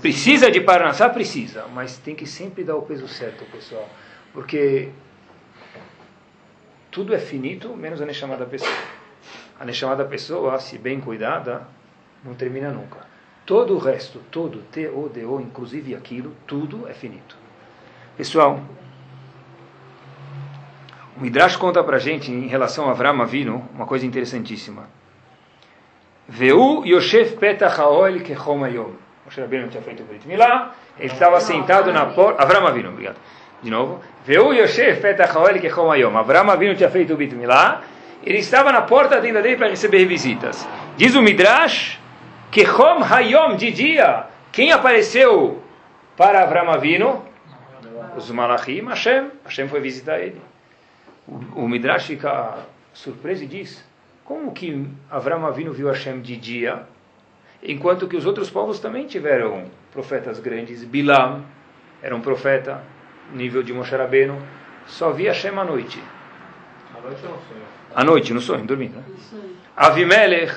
Precisa 0.00 0.50
de 0.50 0.60
Parnassá? 0.60 1.08
Precisa, 1.08 1.66
mas 1.74 1.98
tem 1.98 2.14
que 2.14 2.26
sempre 2.26 2.64
dar 2.64 2.76
o 2.76 2.82
peso 2.82 3.06
certo, 3.06 3.44
pessoal. 3.50 3.88
Porque 4.32 4.88
tudo 6.90 7.14
é 7.14 7.18
finito, 7.18 7.76
menos 7.76 8.00
a 8.00 8.06
Neshama 8.06 8.36
da 8.36 8.46
pessoa. 8.46 8.72
A 9.60 9.64
Neshama 9.64 9.94
da 9.94 10.04
pessoa, 10.04 10.58
se 10.58 10.78
bem 10.78 11.00
cuidada, 11.00 11.66
não 12.24 12.34
termina 12.34 12.70
nunca. 12.70 13.06
Todo 13.44 13.74
o 13.74 13.78
resto, 13.78 14.20
todo, 14.30 14.62
T-O-D-O, 14.72 15.40
inclusive 15.40 15.94
aquilo, 15.94 16.34
tudo 16.46 16.88
é 16.88 16.94
finito. 16.94 17.36
Pessoal, 18.16 18.60
o 21.16 21.20
Midrash 21.20 21.56
conta 21.56 21.82
para 21.82 21.98
gente, 21.98 22.30
em 22.30 22.46
relação 22.46 22.88
a 22.88 22.92
Avram 22.92 23.20
Avinu, 23.20 23.68
uma 23.74 23.86
coisa 23.86 24.06
interessantíssima. 24.06 24.88
Veu 26.28 26.84
Yosef 26.86 27.36
Petach 27.36 27.80
Haoel 27.80 28.20
Kechom 28.22 28.64
Ayom. 28.64 29.07
Moshe 29.28 29.40
Rabbeinu 29.40 29.68
tinha 29.68 29.82
feito 29.82 30.02
o 30.02 30.06
Brit 30.06 30.26
Milá, 30.26 30.74
ele 30.98 31.12
estava 31.12 31.38
sentado 31.40 31.92
na 31.92 32.06
porta... 32.06 32.42
Avram 32.42 32.66
Avinu, 32.66 32.88
obrigado. 32.88 33.16
De 33.62 33.70
novo. 33.70 34.00
Veu 34.24 34.54
Yosef 34.54 35.02
Petach 35.02 35.36
Haoel 35.36 35.60
Kechom 35.60 35.90
Ayom. 35.90 36.16
Avram 36.16 36.50
Avinu 36.50 36.74
tinha 36.74 36.88
feito 36.88 37.12
o 37.12 37.16
Brit 37.16 37.34
Milá, 37.34 37.82
ele 38.24 38.38
estava 38.38 38.72
na 38.72 38.80
porta 38.82 39.16
da 39.16 39.20
tenda 39.20 39.42
dele 39.42 39.56
para 39.56 39.68
receber 39.68 40.06
visitas. 40.06 40.66
Diz 40.96 41.14
o 41.14 41.20
Midrash, 41.20 42.00
Kechom 42.50 43.02
Hayom, 43.04 43.56
de 43.56 43.70
dia. 43.70 44.24
Quem 44.50 44.72
apareceu 44.72 45.62
para 46.16 46.42
Avram 46.42 46.70
Avinu? 46.70 47.22
Os 48.16 48.30
Malachim, 48.30 48.86
Hashem. 48.86 49.30
Hashem 49.44 49.68
foi 49.68 49.80
visitar 49.80 50.18
ele 50.18 50.40
o 51.54 51.68
Midrash 51.68 52.06
fica 52.06 52.58
surpreso 52.94 53.44
e 53.44 53.46
diz: 53.46 53.84
como 54.24 54.52
que 54.52 54.86
Avram 55.10 55.46
Avinu 55.46 55.72
viu 55.72 55.88
Hashem 55.88 56.20
de 56.20 56.36
dia, 56.36 56.82
enquanto 57.62 58.06
que 58.06 58.16
os 58.16 58.26
outros 58.26 58.50
povos 58.50 58.78
também 58.78 59.06
tiveram 59.06 59.64
profetas 59.92 60.38
grandes? 60.38 60.84
Bilam 60.84 61.44
era 62.02 62.14
um 62.14 62.20
profeta, 62.20 62.82
nível 63.32 63.62
de 63.62 63.72
Moshe 63.72 63.94
Rabbeinu, 63.94 64.40
só 64.86 65.10
via 65.10 65.30
Hashem 65.30 65.58
à 65.58 65.64
noite. 65.64 66.02
À 66.96 67.00
noite 67.00 67.22
no 67.22 67.28
sonho? 67.28 67.78
À 67.94 68.04
noite, 68.04 68.34
no 68.34 68.40
sonho, 68.40 68.64
dormindo. 68.64 68.96
Né? 68.96 69.04
Avimelech 69.76 70.54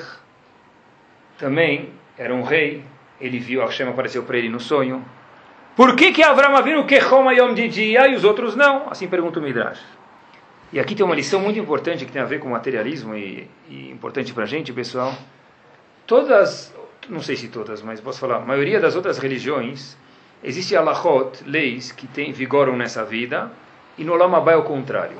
também 1.38 1.90
era 2.16 2.34
um 2.34 2.42
rei, 2.42 2.84
ele 3.20 3.38
viu 3.38 3.60
Hashem 3.60 3.88
apareceu 3.88 4.22
para 4.22 4.38
ele 4.38 4.48
no 4.48 4.60
sonho. 4.60 5.04
Por 5.74 5.96
que 5.96 6.12
que 6.12 6.22
Avram 6.22 6.54
Avinu 6.54 6.86
quechom 6.86 7.28
ayom 7.28 7.54
de 7.54 7.68
dia 7.68 8.06
e 8.08 8.14
os 8.14 8.24
outros 8.24 8.54
não? 8.54 8.88
Assim 8.90 9.08
pergunta 9.08 9.40
o 9.40 9.42
Midrash. 9.42 9.80
E 10.72 10.80
aqui 10.80 10.94
tem 10.94 11.04
uma 11.04 11.14
lição 11.14 11.40
muito 11.40 11.58
importante 11.58 12.04
que 12.04 12.12
tem 12.12 12.20
a 12.20 12.26
ver 12.26 12.38
com 12.40 12.48
materialismo 12.48 13.14
e, 13.14 13.48
e 13.68 13.90
importante 13.90 14.32
para 14.32 14.44
a 14.44 14.46
gente, 14.46 14.72
pessoal. 14.72 15.14
Todas, 16.06 16.74
não 17.08 17.20
sei 17.20 17.36
se 17.36 17.48
todas, 17.48 17.82
mas 17.82 18.00
posso 18.00 18.20
falar, 18.20 18.36
a 18.36 18.40
maioria 18.40 18.80
das 18.80 18.94
outras 18.94 19.18
religiões, 19.18 19.96
existe 20.42 20.76
alahot, 20.76 21.42
leis 21.44 21.92
que 21.92 22.06
tem, 22.06 22.32
vigoram 22.32 22.76
nessa 22.76 23.04
vida, 23.04 23.50
e 23.98 24.04
no 24.04 24.14
Lama 24.14 24.42
é 24.50 24.56
o 24.56 24.62
contrário. 24.62 25.16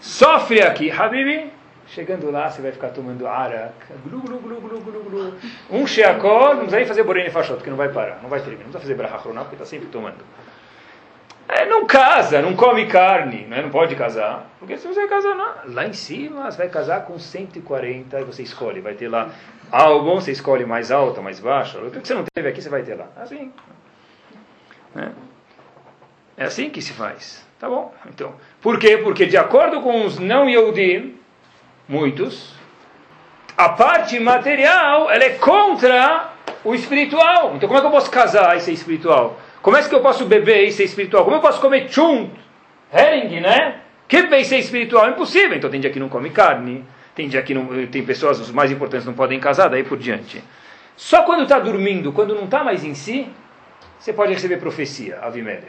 Sofre 0.00 0.62
aqui, 0.62 0.90
Habibi, 0.90 1.50
chegando 1.86 2.30
lá 2.30 2.50
você 2.50 2.60
vai 2.60 2.72
ficar 2.72 2.88
tomando 2.88 3.26
arak, 3.26 3.72
glu, 4.04 4.20
glu, 4.20 4.38
glu, 4.38 4.60
glu, 4.60 4.80
glu, 4.80 5.02
glu. 5.04 5.34
Um 5.70 5.86
sheakol, 5.86 6.48
não 6.48 6.56
precisa 6.56 6.76
nem 6.76 6.86
fazer 6.86 7.04
borene 7.04 7.30
fachot, 7.30 7.56
porque 7.56 7.70
não 7.70 7.76
vai 7.76 7.90
parar, 7.90 8.20
não 8.22 8.28
vai 8.28 8.40
terminar, 8.40 8.64
não 8.64 8.72
precisa 8.72 8.80
fazer 8.80 8.94
brachachroná, 8.94 9.42
porque 9.42 9.54
está 9.54 9.66
sempre 9.66 9.88
tomando. 9.88 10.24
É, 11.54 11.66
não 11.66 11.86
casa, 11.86 12.40
não 12.40 12.56
come 12.56 12.86
carne, 12.86 13.44
né? 13.44 13.60
não 13.60 13.68
pode 13.68 13.94
casar. 13.94 14.50
Porque 14.58 14.78
se 14.78 14.88
você 14.88 15.06
casar 15.06 15.34
não, 15.34 15.74
lá 15.74 15.86
em 15.86 15.92
cima, 15.92 16.50
você 16.50 16.56
vai 16.56 16.68
casar 16.70 17.04
com 17.04 17.18
140 17.18 18.20
e 18.20 18.24
você 18.24 18.42
escolhe. 18.42 18.80
Vai 18.80 18.94
ter 18.94 19.08
lá 19.08 19.30
algo, 19.70 20.14
você 20.14 20.32
escolhe 20.32 20.64
mais 20.64 20.90
alta, 20.90 21.20
mais 21.20 21.38
baixa. 21.40 21.78
O 21.78 21.90
que 21.90 22.06
você 22.06 22.14
não 22.14 22.24
teve 22.32 22.48
aqui, 22.48 22.62
você 22.62 22.70
vai 22.70 22.82
ter 22.82 22.94
lá. 22.94 23.06
Assim. 23.16 23.52
Né? 24.94 25.12
É 26.38 26.44
assim 26.44 26.70
que 26.70 26.80
se 26.80 26.94
faz. 26.94 27.46
Tá 27.60 27.68
bom. 27.68 27.94
Então, 28.08 28.34
por 28.60 28.78
quê? 28.78 28.96
Porque 28.96 29.26
de 29.26 29.36
acordo 29.36 29.82
com 29.82 30.06
os 30.06 30.18
não 30.18 30.48
Yehudim, 30.48 31.18
muitos, 31.86 32.54
a 33.56 33.68
parte 33.68 34.18
material 34.18 35.10
ela 35.10 35.22
é 35.22 35.30
contra 35.30 36.32
o 36.64 36.74
espiritual. 36.74 37.52
Então 37.54 37.68
como 37.68 37.78
é 37.78 37.80
que 37.80 37.86
eu 37.86 37.90
posso 37.90 38.10
casar 38.10 38.56
e 38.56 38.60
ser 38.60 38.72
espiritual? 38.72 39.38
Como 39.62 39.76
é 39.76 39.88
que 39.88 39.94
eu 39.94 40.00
posso 40.00 40.26
beber 40.26 40.64
e 40.64 40.72
ser 40.72 40.84
espiritual? 40.84 41.24
Como 41.24 41.36
eu 41.36 41.40
posso 41.40 41.60
comer 41.60 41.88
chunt, 41.88 42.30
herring, 42.92 43.40
né? 43.40 43.80
Que 44.08 44.22
bem 44.22 44.44
ser 44.44 44.58
espiritual? 44.58 45.08
Impossível. 45.08 45.56
Então 45.56 45.70
tem 45.70 45.80
dia 45.80 45.90
que 45.90 46.00
não 46.00 46.08
come 46.08 46.30
carne, 46.30 46.84
tem 47.14 47.28
dia 47.28 47.40
que 47.42 47.54
não, 47.54 47.86
tem 47.86 48.04
pessoas, 48.04 48.40
os 48.40 48.50
mais 48.50 48.70
importantes 48.70 49.06
não 49.06 49.14
podem 49.14 49.38
casar, 49.38 49.68
daí 49.68 49.84
por 49.84 49.96
diante. 49.96 50.42
Só 50.96 51.22
quando 51.22 51.44
está 51.44 51.58
dormindo, 51.58 52.12
quando 52.12 52.34
não 52.34 52.44
está 52.44 52.64
mais 52.64 52.84
em 52.84 52.94
si, 52.94 53.28
você 53.98 54.12
pode 54.12 54.32
receber 54.32 54.56
profecia, 54.56 55.20
Avimelech. 55.22 55.68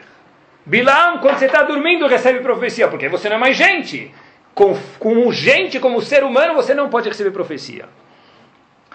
Bilam, 0.66 1.20
quando 1.20 1.38
você 1.38 1.46
está 1.46 1.62
dormindo, 1.62 2.08
recebe 2.08 2.40
profecia, 2.40 2.88
porque 2.88 3.08
você 3.10 3.30
não 3.30 3.36
é 3.36 3.40
mais 3.40 3.56
gente. 3.56 4.14
Com, 4.56 4.78
com 5.00 5.32
gente, 5.32 5.80
como 5.80 6.02
ser 6.02 6.24
humano, 6.24 6.54
você 6.54 6.74
não 6.74 6.90
pode 6.90 7.10
receber 7.10 7.32
profecia. 7.32 7.86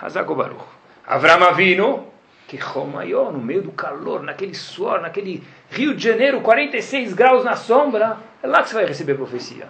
Hazako 0.01 0.35
Baruch. 0.35 0.65
Avram 1.07 1.45
Avinu, 1.45 2.07
que 2.49 2.57
Romaió, 2.57 3.31
no 3.31 3.39
meio 3.39 3.61
do 3.61 3.71
calor, 3.71 4.23
naquele 4.23 4.55
suor, 4.55 5.03
naquele 5.03 5.47
Rio 5.71 5.95
de 5.95 6.03
Janeiro, 6.03 6.41
46 6.41 7.13
graus 7.13 7.45
na 7.45 7.55
sombra, 7.55 8.17
é 8.43 8.47
lá 8.47 8.63
que 8.63 8.71
você 8.71 8.75
vai 8.75 8.87
receber 8.87 9.15
profecia. 9.15 9.69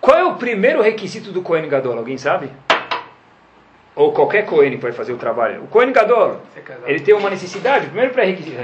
Qual 0.00 0.16
é 0.16 0.24
o 0.24 0.36
primeiro 0.36 0.80
requisito 0.80 1.32
do 1.32 1.42
Kohen 1.42 1.68
Gadol? 1.68 1.98
Alguém 1.98 2.16
sabe? 2.16 2.48
Ou 3.96 4.12
qualquer 4.12 4.46
Kohen 4.46 4.78
vai 4.78 4.92
fazer 4.92 5.12
o 5.12 5.18
trabalho. 5.18 5.64
O 5.64 5.66
Kohen 5.66 5.92
Gadol, 5.92 6.40
ele 6.86 7.00
tem 7.00 7.12
uma 7.12 7.28
necessidade, 7.28 7.86
o 7.86 7.88
primeiro 7.88 8.14
pré-requisito. 8.14 8.56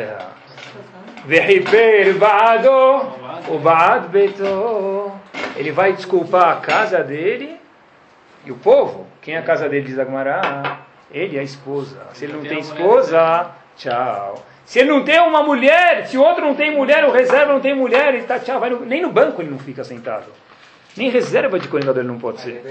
Baado, 2.14 2.70
o 3.48 3.58
Baad 3.58 4.08
Beto. 4.08 5.10
Ele 5.56 5.72
vai 5.72 5.92
desculpar 5.94 6.56
a 6.56 6.60
casa 6.60 7.02
dele 7.02 7.58
e 8.44 8.52
o 8.52 8.54
povo. 8.54 9.08
Quem 9.20 9.34
é 9.34 9.38
a 9.38 9.42
casa 9.42 9.68
dele, 9.68 9.86
diz 9.86 9.98
Agmará? 9.98 10.86
Ele 11.10 11.36
é 11.36 11.40
a 11.40 11.44
esposa. 11.44 11.98
Se 12.14 12.24
ele 12.24 12.34
não 12.34 12.42
tem 12.42 12.58
esposa, 12.58 13.50
tchau. 13.76 14.44
Se 14.64 14.80
ele 14.80 14.90
não 14.90 15.04
tem 15.04 15.20
uma 15.20 15.42
mulher, 15.42 16.06
se 16.06 16.18
o 16.18 16.22
outro 16.22 16.44
não 16.44 16.54
tem 16.54 16.74
mulher, 16.74 17.04
o 17.04 17.12
reserva 17.12 17.52
não 17.52 17.60
tem 17.60 17.74
mulher, 17.74 18.08
ele 18.08 18.18
está 18.18 18.38
tchau. 18.38 18.60
No, 18.68 18.84
nem 18.84 19.00
no 19.00 19.10
banco 19.10 19.40
ele 19.40 19.50
não 19.50 19.58
fica 19.58 19.84
sentado. 19.84 20.26
Nem 20.96 21.10
reserva 21.10 21.58
de 21.58 21.68
Cohen 21.68 21.84
Gadol 21.84 22.04
não 22.04 22.18
pode 22.18 22.40
ser. 22.40 22.64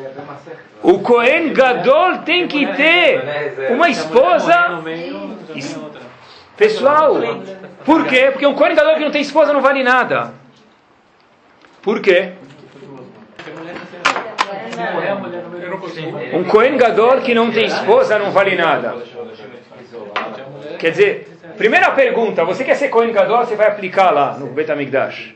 O 0.81 0.99
Cohen 0.99 1.53
Gadol 1.53 2.19
tem 2.19 2.47
que 2.47 2.65
ter 2.73 3.71
uma 3.71 3.87
esposa. 3.87 4.81
Pessoal, 6.57 7.15
por 7.85 8.05
quê? 8.07 8.29
Porque 8.31 8.47
um 8.47 8.55
Cohen 8.55 8.75
Gadol 8.75 8.95
que 8.95 9.03
não 9.05 9.11
tem 9.11 9.21
esposa 9.21 9.53
não 9.53 9.61
vale 9.61 9.83
nada. 9.83 10.33
Por 11.81 12.01
quê? 12.01 12.33
Um 16.33 16.43
Cohen 16.45 16.77
Gadol 16.77 17.21
que 17.21 17.33
não 17.33 17.51
tem 17.51 17.65
esposa 17.65 18.19
não 18.19 18.31
vale 18.31 18.55
nada. 18.55 18.95
Quer 20.79 20.91
dizer, 20.91 21.37
primeira 21.57 21.91
pergunta, 21.91 22.43
você 22.43 22.63
quer 22.63 22.75
ser 22.75 22.89
Cohen 22.89 23.11
Gadol, 23.11 23.45
você 23.45 23.55
vai 23.55 23.67
aplicar 23.67 24.11
lá 24.11 24.37
no 24.37 24.47
Bet 24.47 24.71
HaMikdash. 24.71 25.35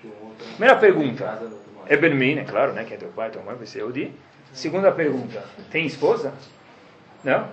Primeira 0.52 0.76
pergunta, 0.76 1.42
é 1.88 1.98
Ben 1.98 2.14
Min, 2.14 2.40
é 2.40 2.44
claro, 2.44 2.74
né, 2.74 2.84
que 2.84 2.94
é 2.94 2.98
teu 2.98 3.10
pai, 3.10 3.30
tua 3.30 3.42
mãe, 3.42 3.56
vai 3.56 3.66
ser 3.66 3.84
Odi. 3.84 4.12
Segunda 4.54 4.92
pergunta, 4.92 5.44
tem 5.72 5.86
esposa? 5.86 6.34
Não? 7.24 7.48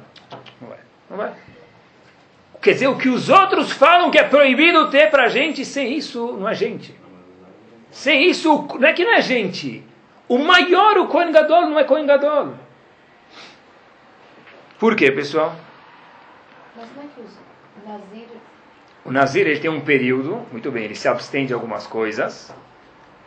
Não 0.61 0.69
vai. 0.69 0.79
Não 1.11 1.17
vai. 1.17 1.33
Quer 2.61 2.73
dizer, 2.73 2.89
o 2.89 2.97
que 2.97 3.09
os 3.09 3.29
outros 3.29 3.71
falam 3.71 4.11
que 4.11 4.19
é 4.19 4.25
proibido 4.25 4.91
ter 4.91 5.11
para 5.11 5.25
a 5.25 5.29
gente, 5.29 5.65
sem 5.65 5.97
isso 5.97 6.37
não 6.39 6.49
é 6.49 6.55
gente. 6.55 6.95
Sem 7.91 8.29
isso, 8.29 8.67
não 8.79 8.89
é 8.89 8.93
que 8.93 9.05
não 9.05 9.15
é 9.15 9.23
gente. 9.23 9.85
O 10.29 10.39
maior, 10.39 10.99
o 10.99 11.07
Kohen 11.07 11.31
Gadol, 11.33 11.67
não 11.67 11.79
é 11.79 11.85
Kohen 11.85 12.07
Gadol. 12.07 12.55
Por 14.79 14.97
quê, 14.97 15.11
pessoal? 15.11 15.55
Mas 16.77 16.89
como 16.91 17.07
é 17.07 17.09
que 17.15 17.21
o 17.21 17.89
Nazir... 17.89 18.29
O 19.05 19.13
Nazir 19.13 19.47
ele 19.47 19.61
tem 19.61 19.71
um 19.71 19.81
período, 19.81 20.45
muito 20.51 20.71
bem, 20.71 20.85
ele 20.85 20.97
se 20.97 21.07
abstém 21.07 21.47
de 21.47 21.55
algumas 21.55 21.87
coisas, 21.87 22.53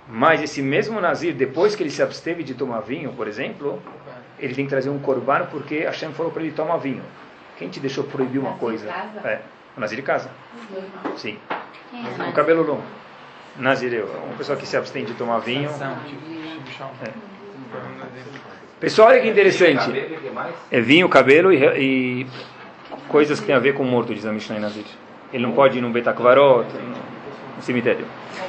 mas 0.08 0.42
esse 0.42 0.62
mesmo 0.62 1.00
Nazir, 1.00 1.34
depois 1.34 1.76
que 1.76 1.82
ele 1.82 1.90
se 1.90 2.04
absteve 2.04 2.44
de 2.44 2.54
tomar 2.54 2.82
vinho, 2.82 3.14
por 3.14 3.28
exemplo, 3.28 3.82
ele 4.38 4.54
tem 4.54 4.66
que 4.66 4.70
trazer 4.70 4.90
um 4.90 5.00
corban 5.00 5.46
porque 5.50 5.80
Hashem 5.80 6.12
falou 6.12 6.32
para 6.32 6.44
ele 6.44 6.52
tomar 6.52 6.78
vinho. 6.78 7.04
Quem 7.58 7.70
te 7.70 7.80
deixou 7.80 8.04
proibir 8.04 8.40
uma 8.40 8.50
Nazir 8.52 8.60
coisa? 8.60 8.88
casa? 8.88 9.28
É, 9.28 9.42
o 9.78 9.80
Nazir 9.80 9.96
de 9.98 10.04
casa. 10.04 10.30
Sim. 11.16 11.40
É 11.94 12.30
O 12.30 12.34
cabelo 12.34 12.64
longo. 12.64 12.84
Nazir 13.58 13.94
é 13.94 14.04
uma 14.04 14.36
pessoa 14.38 14.58
que 14.58 14.66
se 14.66 14.78
abstém 14.78 15.06
de 15.06 15.14
tomar 15.14 15.40
vinho. 15.40 15.70
É. 17.04 17.10
Pessoal, 18.80 19.10
olha 19.10 19.22
que 19.22 19.28
interessante. 19.28 19.92
É 20.72 20.80
vinho, 20.80 21.10
cabelo 21.10 21.52
e, 21.52 21.58
e 21.58 22.28
coisas 23.08 23.40
que 23.40 23.46
tem 23.46 23.56
a 23.56 23.60
ver 23.60 23.74
com 23.74 23.84
morto, 23.84 24.14
diz 24.14 24.26
a 24.26 24.32
Mishnah 24.32 24.60
Nazir. 24.60 24.86
Ele 25.34 25.44
não 25.44 25.52
pode 25.52 25.78
ir 25.78 25.82
num 25.82 25.92
Betakvarot, 25.92 26.66
no 27.58 27.62
cemitério. 27.62 28.06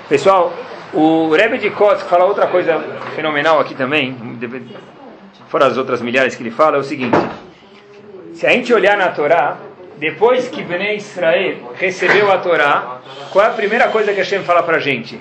Pessoal, 0.08 0.52
o 0.92 1.30
Rebbe 1.30 1.58
de 1.58 1.70
Kotsk 1.70 2.06
fala 2.06 2.24
outra 2.24 2.46
coisa 2.46 2.78
fenomenal 3.14 3.60
aqui 3.60 3.74
também, 3.74 4.16
fora 5.48 5.66
as 5.66 5.76
outras 5.76 6.00
milhares 6.00 6.34
que 6.34 6.42
ele 6.42 6.50
fala, 6.50 6.76
é 6.76 6.80
o 6.80 6.84
seguinte. 6.84 7.16
Se 8.34 8.46
a 8.46 8.50
gente 8.50 8.72
olhar 8.72 8.96
na 8.96 9.08
Torá, 9.08 9.58
depois 10.00 10.48
que 10.48 10.62
Bnei 10.62 10.96
Israel 10.96 11.74
recebeu 11.76 12.32
a 12.32 12.38
Torá, 12.38 13.00
qual 13.30 13.44
é 13.44 13.48
a 13.48 13.52
primeira 13.52 13.88
coisa 13.88 14.12
que 14.12 14.18
Hashem 14.18 14.42
fala 14.42 14.62
para 14.62 14.78
a 14.78 14.80
gente? 14.80 15.20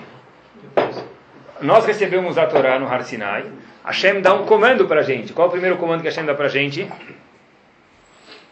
Nós 1.60 1.84
recebemos 1.84 2.38
a 2.38 2.46
Torá 2.46 2.78
no 2.78 2.88
Har 2.88 3.04
Sinai, 3.04 3.44
Hashem 3.84 4.22
dá 4.22 4.32
um 4.32 4.46
comando 4.46 4.86
para 4.86 5.00
a 5.00 5.02
gente. 5.02 5.34
Qual 5.34 5.46
é 5.46 5.48
o 5.48 5.52
primeiro 5.52 5.76
comando 5.76 6.00
que 6.00 6.08
Hashem 6.08 6.24
dá 6.24 6.34
para 6.34 6.46
a 6.46 6.48
gente? 6.48 6.90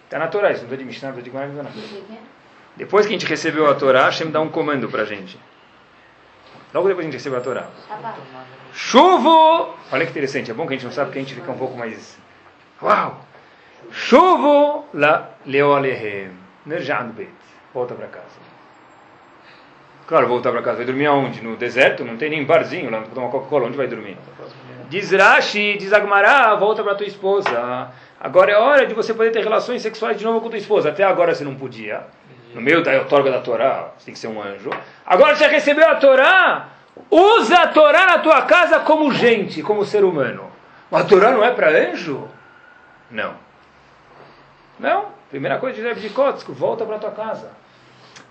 Está 0.05 0.19
na 0.19 0.29
Torá, 0.29 0.51
isso 0.51 0.61
não 0.61 0.67
estou 0.67 0.77
de 0.77 0.85
Mishnah, 0.85 1.09
estou 1.09 1.23
de 1.23 1.31
Gemara, 1.31 1.49
não. 1.49 1.71
Depois 2.77 3.07
que 3.07 3.15
a 3.15 3.19
gente 3.19 3.27
recebeu 3.27 3.69
a 3.69 3.75
Torá, 3.75 4.05
Hashem 4.05 4.31
dá 4.31 4.41
um 4.41 4.51
comando 4.51 4.87
para 4.91 5.03
a 5.03 5.07
gente. 5.07 5.39
Logo 6.75 6.89
depois 6.89 7.07
a 7.07 7.11
gente 7.11 7.15
recebeu 7.15 7.39
a 7.39 7.43
Torá. 7.43 7.67
Chuvo! 8.75 9.75
Olha 9.91 10.05
que 10.05 10.11
interessante, 10.11 10.51
é 10.51 10.55
bom 10.55 10.67
que 10.67 10.75
a 10.75 10.77
gente 10.77 10.85
não 10.85 10.93
sabe 10.93 11.07
porque 11.09 11.21
a 11.21 11.23
gente 11.23 11.35
fica 11.35 11.51
um 11.51 11.57
pouco 11.57 11.77
mais... 11.79 12.19
Uau! 12.83 13.28
Chuvo 13.91 14.89
la 14.95 15.31
leolehem. 15.47 16.33
Nerjad 16.67 17.07
bet. 17.13 17.29
Volta 17.73 17.95
para 17.95 18.07
casa. 18.09 18.49
Claro, 20.07 20.27
voltar 20.27 20.53
para 20.53 20.63
casa. 20.63 20.79
Vai 20.79 20.87
dormir 20.87 21.07
aonde? 21.07 21.43
No 21.43 21.57
deserto? 21.57 22.05
Não 22.05 22.17
tem 22.17 22.31
nem 22.31 22.45
barzinho 22.45 22.91
lá 22.91 23.01
para 23.01 23.11
tomar 23.11 23.29
Coca-Cola. 23.29 23.67
Onde 23.67 23.77
vai 23.77 23.87
dormir? 23.87 24.17
Diz 24.89 25.13
Rashi, 25.13 25.77
diz 25.79 25.93
Agmará, 25.93 26.55
volta 26.55 26.83
para 26.83 26.95
tua 26.95 27.07
esposa. 27.07 27.91
Agora 28.19 28.51
é 28.51 28.57
hora 28.57 28.87
de 28.87 28.95
você 28.95 29.13
poder 29.13 29.31
ter 29.33 29.45
relações 29.45 29.83
sexuais 29.83 30.17
de 30.17 30.25
novo 30.25 30.41
com 30.41 30.49
tua 30.49 30.59
esposa. 30.59 30.89
Até 30.89 31.05
agora 31.05 31.35
você 31.35 31.45
não 31.45 31.55
podia. 31.55 32.07
No 32.55 32.61
meio 32.63 32.83
da 32.83 32.93
outorga 32.93 33.31
da 33.31 33.41
Torá, 33.41 33.91
você 33.97 34.07
tem 34.07 34.15
que 34.15 34.19
ser 34.19 34.29
um 34.29 34.43
anjo. 34.43 34.71
Agora 35.05 35.37
você 35.37 35.47
recebeu 35.47 35.87
a 35.87 35.97
Torá. 35.97 36.69
Usa 37.11 37.59
a 37.59 37.69
Torá 37.69 38.07
na 38.07 38.19
tua 38.19 38.43
casa 38.43 38.81
como 38.81 39.13
gente, 39.13 39.63
como 39.63 39.85
ser 39.85 40.05
humano. 40.05 40.51
Mas 40.91 41.03
a 41.03 41.05
Torá 41.05 41.31
não 41.31 41.45
é 41.45 41.51
para 41.51 41.69
anjo? 41.69 42.27
Não. 43.11 43.35
Não. 44.79 45.07
Primeira 45.31 45.59
coisa 45.59 45.83
Rebbe 45.83 46.01
de 46.01 46.11
Kotsk, 46.11 46.49
volta 46.49 46.85
para 46.87 46.99
tua 46.99 47.11
casa. 47.11 47.51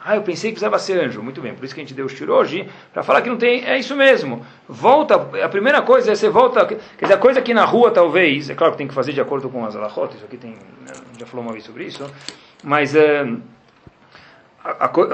Ah, 0.03 0.15
eu 0.15 0.21
pensei 0.21 0.51
que 0.51 0.55
precisava 0.55 0.79
ser 0.79 0.99
anjo. 1.03 1.21
Muito 1.21 1.41
bem, 1.41 1.53
por 1.53 1.65
isso 1.65 1.73
que 1.73 1.81
a 1.81 1.83
gente 1.83 1.93
deu 1.93 2.05
o 2.05 2.09
shir 2.09 2.29
hoje, 2.29 2.69
para 2.93 3.03
falar 3.03 3.21
que 3.21 3.29
não 3.29 3.37
tem. 3.37 3.65
É 3.65 3.77
isso 3.77 3.95
mesmo. 3.95 4.45
Volta, 4.67 5.15
a 5.15 5.49
primeira 5.49 5.81
coisa 5.81 6.11
é 6.11 6.15
você 6.15 6.29
volta. 6.29 6.65
Quer 6.65 6.79
dizer, 7.01 7.13
a 7.13 7.17
coisa 7.17 7.41
que 7.41 7.53
na 7.53 7.65
rua 7.65 7.91
talvez, 7.91 8.49
é 8.49 8.55
claro 8.55 8.73
que 8.73 8.77
tem 8.77 8.87
que 8.87 8.93
fazer 8.93 9.13
de 9.13 9.21
acordo 9.21 9.49
com 9.49 9.65
as 9.65 9.75
alahot, 9.75 10.15
isso 10.15 10.25
aqui 10.25 10.37
tem. 10.37 10.51
né, 10.51 10.93
Já 11.19 11.25
falou 11.25 11.45
uma 11.45 11.51
vez 11.51 11.65
sobre 11.65 11.85
isso. 11.85 12.09
Mas. 12.63 12.95
é, 12.95 13.25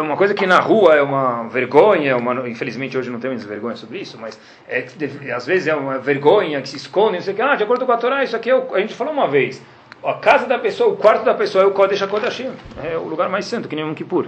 uma 0.01 0.17
coisa 0.17 0.33
que 0.33 0.47
na 0.47 0.59
rua 0.59 0.95
é 0.95 1.01
uma 1.01 1.47
vergonha, 1.47 2.11
é 2.11 2.15
uma, 2.15 2.49
infelizmente 2.49 2.97
hoje 2.97 3.11
não 3.11 3.19
temos 3.19 3.43
vergonha 3.43 3.75
sobre 3.75 3.99
isso, 3.99 4.17
mas 4.19 4.39
é, 4.67 4.85
às 5.31 5.45
vezes 5.45 5.67
é 5.67 5.75
uma 5.75 5.99
vergonha 5.99 6.59
que 6.61 6.69
se 6.69 6.77
esconde, 6.77 7.17
não 7.17 7.21
sei 7.21 7.33
o 7.33 7.35
que, 7.35 7.41
ah, 7.41 7.55
de 7.55 7.63
acordo 7.63 7.85
com 7.85 7.91
a 7.91 7.97
Torá, 7.97 8.23
isso 8.23 8.35
aqui 8.35 8.49
é 8.49 8.55
o, 8.55 8.73
a 8.73 8.79
gente 8.79 8.95
falou 8.95 9.13
uma 9.13 9.27
vez, 9.27 9.61
a 10.03 10.15
casa 10.15 10.45
da 10.45 10.59
pessoa, 10.59 10.93
o 10.93 10.97
quarto 10.97 11.23
da 11.23 11.33
pessoa 11.33 11.63
é 11.63 11.67
o 11.67 11.71
Kodesh 11.71 12.01
HaKodashim, 12.01 12.51
é 12.83 12.97
o 12.97 13.03
lugar 13.03 13.29
mais 13.29 13.45
santo, 13.45 13.67
que 13.67 13.75
nem 13.75 13.85
um 13.85 13.93
Kippur. 13.93 14.27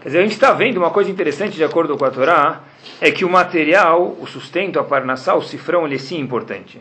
Quer 0.00 0.08
dizer, 0.08 0.18
a 0.18 0.22
gente 0.22 0.32
está 0.32 0.52
vendo 0.52 0.76
uma 0.76 0.90
coisa 0.90 1.10
interessante 1.10 1.56
de 1.56 1.64
acordo 1.64 1.96
com 1.96 2.04
a 2.04 2.10
Torá, 2.10 2.60
é 3.00 3.10
que 3.10 3.24
o 3.24 3.28
material, 3.30 4.16
o 4.20 4.26
sustento, 4.26 4.78
a 4.78 4.84
parnassá, 4.84 5.34
o 5.34 5.42
cifrão, 5.42 5.84
ele 5.84 5.96
é 5.96 5.98
sim 5.98 6.18
importante. 6.20 6.80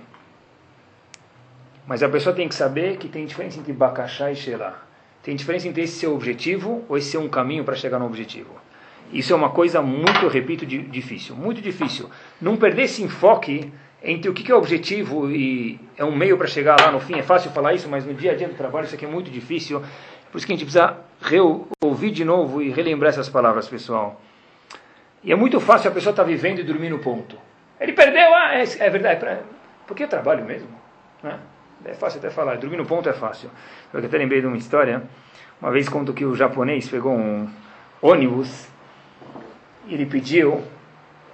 Mas 1.88 2.04
a 2.04 2.10
pessoa 2.10 2.36
tem 2.36 2.48
que 2.48 2.56
saber 2.56 2.98
que 2.98 3.08
tem 3.08 3.26
diferença 3.26 3.60
entre 3.60 3.74
Bakashá 3.74 4.32
e 4.32 4.36
Shelah. 4.36 4.76
Tem 5.24 5.36
diferença 5.36 5.68
entre 5.68 5.84
esse 5.84 5.98
ser 6.00 6.08
o 6.08 6.14
objetivo 6.16 6.86
ou 6.88 6.98
esse 6.98 7.12
ser 7.12 7.18
um 7.18 7.28
caminho 7.28 7.64
para 7.64 7.76
chegar 7.76 7.98
no 7.98 8.06
objetivo. 8.06 8.52
Isso 9.12 9.32
é 9.32 9.36
uma 9.36 9.50
coisa 9.50 9.82
muito, 9.82 10.22
eu 10.22 10.30
repito, 10.30 10.66
di- 10.66 10.84
difícil, 10.84 11.36
muito 11.36 11.62
difícil. 11.62 12.10
Não 12.42 12.58
perder 12.58 12.84
esse 12.84 13.02
enfoque 13.02 13.72
entre 14.04 14.30
o 14.30 14.34
que 14.34 14.52
é 14.52 14.56
o 14.56 14.58
objetivo 14.58 15.32
e 15.32 15.80
é 15.98 16.06
um 16.06 16.16
meio 16.16 16.38
para 16.38 16.48
chegar 16.48 16.80
lá 16.80 16.92
no 16.92 17.00
fim. 17.00 17.18
É 17.18 17.24
fácil 17.24 17.52
falar 17.52 17.74
isso, 17.74 17.90
mas 17.90 18.06
no 18.06 18.14
dia 18.14 18.32
a 18.32 18.36
dia 18.36 18.48
do 18.48 18.56
trabalho 18.56 18.86
isso 18.86 18.96
aqui 18.96 19.06
é 19.06 19.10
muito 19.10 19.32
difícil. 19.32 19.82
Por 20.32 20.38
isso 20.38 20.46
que 20.46 20.54
a 20.54 20.56
gente 20.56 20.66
precisa 20.66 20.98
ouvir 21.84 22.12
de 22.12 22.24
novo 22.24 22.62
e 22.62 22.70
relembrar 22.70 23.10
essas 23.10 23.30
palavras, 23.30 23.68
pessoal. 23.68 24.22
E 25.24 25.32
é 25.32 25.36
muito 25.36 25.60
fácil 25.60 25.90
a 25.90 25.94
pessoa 25.94 26.12
estar 26.12 26.24
vivendo 26.24 26.60
e 26.60 26.64
dormir 26.64 26.90
no 26.90 27.00
ponto. 27.00 27.38
Ele 27.80 27.94
perdeu, 27.94 28.34
ah, 28.34 28.54
é, 28.54 28.64
é 28.64 28.90
verdade. 28.90 29.26
é 29.26 29.40
Porque 29.86 30.04
eu 30.04 30.08
trabalho 30.08 30.46
mesmo. 30.46 30.70
Né? 31.24 31.40
É 31.86 31.94
fácil 31.94 32.20
até 32.20 32.30
falar, 32.30 32.58
dormir 32.58 32.78
no 32.78 32.86
ponto 32.86 33.08
é 33.08 33.14
fácil. 33.14 33.50
Eu 33.94 34.04
até 34.04 34.18
lembrei 34.18 34.42
de 34.42 34.48
uma 34.48 34.58
história. 34.58 35.04
Uma 35.62 35.72
vez 35.72 35.90
conto 35.90 36.14
que 36.14 36.26
o 36.26 36.36
japonês 36.36 36.88
pegou 36.88 37.14
um 37.14 37.50
ônibus 38.02 38.68
e 39.88 39.94
ele 39.94 40.06
pediu 40.06 40.64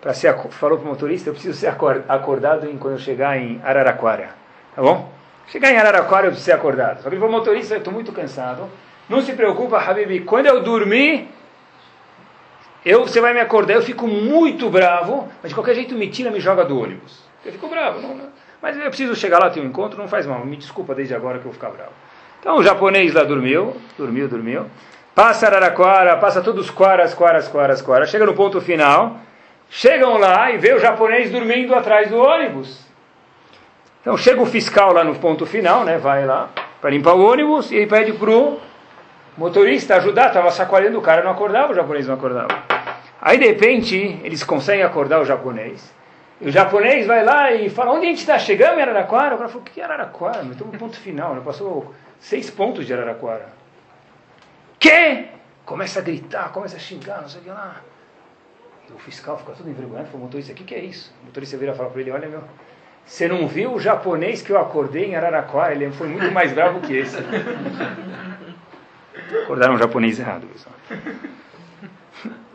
para 0.04 0.14
ser 0.14 0.36
falou 0.50 0.78
para 0.78 0.86
o 0.86 0.90
motorista, 0.90 1.30
eu 1.30 1.34
preciso 1.34 1.58
ser 1.58 1.68
acor- 1.68 2.02
acordado 2.10 2.70
em, 2.70 2.78
quando 2.78 2.96
eu 2.96 3.00
chegar 3.00 3.38
em 3.38 3.62
Araraquara, 3.64 4.32
tá 4.76 4.82
bom? 4.82 5.10
Chegar 5.48 5.72
em 5.72 5.78
Araraquara 5.78 6.28
eu 6.28 6.32
preciso 6.32 6.46
ser 6.46 6.52
acordado. 6.52 6.98
Só 6.98 7.04
que 7.04 7.16
ele 7.16 7.22
falou, 7.22 7.38
motorista, 7.40 7.74
eu 7.74 7.78
estou 7.78 7.94
muito 7.94 8.12
cansado. 8.12 8.70
Não 9.08 9.22
se 9.22 9.32
preocupa, 9.32 9.78
Habibi, 9.78 10.20
quando 10.20 10.48
eu 10.48 10.62
dormir, 10.62 11.30
eu, 12.86 13.08
você 13.08 13.22
vai 13.22 13.34
me 13.34 13.40
acordar, 13.40 13.76
eu 13.76 13.82
fico 13.82 14.06
muito 14.06 14.70
bravo, 14.70 15.30
mas 15.42 15.50
de 15.52 15.56
qualquer 15.56 15.74
jeito 15.74 15.96
me 15.96 16.10
tira, 16.10 16.30
me 16.30 16.42
joga 16.42 16.66
do 16.66 16.78
ônibus. 16.78 17.24
Eu 17.46 17.54
fico 17.54 17.70
bravo, 17.70 18.02
não, 18.02 18.14
não. 18.14 18.26
mas 18.62 18.76
eu 18.76 18.84
preciso 18.90 19.16
chegar 19.16 19.40
lá, 19.40 19.50
ter 19.50 19.62
um 19.62 19.66
encontro, 19.66 19.98
não 19.98 20.08
faz 20.10 20.26
mal, 20.26 20.46
me 20.46 20.58
desculpa 20.58 20.94
desde 20.94 21.16
agora 21.16 21.36
que 21.40 21.46
eu 21.46 21.52
vou 21.52 21.54
ficar 21.54 21.70
bravo. 21.70 21.92
Então 22.42 22.58
o 22.58 22.64
japonês 22.64 23.14
lá 23.14 23.24
dormiu, 23.24 23.78
dormiu, 23.98 24.28
dormiu, 24.28 24.66
passa 25.16 25.48
Araraquara, 25.48 26.18
passa 26.18 26.42
todos 26.42 26.66
os 26.66 26.72
quaras, 26.72 27.14
quaras, 27.14 27.48
quaras, 27.48 27.82
quaras, 27.82 28.10
chega 28.10 28.26
no 28.26 28.34
ponto 28.34 28.60
final, 28.60 29.18
chegam 29.74 30.18
lá 30.18 30.52
e 30.52 30.58
vê 30.58 30.72
o 30.72 30.80
japonês 30.80 31.32
dormindo 31.32 31.74
atrás 31.74 32.08
do 32.08 32.18
ônibus. 32.18 32.80
Então 34.00 34.16
chega 34.16 34.40
o 34.40 34.46
fiscal 34.46 34.94
lá 34.94 35.04
no 35.04 35.16
ponto 35.16 35.48
final, 35.48 35.84
né, 35.84 35.98
vai 35.98 36.26
lá 36.26 36.50
para 36.80 36.92
limpar 36.92 37.16
o 37.16 37.26
ônibus 37.26 37.72
e 37.72 37.88
pede 37.88 38.14
pro 38.14 38.60
motorista 39.36 39.96
ajudar, 39.96 40.28
estava 40.28 40.52
sacoalhando 40.52 41.00
o 41.00 41.02
cara, 41.02 41.24
não 41.24 41.32
acordava, 41.32 41.72
o 41.72 41.76
japonês 41.76 42.08
não 42.08 42.14
acordava. 42.14 42.50
Aí 43.20 43.40
de 43.40 43.48
repente 43.48 44.20
eles 44.24 44.44
conseguem 44.44 44.84
acordar 44.84 45.20
o 45.20 45.26
japonês. 45.26 45.92
E 46.40 46.50
o 46.50 46.52
japonês 46.52 47.08
vai 47.08 47.24
lá 47.24 47.52
e 47.52 47.68
fala, 47.70 47.94
onde 47.94 48.06
a 48.06 48.10
gente 48.10 48.20
está? 48.20 48.38
Chegamos 48.38 48.78
em 48.78 48.82
Araraquara? 48.84 49.34
O 49.34 49.38
cara 49.40 49.50
falou, 49.50 49.64
que 49.64 49.82
Araraquara? 49.82 50.44
Estamos 50.44 50.74
no 50.74 50.80
ponto 50.80 50.98
final, 50.98 51.34
né? 51.34 51.42
passou 51.44 51.96
seis 52.20 52.52
pontos 52.52 52.86
de 52.86 52.94
Araraquara. 52.94 53.48
Que? 54.78 55.30
Começa 55.66 56.00
a 56.00 56.04
gritar, 56.04 56.52
começa 56.52 56.76
a 56.76 56.80
xingar, 56.80 57.22
não 57.22 57.30
sei 57.30 57.42
o 57.42 57.44
que 57.46 57.50
lá. 57.50 57.78
O 58.94 59.00
fiscal 59.00 59.38
fica 59.38 59.54
todo 59.54 59.70
envergonhado, 59.70 60.08
falou, 60.08 60.26
motorista, 60.26 60.52
o 60.52 60.56
que, 60.56 60.64
que 60.64 60.76
é 60.76 60.80
isso? 60.80 61.14
O 61.24 61.28
motorista 61.28 61.58
vira 61.58 61.72
e 61.72 61.76
fala 61.76 61.90
para 61.90 62.02
ele, 62.02 62.12
olha 62.12 62.28
meu, 62.28 62.44
você 63.06 63.28
não 63.28 63.48
viu 63.48 63.74
o 63.74 63.80
japonês 63.80 64.42
que 64.42 64.52
eu 64.52 64.60
acordei 64.60 65.06
em 65.06 65.16
Araraquara? 65.16 65.74
Ele 65.74 65.92
foi 65.92 66.08
muito 66.08 66.32
mais 66.32 66.54
bravo 66.54 66.80
que 66.80 66.96
esse. 66.96 67.18
Acordaram 69.44 69.74
um 69.74 69.78
japonês 69.78 70.20
errado, 70.20 70.48
pessoal. 70.48 70.76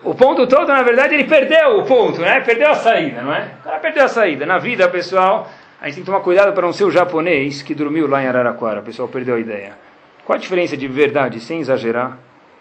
O 0.03 0.15
ponto 0.15 0.47
todo, 0.47 0.69
na 0.69 0.83
verdade, 0.83 1.15
ele 1.15 1.25
perdeu 1.25 1.81
o 1.81 1.85
ponto, 1.85 2.21
né? 2.21 2.41
Perdeu 2.41 2.71
a 2.71 2.75
saída, 2.75 3.21
não 3.21 3.35
é? 3.35 3.51
O 3.61 3.65
cara 3.65 3.79
perdeu 3.79 4.05
a 4.05 4.09
saída. 4.09 4.47
Na 4.47 4.59
vida, 4.59 4.89
pessoal, 4.89 5.51
a 5.81 5.87
gente 5.87 5.97
tem 5.97 6.05
que 6.05 6.11
tomar 6.11 6.21
cuidado 6.21 6.53
para 6.53 6.63
não 6.63 6.73
ser 6.73 6.85
o 6.85 6.91
japonês 6.91 7.63
que 7.63 7.75
dormiu 7.75 8.07
lá 8.07 8.23
em 8.23 8.27
Araraquara. 8.27 8.81
O 8.81 8.83
pessoal 8.83 9.09
perdeu 9.09 9.35
a 9.35 9.41
ideia. 9.41 9.77
Qual 10.25 10.37
a 10.37 10.41
diferença 10.41 10.77
de 10.77 10.87
verdade, 10.87 11.41
sem 11.41 11.61
exagerar, 11.61 12.19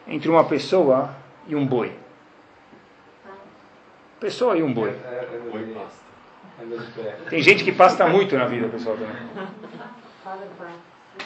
entre 0.07 0.29
uma 0.29 0.43
pessoa 0.43 1.11
e 1.47 1.55
um 1.55 1.65
boi? 1.65 1.91
Pessoa 4.19 4.57
e 4.57 4.63
um 4.63 4.73
boi. 4.73 4.89
É, 4.89 4.93
é, 5.09 6.67
é. 7.01 7.15
Tem 7.29 7.41
gente 7.41 7.63
que 7.63 7.71
pasta 7.71 8.07
muito 8.07 8.35
na 8.35 8.45
vida, 8.45 8.67
pessoal, 8.67 8.97
também. 8.97 9.15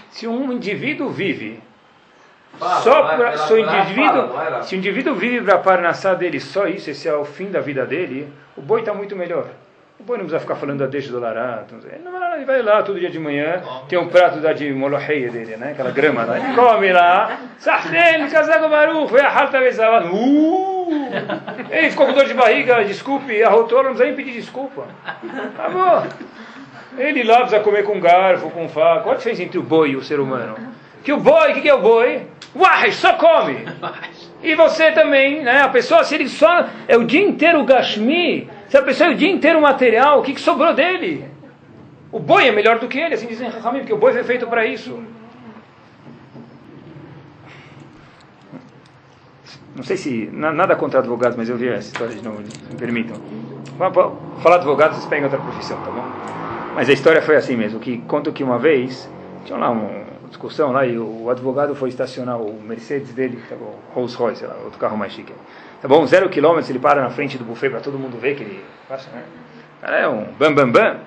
Se 0.09 0.27
um 0.27 0.51
indivíduo 0.51 1.09
vive 1.09 1.61
Fala, 2.59 2.81
só 2.81 3.01
vai, 3.03 3.17
para 3.17 3.37
se 3.37 3.53
o 3.53 3.57
indivíduo, 3.57 4.29
se 4.63 4.75
o 4.75 4.77
indivíduo 4.77 5.15
vive 5.15 5.41
para 5.45 5.55
a 5.55 5.59
parnassá 5.59 6.13
dele 6.13 6.39
só 6.39 6.67
isso, 6.67 6.89
esse 6.89 7.07
é 7.07 7.13
o 7.13 7.23
fim 7.23 7.49
da 7.49 7.61
vida 7.61 7.85
dele, 7.85 8.31
o 8.57 8.61
boi 8.61 8.81
está 8.81 8.93
muito 8.93 9.15
melhor. 9.15 9.47
O 9.99 10.03
boi 10.03 10.17
não 10.17 10.25
precisa 10.25 10.39
ficar 10.39 10.55
falando 10.55 10.79
da 10.79 10.87
deixa 10.87 11.11
do 11.11 11.19
larato. 11.19 11.75
Ele, 11.85 12.45
vai 12.45 12.61
lá, 12.61 12.73
vai 12.73 12.83
todo 12.83 12.99
dia 12.99 13.09
de 13.09 13.19
manhã, 13.19 13.61
tem 13.87 13.99
um 13.99 14.09
prato 14.09 14.39
da 14.39 14.51
de 14.51 14.71
moloheia 14.73 15.29
dele, 15.29 15.55
né? 15.57 15.71
aquela 15.71 15.91
grama 15.91 16.25
lá. 16.25 16.39
Ele 16.39 16.55
come 16.55 16.91
lá. 16.91 17.39
Sahten, 17.59 18.27
casaco 18.29 18.67
baruch, 18.67 19.11
vai 19.11 19.21
a 19.21 19.29
halta 19.29 19.59
bezavad. 19.59 20.07
Ele 21.71 21.89
ficou 21.89 22.07
com 22.07 22.13
dor 22.13 22.25
de 22.25 22.33
barriga, 22.33 22.83
desculpe, 22.83 23.41
arrotou, 23.43 23.83
não 23.83 23.91
precisa 23.91 24.05
nem 24.05 24.15
pedir 24.15 24.33
desculpa. 24.33 24.87
Acabou. 25.57 26.03
Ele 26.97 27.23
lá 27.23 27.39
precisa 27.39 27.61
comer 27.61 27.83
com 27.83 27.99
garfo, 27.99 28.49
com 28.49 28.67
faca. 28.67 29.01
Qual 29.01 29.13
a 29.13 29.17
diferença 29.17 29.43
entre 29.43 29.57
o 29.57 29.63
boi 29.63 29.91
e 29.91 29.95
o 29.95 30.03
ser 30.03 30.19
humano? 30.19 30.55
Que 31.03 31.13
o 31.13 31.17
boi, 31.17 31.51
o 31.51 31.53
que, 31.53 31.61
que 31.61 31.69
é 31.69 31.73
o 31.73 31.81
boi? 31.81 32.27
Uai, 32.53 32.91
só 32.91 33.13
come. 33.13 33.65
E 34.43 34.55
você 34.55 34.91
também, 34.91 35.41
né? 35.41 35.61
A 35.61 35.69
pessoa, 35.69 36.03
se 36.03 36.15
ele 36.15 36.27
só 36.27 36.65
é 36.87 36.97
o 36.97 37.05
dia 37.05 37.21
inteiro 37.21 37.63
gashmi, 37.63 38.49
se 38.67 38.77
a 38.77 38.81
pessoa 38.81 39.09
é 39.09 39.13
o 39.13 39.15
dia 39.15 39.29
inteiro 39.29 39.61
material, 39.61 40.19
o 40.19 40.23
que, 40.23 40.33
que 40.33 40.41
sobrou 40.41 40.73
dele? 40.73 41.25
O 42.11 42.19
boi 42.19 42.47
é 42.47 42.51
melhor 42.51 42.77
do 42.79 42.89
que 42.89 42.99
ele, 42.99 43.13
assim 43.13 43.27
dizem 43.27 43.47
Rahamim, 43.47 43.79
porque 43.79 43.93
o 43.93 43.97
boi 43.97 44.11
foi 44.11 44.23
feito 44.23 44.45
para 44.47 44.65
isso. 44.65 45.01
Não 49.75 49.83
sei 49.83 49.97
se, 49.97 50.29
na- 50.33 50.51
nada 50.51 50.75
contra 50.75 50.99
advogados, 50.99 51.37
mas 51.37 51.49
eu 51.49 51.55
vi 51.57 51.69
essa 51.69 51.87
história 51.87 52.13
de 52.13 52.21
novo, 52.23 52.41
me 52.69 52.77
permitam. 52.77 53.17
Falar 54.41 54.55
advogados, 54.57 54.97
vocês 54.97 55.07
pegam 55.07 55.25
outra 55.25 55.39
profissão, 55.39 55.77
tá 55.77 55.91
bom? 55.91 56.03
Mas 56.75 56.89
a 56.89 56.93
história 56.93 57.21
foi 57.21 57.35
assim 57.35 57.55
mesmo, 57.55 57.79
que 57.79 57.97
conta 57.99 58.31
que 58.31 58.43
uma 58.43 58.57
vez, 58.59 59.09
tinha 59.45 59.57
lá 59.57 59.69
uma 59.69 59.89
discussão 60.27 60.71
lá, 60.71 60.85
e 60.85 60.97
o 60.97 61.29
advogado 61.29 61.75
foi 61.75 61.89
estacionar 61.89 62.37
o 62.39 62.61
Mercedes 62.61 63.11
dele, 63.13 63.41
tá 63.49 63.55
bom, 63.55 63.79
Rolls 63.93 64.15
Royce, 64.15 64.45
lá, 64.45 64.55
outro 64.63 64.79
carro 64.79 64.97
mais 64.97 65.13
chique. 65.13 65.33
Tá 65.81 65.87
bom, 65.87 66.05
zero 66.05 66.29
quilômetros, 66.29 66.69
ele 66.69 66.79
para 66.79 67.01
na 67.01 67.09
frente 67.09 67.37
do 67.37 67.43
buffet 67.43 67.69
para 67.69 67.79
todo 67.79 67.97
mundo 67.97 68.17
ver 68.19 68.35
que 68.35 68.43
ele 68.43 68.63
passa, 68.87 69.09
né? 69.11 69.23
É 69.83 70.07
um 70.07 70.25
bam 70.37 70.53
bam 70.53 70.69
bam. 70.71 70.97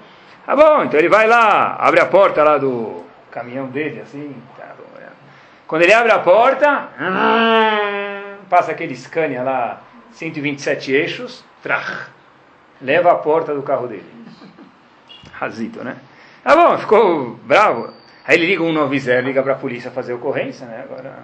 Tá 0.45 0.57
bom, 0.57 0.85
então 0.85 0.99
ele 0.99 1.09
vai 1.09 1.27
lá, 1.29 1.77
abre 1.79 2.01
a 2.01 2.07
porta 2.07 2.43
lá 2.43 2.59
do 2.59 3.05
caminhão 3.31 3.67
dele, 3.69 4.01
assim, 4.01 4.35
tá 4.59 4.67
bom, 4.77 5.01
é. 5.01 5.07
Quando 5.67 5.83
ele 5.83 5.93
abre 5.93 6.13
a 6.13 6.19
porta, 6.19 6.89
passa 8.55 8.71
aquele 8.71 8.95
Scania 8.95 9.43
lá, 9.43 9.83
127 10.13 10.93
eixos, 10.93 11.45
trach, 11.61 12.07
leva 12.81 13.11
a 13.11 13.17
porta 13.17 13.53
do 13.53 13.63
carro 13.65 13.89
dele. 13.89 14.07
Razito, 15.33 15.83
né? 15.83 15.97
Tá 16.45 16.55
bom, 16.55 16.79
ficou 16.79 17.31
bravo. 17.43 17.93
Aí 18.25 18.37
ele 18.37 18.47
liga 18.47 18.63
um 18.63 18.69
190, 18.69 19.21
liga 19.23 19.43
para 19.43 19.55
a 19.55 19.57
polícia 19.57 19.91
fazer 19.91 20.13
ocorrência, 20.13 20.67
né? 20.67 20.85
Agora, 20.85 21.17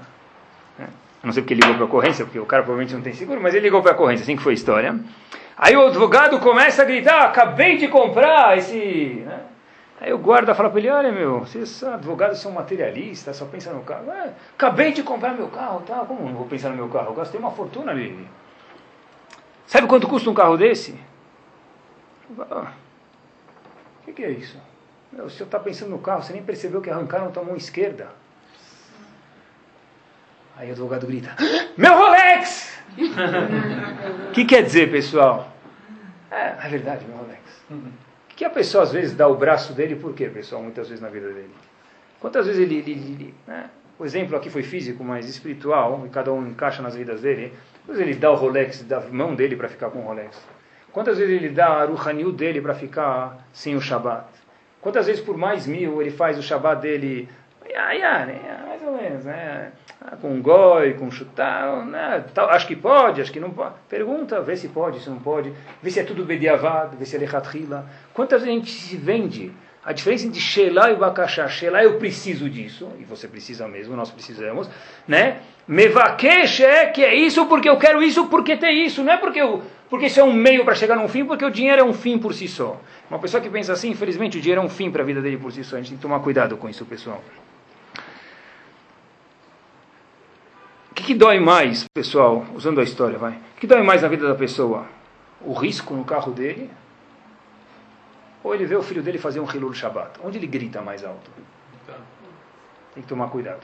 né? 0.77 0.89
Eu 1.23 1.27
não 1.27 1.33
sei 1.33 1.43
porque 1.43 1.55
ele 1.55 1.61
ligou 1.61 1.77
para 1.77 1.85
ocorrência, 1.85 2.25
porque 2.25 2.41
o 2.41 2.47
cara 2.47 2.65
provavelmente 2.65 2.95
não 2.95 3.03
tem 3.03 3.13
seguro, 3.13 3.41
mas 3.41 3.55
ele 3.55 3.63
ligou 3.63 3.81
para 3.81 3.93
ocorrência, 3.93 4.25
assim 4.25 4.35
que 4.37 4.43
foi 4.43 4.53
a 4.53 4.55
história. 4.55 4.99
Aí 5.57 5.77
o 5.77 5.87
advogado 5.87 6.41
começa 6.41 6.83
a 6.83 6.85
gritar, 6.85 7.27
acabei 7.27 7.77
de 7.77 7.87
comprar 7.87 8.59
esse... 8.59 9.23
Né? 9.25 9.40
Aí 10.01 10.13
o 10.15 10.19
guarda 10.19 10.55
fala 10.55 10.71
para 10.71 10.79
ele, 10.79 10.89
olha 10.89 11.13
meu, 11.13 11.41
vocês 11.41 11.85
advogados 11.85 12.39
são 12.41 12.51
materialistas, 12.53 13.37
só 13.37 13.45
pensam 13.45 13.75
no 13.75 13.83
carro. 13.83 14.11
"Ah, 14.11 14.31
acabei 14.55 14.93
de 14.93 15.03
comprar 15.03 15.35
meu 15.35 15.49
carro, 15.49 15.81
tá? 15.83 15.97
Como 16.07 16.25
não 16.27 16.35
vou 16.35 16.47
pensar 16.47 16.71
no 16.71 16.77
meu 16.77 16.89
carro? 16.89 17.09
Eu 17.09 17.15
gastei 17.15 17.39
uma 17.39 17.51
fortuna 17.51 17.93
nele. 17.93 18.27
Sabe 19.67 19.87
quanto 19.87 20.09
custa 20.09 20.31
um 20.31 20.35
carro 20.35 20.57
desse? 20.57 20.99
Ah, 22.51 22.73
O 24.01 24.05
que, 24.07 24.13
que 24.15 24.25
é 24.25 24.31
isso? 24.31 24.59
Meu, 25.13 25.27
o 25.27 25.31
senhor 25.31 25.45
está 25.47 25.59
pensando 25.61 25.91
no 25.91 25.99
carro, 25.99 26.23
você 26.23 26.33
nem 26.33 26.43
percebeu 26.43 26.81
que 26.81 26.89
arrancaram 26.89 27.31
tua 27.31 27.43
mão 27.45 27.55
esquerda. 27.57 28.09
Aí 30.57 30.69
o 30.69 30.73
advogado 30.73 31.07
grita: 31.07 31.37
Meu 31.77 31.95
Rolex! 31.97 32.81
O 34.29 34.33
que 34.33 34.45
quer 34.47 34.63
dizer, 34.63 34.91
pessoal? 34.91 35.49
É, 36.31 36.55
é 36.65 36.69
verdade, 36.69 37.05
meu 37.05 37.19
Rolex. 37.19 37.41
Que 38.41 38.45
a 38.47 38.49
pessoa 38.49 38.85
às 38.85 38.91
vezes 38.91 39.15
dá 39.15 39.29
o 39.29 39.35
braço 39.35 39.75
dele, 39.75 39.95
por 39.95 40.15
quê, 40.15 40.27
pessoal? 40.27 40.63
Muitas 40.63 40.89
vezes 40.89 41.03
na 41.03 41.11
vida 41.11 41.29
dele. 41.29 41.51
Quantas 42.19 42.47
vezes 42.47 42.59
ele. 42.59 42.79
ele, 42.79 42.93
ele 42.93 43.35
né? 43.47 43.69
O 43.99 44.05
exemplo 44.07 44.35
aqui 44.35 44.49
foi 44.49 44.63
físico, 44.63 45.05
mas 45.05 45.29
espiritual, 45.29 46.05
e 46.07 46.09
cada 46.09 46.33
um 46.33 46.49
encaixa 46.49 46.81
nas 46.81 46.95
vidas 46.95 47.21
dele. 47.21 47.53
Quantas 47.85 47.99
vezes 47.99 48.13
ele 48.13 48.19
dá 48.19 48.31
o 48.31 48.35
Rolex 48.35 48.83
da 48.85 48.99
mão 48.99 49.35
dele 49.35 49.57
para 49.57 49.69
ficar 49.69 49.91
com 49.91 49.99
o 49.99 50.03
Rolex? 50.05 50.43
Quantas 50.91 51.19
vezes 51.19 51.37
ele 51.37 51.51
dá 51.51 51.83
a 51.83 51.85
Ruhaniu 51.85 52.33
dele 52.33 52.63
para 52.63 52.73
ficar 52.73 53.47
sem 53.53 53.77
o 53.77 53.81
Shabat? 53.83 54.31
Quantas 54.81 55.07
vezes 55.07 55.21
por 55.21 55.37
mais 55.37 55.67
mil 55.67 56.01
ele 56.01 56.11
faz 56.11 56.39
o 56.39 56.43
Shabat 56.43 56.81
dele, 56.81 57.29
ah, 57.77 57.91
ah, 57.91 58.27
né, 58.27 58.65
mais 58.67 58.83
ou 58.83 58.97
menos, 58.97 59.25
né? 59.25 59.73
Ah, 60.01 60.17
com 60.17 60.41
goi, 60.41 60.95
com 60.95 61.11
chutal, 61.11 61.85
né? 61.85 62.25
Tal, 62.35 62.49
acho 62.51 62.67
que 62.67 62.75
pode, 62.75 63.21
acho 63.21 63.33
que 63.33 63.41
não 63.41 63.51
pode. 63.51 63.75
Pergunta, 63.89 64.41
vê 64.41 64.57
se 64.57 64.69
pode, 64.69 65.01
se 65.01 65.11
não 65.11 65.19
pode. 65.19 65.53
Vê 65.83 65.91
se 65.91 66.01
é 66.01 66.05
tudo 66.05 66.25
bediavad, 66.25 66.97
vê 66.97 67.05
se 67.05 67.17
é 67.17 67.19
lechatrila. 67.19 67.85
Quantas 68.15 68.43
vezes 68.43 68.55
a 68.55 68.59
gente 68.59 68.71
se 68.71 68.97
vende 68.97 69.53
A 69.83 69.93
diferença 69.95 70.27
entre 70.27 70.41
Shelah 70.41 70.91
e 70.91 70.97
Bakashá. 70.97 71.49
Shelah, 71.49 71.83
eu 71.83 71.99
preciso 71.99 72.51
disso, 72.51 72.91
e 72.99 73.05
você 73.05 73.27
precisa 73.27 73.67
mesmo, 73.67 73.97
nós 73.97 74.11
precisamos, 74.11 74.69
né? 75.09 75.39
Mevakesh 75.67 76.61
é 76.61 76.87
que 76.87 77.03
é 77.03 77.15
isso 77.15 77.47
porque 77.47 77.69
eu 77.69 77.79
quero 77.79 78.03
isso, 78.03 78.27
porque 78.27 78.57
tem 78.57 78.85
isso. 78.85 79.03
Não 79.03 79.13
é 79.13 79.17
porque, 79.17 79.41
eu, 79.41 79.63
porque 79.89 80.07
isso 80.07 80.21
é 80.21 80.25
um 80.25 80.33
meio 80.33 80.65
para 80.65 80.75
chegar 80.75 80.97
num 80.97 81.09
fim, 81.09 81.25
porque 81.25 81.45
o 81.45 81.51
dinheiro 81.51 81.81
é 81.81 81.85
um 81.85 81.95
fim 81.95 82.19
por 82.19 82.35
si 82.35 82.47
só. 82.47 82.79
Uma 83.09 83.19
pessoa 83.19 83.43
que 83.43 83.49
pensa 83.49 83.73
assim, 83.73 83.91
infelizmente, 83.91 84.37
o 84.37 84.41
dinheiro 84.41 84.61
é 84.61 84.65
um 84.65 84.69
fim 84.69 84.91
para 84.91 85.03
a 85.03 85.07
vida 85.07 85.23
dele 85.23 85.39
por 85.39 85.51
si 85.51 85.65
só. 85.65 85.77
A 85.77 85.79
gente 85.79 85.91
tem 85.91 85.97
que 85.97 86.03
tomar 86.03 86.21
cuidado 86.21 86.57
com 86.59 86.69
isso, 86.69 86.85
pessoal. 86.85 87.23
Que, 91.11 91.15
dói 91.17 91.41
mais, 91.41 91.89
pessoal, 91.93 92.47
usando 92.55 92.79
a 92.79 92.85
história, 92.85 93.19
vai? 93.19 93.33
O 93.33 93.59
que 93.59 93.67
dói 93.67 93.83
mais 93.83 94.03
na 94.03 94.07
vida 94.07 94.29
da 94.29 94.35
pessoa? 94.37 94.87
O 95.41 95.53
risco 95.53 95.93
no 95.93 96.05
carro 96.05 96.31
dele 96.31 96.71
ou 98.45 98.55
ele 98.55 98.65
vê 98.65 98.77
o 98.77 98.83
filho 98.83 99.03
dele 99.03 99.19
fazer 99.19 99.41
um 99.41 99.45
Hilul 99.45 99.75
Shabbat. 99.75 100.21
Onde 100.25 100.39
ele 100.39 100.47
grita 100.47 100.81
mais 100.81 101.05
alto? 101.05 101.29
Tem 102.95 103.03
que 103.03 103.09
tomar 103.09 103.27
cuidado. 103.27 103.59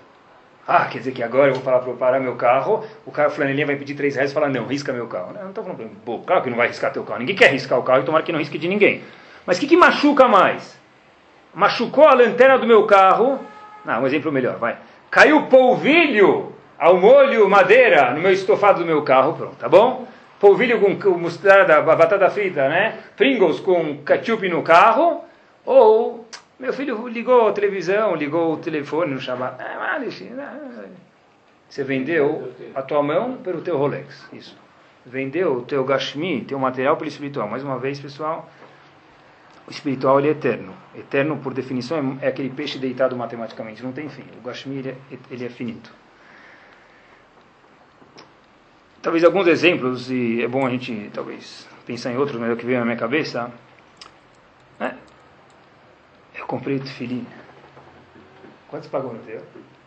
Ah, 0.67 0.87
quer 0.87 0.99
dizer 0.99 1.13
que 1.13 1.23
agora 1.23 1.51
eu 1.51 1.55
vou 1.55 1.63
falar 1.63 1.79
para 1.79 1.93
parar 1.93 2.19
meu 2.19 2.35
carro, 2.35 2.85
o 3.05 3.13
cara 3.13 3.31
flanelinha 3.31 3.65
vai 3.65 3.77
pedir 3.77 3.95
3 3.95 4.17
reais 4.17 4.33
e 4.33 4.35
falar, 4.35 4.49
não, 4.49 4.67
risca 4.67 4.93
meu 4.93 5.07
carro. 5.07 5.33
Não, 5.33 5.43
não 5.43 5.51
estou 5.51 5.63
falando 5.63 5.81
ele, 5.83 5.93
claro 6.27 6.43
que 6.43 6.51
não 6.51 6.57
vai 6.57 6.67
riscar 6.67 6.93
teu 6.93 7.05
carro. 7.05 7.21
Ninguém 7.21 7.37
quer 7.37 7.53
riscar 7.53 7.79
o 7.79 7.85
carro 7.85 8.03
e 8.03 8.05
tomara 8.05 8.25
que 8.25 8.33
não 8.33 8.41
risque 8.41 8.59
de 8.59 8.67
ninguém. 8.67 9.05
Mas 9.47 9.57
o 9.57 9.61
que, 9.61 9.69
que 9.69 9.77
machuca 9.77 10.27
mais? 10.27 10.77
Machucou 11.55 12.09
a 12.09 12.15
lanterna 12.15 12.59
do 12.59 12.67
meu 12.67 12.87
carro. 12.87 13.39
Não, 13.85 14.03
um 14.03 14.07
exemplo 14.09 14.33
melhor, 14.33 14.57
vai. 14.57 14.77
Caiu 15.09 15.47
polvilho 15.47 16.56
ao 16.79 16.97
molho 16.99 17.49
madeira 17.49 18.13
no 18.13 18.21
meu 18.21 18.33
estofado 18.33 18.81
do 18.81 18.87
meu 18.87 19.03
carro, 19.03 19.35
pronto, 19.35 19.57
tá 19.57 19.69
bom? 19.69 20.07
polvilho 20.39 20.81
com 20.81 21.11
mostarda, 21.19 21.81
batata 21.83 22.31
frita, 22.31 22.69
né? 22.69 22.99
Pringles 23.17 23.61
com 23.61 23.99
ketchup 23.99 24.49
no 24.49 24.63
carro, 24.63 25.25
ou 25.65 26.27
meu 26.59 26.73
filho 26.73 27.07
ligou 27.09 27.49
a 27.49 27.53
televisão, 27.53 28.15
ligou 28.15 28.55
o 28.55 28.57
telefone 28.59 29.15
no 29.15 29.21
Shabbat. 29.21 29.63
É, 29.63 29.77
Você 31.69 31.85
vendeu 31.85 32.53
a 32.75 32.83
tua 32.83 33.03
mão 33.03 33.39
pelo 33.39 33.61
teu 33.61 33.77
Rolex, 33.77 34.29
isso. 34.33 34.57
Vendeu 35.05 35.59
o 35.59 35.63
teu 35.63 35.85
Gashmi, 35.85 36.43
teu 36.43 36.59
material 36.59 36.97
pelo 36.97 37.09
espiritual. 37.09 37.49
Mais 37.49 37.63
uma 37.63 37.79
vez, 37.79 38.01
pessoal, 38.01 38.49
o 39.67 39.71
espiritual 39.71 40.19
ele 40.19 40.29
é 40.29 40.33
eterno. 40.33 40.75
Eterno, 40.97 41.37
por 41.39 41.55
definição, 41.55 42.19
é 42.21 42.29
aquele 42.29 42.51
peixe 42.51 42.79
deitado 42.79 43.17
matematicamente, 43.17 43.83
não 43.83 43.93
tem 43.93 44.09
fim. 44.09 44.25
O 44.39 44.47
Gashmi 44.47 44.79
ele 44.79 44.89
é, 44.91 44.97
ele 45.31 45.47
é 45.47 45.49
finito 45.49 45.93
talvez 49.07 49.23
alguns 49.23 49.47
exemplos, 49.47 50.11
e 50.11 50.43
é 50.43 50.49
bom 50.49 50.67
a 50.67 50.71
gente 50.71 51.13
talvez 51.15 51.65
pensar 51.87 52.11
em 52.11 52.17
outros, 52.17 52.41
mas 52.41 52.51
é 52.51 52.53
o 52.53 52.57
que 52.57 52.67
veio 52.67 52.81
na 52.81 52.85
minha 52.85 52.97
cabeça. 52.97 53.53
Né? 54.81 54.97
Eu 56.37 56.45
comprei 56.45 56.75
o 56.75 56.81
tefilim. 56.81 57.25
Quantos 58.67 58.89
pagou 58.89 59.13
no 59.13 59.21
teu? 59.21 59.41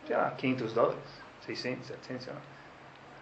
Sei 0.08 0.16
lá, 0.16 0.32
500 0.32 0.72
dólares? 0.72 1.00
600, 1.46 1.88
700, 1.88 2.24
sei 2.24 2.34
lá. 2.34 2.40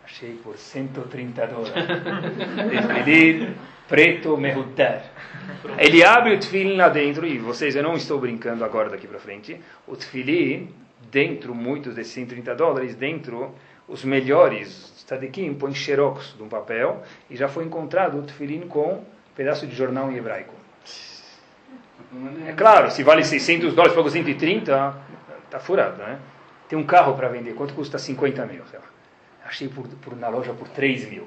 Achei 0.06 0.34
por 0.36 0.56
130 0.56 1.48
dólares. 1.48 1.74
tefilim 2.94 3.56
preto 3.88 4.38
merudar. 4.38 5.04
Ele 5.80 6.04
abre 6.04 6.36
o 6.36 6.40
tefilim 6.40 6.76
lá 6.76 6.90
dentro, 6.90 7.26
e 7.26 7.40
vocês, 7.40 7.76
eu 7.76 7.82
não 7.82 7.96
estou 7.96 8.20
brincando 8.20 8.64
agora 8.64 8.88
daqui 8.88 9.08
para 9.08 9.18
frente. 9.18 9.60
O 9.88 9.96
tefilim, 9.96 10.70
dentro, 11.10 11.56
muitos 11.56 11.96
desses 11.96 12.14
130 12.14 12.54
dólares, 12.54 12.94
dentro, 12.94 13.56
os 13.88 14.04
melhores 14.04 14.97
tzadikim 15.08 15.54
põe 15.56 15.74
xerox 15.74 16.36
de 16.36 16.44
um 16.44 16.50
papel 16.50 17.02
e 17.30 17.36
já 17.36 17.48
foi 17.48 17.64
encontrado 17.64 18.20
o 18.20 18.24
tefilim 18.24 18.68
com 18.68 18.96
um 18.96 19.04
pedaço 19.36 19.66
de 19.66 19.76
jornal 19.76 20.12
em 20.12 20.18
hebraico. 20.18 20.54
É 22.46 22.52
claro, 22.52 22.92
se 22.92 23.04
vale 23.04 23.24
600 23.24 23.74
dólares, 23.74 23.96
pago 23.96 24.10
130, 24.10 24.96
está 25.46 25.60
furado, 25.60 25.98
né? 25.98 26.20
Tem 26.68 26.78
um 26.78 26.86
carro 26.86 27.16
para 27.16 27.30
vender, 27.30 27.54
quanto 27.54 27.74
custa 27.74 27.98
50 27.98 28.46
mil? 28.46 28.62
Achei 29.46 29.70
por, 29.70 29.88
por, 29.88 30.16
na 30.16 30.28
loja 30.28 30.54
por 30.54 30.68
3 30.68 31.10
mil. 31.10 31.26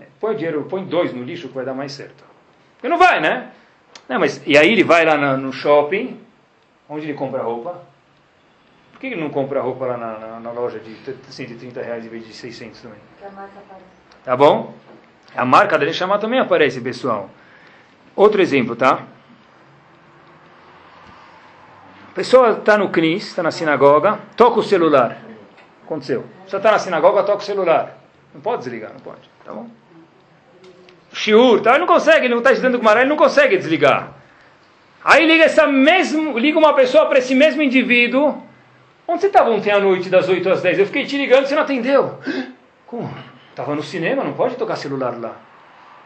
É, 0.00 0.04
põe 0.18 0.34
dinheiro, 0.34 0.64
põe 0.64 0.84
dois 0.84 1.12
no 1.12 1.22
lixo 1.22 1.48
que 1.48 1.54
vai 1.54 1.64
dar 1.64 1.74
mais 1.74 1.92
certo. 1.92 2.24
Porque 2.74 2.88
não 2.88 2.96
vai, 2.96 3.20
né? 3.20 3.50
Não, 4.08 4.18
mas, 4.18 4.42
e 4.46 4.56
aí 4.56 4.72
ele 4.72 4.82
vai 4.82 5.04
lá 5.04 5.16
no, 5.16 5.36
no 5.36 5.52
shopping, 5.52 6.18
onde 6.88 7.04
ele 7.04 7.14
compra 7.14 7.42
roupa? 7.42 7.82
Por 9.00 9.08
que 9.08 9.14
ele 9.14 9.22
não 9.22 9.30
compra 9.30 9.62
roupa 9.62 9.86
lá 9.86 9.96
na, 9.96 10.18
na, 10.18 10.40
na, 10.40 10.50
loja 10.50 10.78
de 10.78 10.94
130 11.30 11.80
reais 11.80 12.04
em 12.04 12.08
vez 12.10 12.26
de 12.26 12.34
600 12.34 12.82
também? 12.82 12.98
a 13.22 13.30
marca 13.30 13.58
aparece. 13.58 13.84
Tá 14.22 14.36
bom? 14.36 14.74
A 15.34 15.44
marca 15.46 15.78
dele 15.78 15.94
chamar 15.94 16.18
também 16.18 16.38
aparece, 16.38 16.82
pessoal. 16.82 17.30
Outro 18.14 18.42
exemplo, 18.42 18.76
tá? 18.76 19.04
A 22.10 22.14
pessoa 22.14 22.50
está 22.58 22.76
no 22.76 22.90
CNIS, 22.90 23.28
está 23.28 23.42
na 23.42 23.50
sinagoga, 23.50 24.18
toca 24.36 24.60
o 24.60 24.62
celular. 24.62 25.16
Aconteceu. 25.82 26.26
Você 26.46 26.58
está 26.58 26.70
na 26.70 26.78
sinagoga, 26.78 27.22
toca 27.22 27.38
o 27.38 27.46
celular. 27.46 27.96
Não 28.34 28.42
pode 28.42 28.64
desligar, 28.64 28.92
não 28.92 29.00
pode. 29.00 29.30
Tá 29.42 29.54
bom? 29.54 29.66
Shiur, 31.10 31.62
tá? 31.62 31.70
ele 31.70 31.78
não 31.78 31.86
consegue, 31.86 32.26
ele 32.26 32.34
não 32.34 32.40
está 32.40 32.52
estudando 32.52 32.76
com 32.76 32.84
Maré, 32.84 33.00
ele 33.00 33.08
não 33.08 33.16
consegue 33.16 33.56
desligar. 33.56 34.12
Aí 35.02 35.26
liga 35.26 35.44
essa 35.44 35.66
mesmo, 35.66 36.38
liga 36.38 36.58
uma 36.58 36.74
pessoa 36.74 37.06
para 37.06 37.18
esse 37.18 37.34
mesmo 37.34 37.62
indivíduo 37.62 38.49
Onde 39.10 39.22
você 39.22 39.26
estava 39.26 39.50
ontem 39.50 39.72
à 39.72 39.80
noite, 39.80 40.08
das 40.08 40.28
8 40.28 40.48
às 40.48 40.62
10? 40.62 40.78
Eu 40.78 40.86
fiquei 40.86 41.04
te 41.04 41.18
ligando, 41.18 41.44
você 41.44 41.56
não 41.56 41.64
atendeu. 41.64 42.20
Como? 42.86 43.12
Estava 43.50 43.74
no 43.74 43.82
cinema, 43.82 44.22
não 44.22 44.34
pode 44.34 44.54
tocar 44.54 44.76
celular 44.76 45.18
lá. 45.18 45.34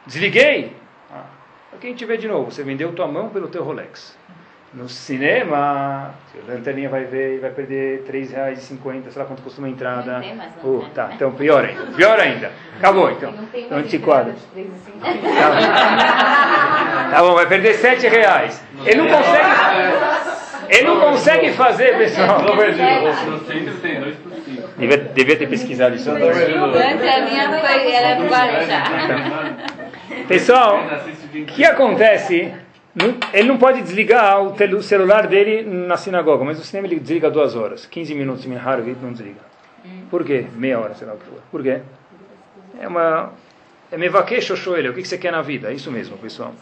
Desliguei. 0.07 0.74
Ah, 1.12 1.24
aqui 1.74 1.88
a 1.88 1.90
gente 1.90 2.02
vê 2.07 2.16
de 2.16 2.26
novo. 2.26 2.50
Você 2.50 2.62
vendeu 2.62 2.94
tua 2.94 3.07
mão 3.07 3.28
pelo 3.28 3.48
teu 3.48 3.62
Rolex. 3.62 4.16
No 4.72 4.88
cinema, 4.88 6.14
a 6.16 6.50
lanterninha 6.50 6.88
vai 6.88 7.05
ver 7.05 7.36
e 7.36 7.40
vai 7.40 7.50
perder 7.50 8.07
R$ 8.11 8.20
3,50, 8.20 9.11
sei 9.11 9.12
lá 9.16 9.24
quanto 9.28 9.42
custa 9.42 9.61
uma 9.61 9.68
entrada. 9.68 10.22
Uh, 10.64 10.86
tá, 10.94 11.11
então 11.14 11.30
pior 11.32 11.62
ainda. 11.62 11.82
Pior 11.94 12.18
ainda. 12.18 12.52
Acabou 12.78 13.11
então. 13.11 13.34
Então 13.52 13.78
antiquado. 13.78 14.32
Tá, 15.02 17.09
tá 17.11 17.20
bom, 17.20 17.34
vai 17.34 17.46
perder 17.46 17.76
R$ 17.76 18.09
reais. 18.09 18.64
Ele 18.86 19.02
não 19.02 19.09
consegue. 19.09 19.93
Ele 20.69 20.83
não 20.83 21.01
consegue 21.01 21.53
fazer, 21.53 21.97
pessoal. 21.99 22.41
Devia, 24.79 24.99
devia 24.99 25.37
ter 25.37 25.49
pesquisado 25.49 25.95
isso. 25.95 26.11
Pessoal, 30.27 30.81
o 31.35 31.45
que 31.45 31.65
acontece? 31.65 32.53
Ele 33.33 33.49
não 33.49 33.59
pode 33.59 33.83
desligar 33.83 34.41
o 34.41 34.83
celular 34.83 35.27
dele 35.27 35.62
na 35.62 35.97
sinagoga, 35.97 36.45
mas 36.45 36.61
o 36.61 36.65
cinema 36.65 36.87
ele 36.87 37.01
desliga 37.01 37.31
duas 37.31 37.57
horas. 37.57 37.87
15 37.87 38.15
minutos, 38.15 38.45
ele 38.45 38.97
não 39.03 39.12
desliga. 39.12 39.41
Por 40.11 40.25
quê? 40.25 40.47
Meia 40.55 40.79
hora, 40.79 40.95
sei 40.95 41.07
lá 41.07 41.15
o 41.15 41.19
que 41.19 41.25
for. 41.25 41.41
Por 41.51 41.62
quê? 41.62 41.81
É 42.81 42.89
uma. 42.89 43.33
É 43.91 43.99
mevaqueixo, 43.99 44.55
ele. 44.77 44.89
O 44.89 44.95
que 44.95 45.05
você 45.05 45.19
quer 45.19 45.33
na 45.33 45.43
vida? 45.43 45.71
É 45.71 45.75
isso 45.75 45.91
mesmo, 45.91 46.17
pessoal. 46.19 46.55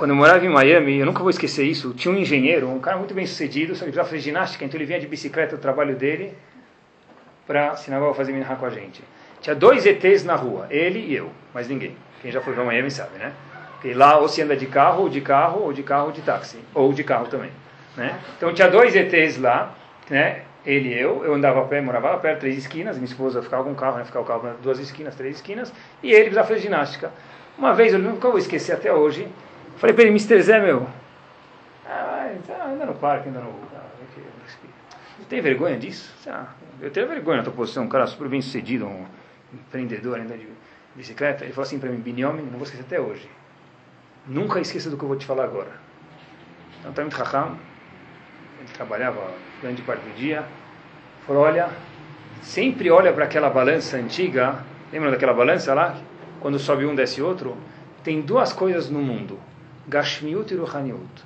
Quando 0.00 0.12
eu 0.12 0.16
morava 0.16 0.42
em 0.42 0.48
Miami, 0.48 0.96
eu 0.96 1.04
nunca 1.04 1.20
vou 1.20 1.28
esquecer 1.28 1.62
isso, 1.62 1.92
tinha 1.92 2.10
um 2.10 2.16
engenheiro, 2.16 2.66
um 2.70 2.80
cara 2.80 2.96
muito 2.96 3.12
bem 3.12 3.26
sucedido, 3.26 3.74
só 3.74 3.80
que 3.80 3.90
precisava 3.90 4.08
fazer 4.08 4.22
ginástica, 4.22 4.64
então 4.64 4.78
ele 4.78 4.86
vinha 4.86 4.98
de 4.98 5.06
bicicleta 5.06 5.56
do 5.56 5.60
trabalho 5.60 5.94
dele 5.94 6.32
para 7.46 7.76
sinagoga 7.76 8.14
fazer 8.14 8.32
minha 8.32 8.46
com 8.46 8.64
a 8.64 8.70
gente. 8.70 9.04
Tinha 9.42 9.54
dois 9.54 9.84
ETs 9.84 10.24
na 10.24 10.34
rua, 10.34 10.66
ele 10.70 11.00
e 11.00 11.14
eu, 11.14 11.30
mais 11.52 11.68
ninguém. 11.68 11.94
Quem 12.22 12.32
já 12.32 12.40
foi 12.40 12.54
para 12.54 12.64
Miami 12.64 12.90
sabe, 12.90 13.18
né? 13.18 13.30
Porque 13.72 13.92
lá 13.92 14.18
ou 14.18 14.26
se 14.26 14.40
anda 14.40 14.56
de 14.56 14.64
carro, 14.64 15.02
ou 15.02 15.10
de 15.10 15.20
carro, 15.20 15.64
ou 15.64 15.70
de 15.70 15.82
carro, 15.82 16.06
ou 16.06 16.12
de 16.12 16.22
táxi, 16.22 16.56
ou 16.72 16.94
de 16.94 17.04
carro 17.04 17.26
também. 17.26 17.50
Né? 17.94 18.18
Então 18.38 18.54
tinha 18.54 18.70
dois 18.70 18.96
ETs 18.96 19.36
lá, 19.36 19.74
né? 20.08 20.44
ele 20.64 20.94
e 20.94 20.98
eu, 20.98 21.22
eu 21.26 21.34
andava 21.34 21.60
a 21.60 21.64
pé, 21.64 21.82
morava 21.82 22.12
lá 22.12 22.16
perto, 22.16 22.40
três 22.40 22.56
esquinas, 22.56 22.96
minha 22.96 23.04
esposa 23.04 23.42
ficava 23.42 23.64
com 23.64 23.72
o 23.72 23.74
carro, 23.74 23.98
né? 23.98 24.04
ficava 24.06 24.24
o 24.24 24.26
carro 24.26 24.56
duas 24.62 24.78
esquinas, 24.78 25.14
três 25.14 25.36
esquinas, 25.36 25.70
e 26.02 26.10
ele 26.10 26.20
precisava 26.22 26.48
fazer 26.48 26.60
ginástica. 26.60 27.10
Uma 27.58 27.74
vez, 27.74 27.92
eu 27.92 27.98
nunca 27.98 28.26
vou 28.30 28.38
esquecer 28.38 28.72
até 28.72 28.90
hoje, 28.90 29.28
Falei 29.80 29.94
para 29.94 30.04
ele, 30.04 30.10
Mr. 30.10 30.42
Zé, 30.42 30.60
meu, 30.60 30.86
ah, 31.88 32.34
tá, 32.46 32.66
anda 32.66 32.84
no 32.84 32.94
parque, 32.96 33.30
anda 33.30 33.40
no... 33.40 33.50
Você 33.50 35.24
tem 35.26 35.40
vergonha 35.40 35.78
disso? 35.78 36.14
Ah, 36.28 36.48
eu 36.82 36.90
tenho 36.90 37.08
vergonha 37.08 37.38
na 37.38 37.44
tua 37.44 37.54
posição, 37.54 37.84
um 37.84 37.88
cara 37.88 38.06
super 38.06 38.28
bem 38.28 38.42
sucedido, 38.42 38.84
um 38.86 39.06
empreendedor, 39.54 40.18
ainda 40.18 40.36
de 40.36 40.46
bicicleta. 40.94 41.44
Ele 41.44 41.54
falou 41.54 41.66
assim 41.66 41.78
para 41.78 41.88
mim, 41.88 41.96
Binyomi, 41.96 42.42
não 42.42 42.58
vou 42.58 42.64
esquecer 42.64 42.84
até 42.84 43.00
hoje. 43.00 43.26
Nunca 44.26 44.60
esqueça 44.60 44.90
do 44.90 44.98
que 44.98 45.02
eu 45.02 45.08
vou 45.08 45.16
te 45.16 45.24
falar 45.24 45.44
agora. 45.44 45.70
Então, 46.80 46.92
Tamit 46.92 47.16
Raham, 47.16 47.56
ele 48.58 48.68
trabalhava 48.74 49.32
grande 49.62 49.80
parte 49.80 50.02
do 50.02 50.14
dia, 50.14 50.44
falou, 51.26 51.44
olha, 51.44 51.70
sempre 52.42 52.90
olha 52.90 53.14
para 53.14 53.24
aquela 53.24 53.48
balança 53.48 53.96
antiga, 53.96 54.62
lembra 54.92 55.10
daquela 55.10 55.32
balança 55.32 55.72
lá? 55.72 55.96
Quando 56.38 56.58
sobe 56.58 56.84
um, 56.84 56.94
desce 56.94 57.22
outro? 57.22 57.56
Tem 58.04 58.20
duas 58.20 58.52
coisas 58.52 58.90
no 58.90 59.00
mundo 59.00 59.48
Gashmiut 59.90 60.54
e 60.54 60.56
Ruhaniut. 60.56 61.24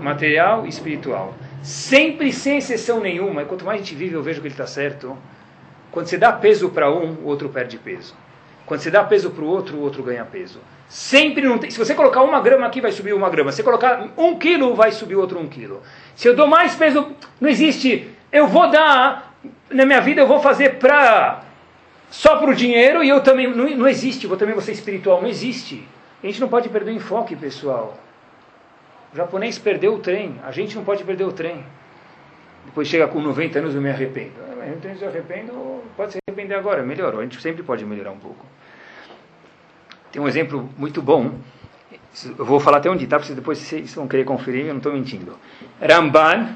Material 0.00 0.66
e 0.66 0.68
espiritual. 0.68 1.32
Sempre 1.62 2.32
sem 2.32 2.58
exceção 2.58 3.00
nenhuma. 3.00 3.42
E 3.42 3.44
quanto 3.46 3.64
mais 3.64 3.80
a 3.80 3.84
gente 3.84 3.94
vive, 3.94 4.14
eu 4.14 4.22
vejo 4.22 4.40
que 4.40 4.48
ele 4.48 4.54
está 4.54 4.66
certo. 4.66 5.16
Quando 5.92 6.06
você 6.08 6.18
dá 6.18 6.32
peso 6.32 6.70
para 6.70 6.90
um, 6.90 7.12
o 7.22 7.26
outro 7.26 7.48
perde 7.48 7.78
peso. 7.78 8.16
Quando 8.66 8.80
você 8.80 8.90
dá 8.90 9.04
peso 9.04 9.30
para 9.30 9.44
o 9.44 9.46
outro, 9.46 9.76
o 9.76 9.80
outro 9.80 10.02
ganha 10.02 10.24
peso. 10.24 10.58
Sempre 10.88 11.42
não 11.42 11.58
tem. 11.58 11.70
Se 11.70 11.78
você 11.78 11.94
colocar 11.94 12.22
uma 12.22 12.40
grama 12.40 12.66
aqui, 12.66 12.80
vai 12.80 12.90
subir 12.90 13.12
uma 13.14 13.30
grama. 13.30 13.52
Se 13.52 13.58
você 13.58 13.62
colocar 13.62 14.08
um 14.16 14.36
quilo, 14.36 14.74
vai 14.74 14.90
subir 14.90 15.14
outro 15.14 15.38
um 15.38 15.46
quilo. 15.48 15.82
Se 16.16 16.28
eu 16.28 16.34
dou 16.34 16.48
mais 16.48 16.74
peso, 16.74 17.12
não 17.40 17.48
existe. 17.48 18.10
Eu 18.32 18.48
vou 18.48 18.68
dar 18.70 19.36
na 19.70 19.86
minha 19.86 20.00
vida, 20.00 20.20
eu 20.20 20.26
vou 20.26 20.40
fazer 20.40 20.78
para 20.78 21.42
só 22.10 22.36
para 22.36 22.50
o 22.50 22.54
dinheiro 22.54 23.02
e 23.02 23.08
eu 23.08 23.20
também 23.20 23.48
não, 23.54 23.70
não 23.70 23.88
existe. 23.88 24.26
Vou 24.26 24.36
também 24.36 24.54
vou 24.54 24.62
ser 24.62 24.72
espiritual, 24.72 25.22
não 25.22 25.28
existe. 25.28 25.86
A 26.22 26.26
gente 26.26 26.40
não 26.40 26.48
pode 26.48 26.68
perder 26.68 26.92
o 26.92 26.94
enfoque, 26.94 27.34
pessoal. 27.34 27.98
O 29.12 29.16
japonês 29.16 29.58
perdeu 29.58 29.94
o 29.94 29.98
trem. 29.98 30.38
A 30.44 30.52
gente 30.52 30.76
não 30.76 30.84
pode 30.84 31.02
perder 31.02 31.24
o 31.24 31.32
trem. 31.32 31.64
Depois 32.64 32.86
chega 32.86 33.08
com 33.08 33.20
90 33.20 33.58
anos, 33.58 33.74
eu 33.74 33.80
me 33.80 33.90
arrependo. 33.90 34.32
Eu 34.38 34.56
me 34.56 35.04
arrependo, 35.06 35.82
pode 35.96 36.12
se 36.12 36.18
arrepender 36.26 36.54
agora, 36.54 36.82
melhorou. 36.82 37.20
A 37.20 37.22
gente 37.24 37.40
sempre 37.42 37.62
pode 37.62 37.84
melhorar 37.84 38.12
um 38.12 38.18
pouco. 38.18 38.46
Tem 40.12 40.22
um 40.22 40.28
exemplo 40.28 40.68
muito 40.78 41.02
bom. 41.02 41.34
Eu 42.38 42.44
vou 42.44 42.60
falar 42.60 42.78
até 42.78 42.88
onde 42.88 43.04
está, 43.04 43.18
porque 43.18 43.34
depois 43.34 43.58
vocês 43.58 43.94
vão 43.94 44.06
querer 44.06 44.24
conferir, 44.24 44.66
eu 44.66 44.68
não 44.68 44.76
estou 44.76 44.92
mentindo. 44.92 45.36
Ramban, 45.80 46.54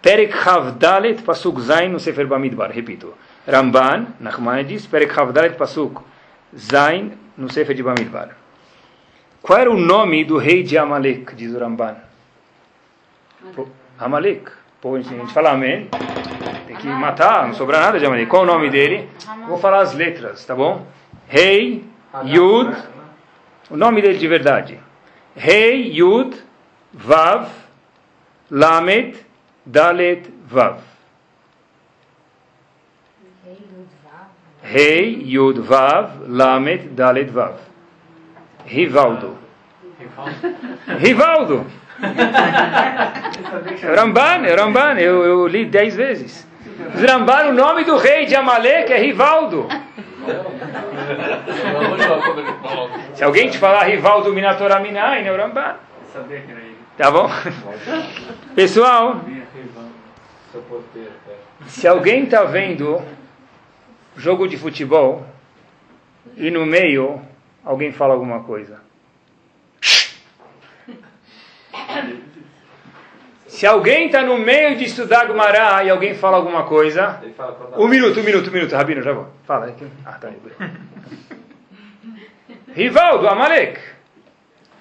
Perek 0.00 0.32
Havdalet, 0.32 1.22
Pasuk 1.22 1.60
Zain, 1.60 1.88
no 1.88 1.98
Sefer 1.98 2.26
Bamidbar. 2.26 2.70
Repito. 2.70 3.14
Ramban, 3.46 4.08
Nachmanides, 4.20 4.86
Perek 4.86 5.18
Havdalet, 5.18 5.56
Pasuk 5.56 6.02
Zain, 6.56 7.12
no 7.36 7.50
Sefer 7.50 7.74
de 7.74 7.82
Bamidbar. 7.82 8.36
Qual 9.42 9.58
era 9.58 9.70
o 9.70 9.76
nome 9.76 10.24
do 10.24 10.36
rei 10.36 10.62
de 10.62 10.76
Amalek, 10.76 11.34
diz 11.34 11.54
o 11.54 11.58
Ramban? 11.58 11.96
Amalek. 13.98 14.50
Pô, 14.80 14.94
a 14.94 15.00
gente 15.00 15.32
fala 15.32 15.52
amém. 15.52 15.88
Tem 16.66 16.76
que 16.76 16.86
matar, 16.86 17.46
não 17.46 17.54
sobra 17.54 17.80
nada 17.80 17.98
de 17.98 18.06
Amalek. 18.06 18.28
Qual 18.28 18.42
o 18.42 18.46
nome 18.46 18.70
dele? 18.70 19.08
Vou 19.46 19.58
falar 19.58 19.80
as 19.80 19.94
letras, 19.94 20.44
tá 20.44 20.54
bom? 20.54 20.86
Rei, 21.26 21.84
Yud, 22.24 22.76
o 23.70 23.76
nome 23.76 24.00
dele 24.02 24.18
de 24.18 24.28
verdade. 24.28 24.80
Rei, 25.34 25.92
Yud, 25.92 26.36
Vav, 26.92 27.48
Lamed, 28.50 29.16
Dalet, 29.64 30.22
Vav. 30.46 30.80
Rei, 34.62 35.22
Yud, 35.24 35.60
Vav, 35.60 36.20
Lamed, 36.26 36.88
Dalet, 36.90 37.30
Vav. 37.30 37.56
Rivaldo. 38.68 39.38
Rivaldo. 40.98 41.66
Ramban, 43.96 44.42
Ramban, 44.54 44.98
eu, 44.98 45.24
eu 45.24 45.46
li 45.46 45.64
dez 45.64 45.96
vezes. 45.96 46.46
Ramban, 46.94 47.48
o 47.48 47.52
nome 47.52 47.84
do 47.84 47.96
rei 47.96 48.26
de 48.26 48.36
Amalek 48.36 48.92
é 48.92 48.98
Rivaldo. 48.98 49.66
Se 53.14 53.24
alguém 53.24 53.48
te 53.48 53.58
falar 53.58 53.84
Rivaldo 53.84 54.32
Minatora 54.32 54.78
Minain, 54.80 55.24
é 55.24 55.32
o 55.32 55.36
Ramban. 55.36 55.76
Tá 56.96 57.10
bom? 57.10 57.30
Pessoal, 58.54 59.20
se 61.66 61.88
alguém 61.88 62.24
está 62.24 62.44
vendo 62.44 63.00
jogo 64.16 64.46
de 64.46 64.56
futebol 64.56 65.24
e 66.36 66.50
no 66.50 66.66
meio 66.66 67.22
alguém 67.64 67.92
fala 67.92 68.14
alguma 68.14 68.44
coisa. 68.44 68.80
Se 73.46 73.66
alguém 73.66 74.06
está 74.06 74.22
no 74.22 74.38
meio 74.38 74.76
de 74.76 74.84
estudar 74.84 75.26
Gumará 75.26 75.82
e 75.82 75.90
alguém 75.90 76.14
fala 76.14 76.36
alguma 76.36 76.62
coisa. 76.64 77.20
Um 77.76 77.88
minuto, 77.88 78.20
um 78.20 78.22
minuto, 78.22 78.50
um 78.50 78.52
minuto, 78.52 78.74
Rabino, 78.74 79.02
já 79.02 79.12
vou. 79.12 79.26
Fala. 79.44 79.74
Ah, 80.04 80.12
tá. 80.12 80.30
Rival 82.74 83.18
do 83.18 83.28
Amalek. 83.28 83.80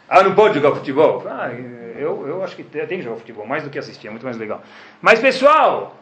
Ah, 0.10 0.24
não 0.24 0.36
pode 0.36 0.56
jogar 0.56 0.76
futebol? 0.76 1.24
Ah, 1.28 1.52
eu, 1.98 2.28
eu 2.28 2.44
acho 2.44 2.56
que 2.56 2.64
tem 2.64 2.88
que 2.88 3.02
jogar 3.02 3.18
futebol, 3.18 3.46
mais 3.46 3.64
do 3.64 3.70
que 3.70 3.80
assistir, 3.80 4.08
é 4.08 4.12
muito 4.12 4.24
mais 4.24 4.38
legal. 4.38 4.62
Mas, 5.02 5.20
pessoal, 5.20 5.96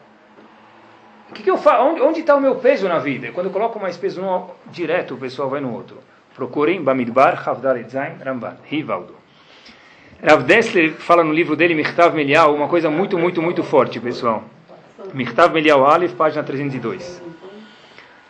o 1.30 1.32
que, 1.32 1.42
que 1.42 1.50
eu 1.50 1.56
faço? 1.56 1.82
Onde 1.82 2.20
está 2.20 2.36
o 2.36 2.40
meu 2.40 2.56
peso 2.56 2.88
na 2.88 2.98
vida? 2.98 3.32
Quando 3.32 3.46
eu 3.46 3.52
coloco 3.52 3.80
mais 3.80 3.96
peso 3.96 4.20
no 4.20 4.50
direto, 4.66 5.14
o 5.14 5.18
pessoal 5.18 5.48
vai 5.48 5.60
no 5.60 5.72
outro. 5.72 5.98
Procurem 6.36 6.82
Bamidbar, 6.82 7.42
Havdar 7.48 7.78
Etzain, 7.78 8.18
Ramban, 8.22 8.58
Rivaldo. 8.64 9.16
Rav 10.22 10.44
Dessler 10.44 10.92
fala 10.92 11.24
no 11.24 11.32
livro 11.32 11.56
dele, 11.56 11.74
Mirtav 11.74 12.14
Melial, 12.14 12.54
uma 12.54 12.68
coisa 12.68 12.90
muito, 12.90 13.18
muito, 13.18 13.40
muito 13.40 13.62
forte, 13.62 13.98
pessoal. 13.98 14.44
Mirtav 15.14 15.52
Melial 15.54 15.86
Aleph, 15.86 16.12
página 16.12 16.42
302. 16.42 17.22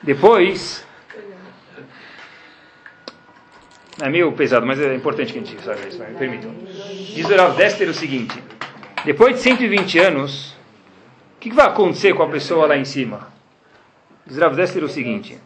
Depois, 0.02 0.86
é 4.00 4.09
meio 4.09 4.30
pesado, 4.32 4.64
mas 4.64 4.80
é 4.80 4.94
importante 4.94 5.32
que 5.32 5.38
a 5.40 5.42
gente 5.42 5.61
saiba 5.62 5.88
isso, 5.88 5.98
me 5.98 6.14
permitam. 6.14 6.52
Diz 7.14 7.28
o 7.28 7.36
Rav 7.36 7.61
o 7.88 7.94
seguinte, 7.94 8.40
depois 9.04 9.34
de 9.34 9.42
120 9.42 9.98
anos, 9.98 10.52
o 11.36 11.40
que, 11.40 11.52
vai 11.52 11.66
acontecer 11.66 12.14
com 12.14 12.22
a 12.22 12.28
pessoa 12.28 12.66
lá 12.68 12.76
em 12.76 12.84
cima? 12.84 13.32
Diz 14.24 14.36
o 14.36 14.40
Rav 14.40 14.57
o 14.61 14.88
seguinte, 14.88 15.38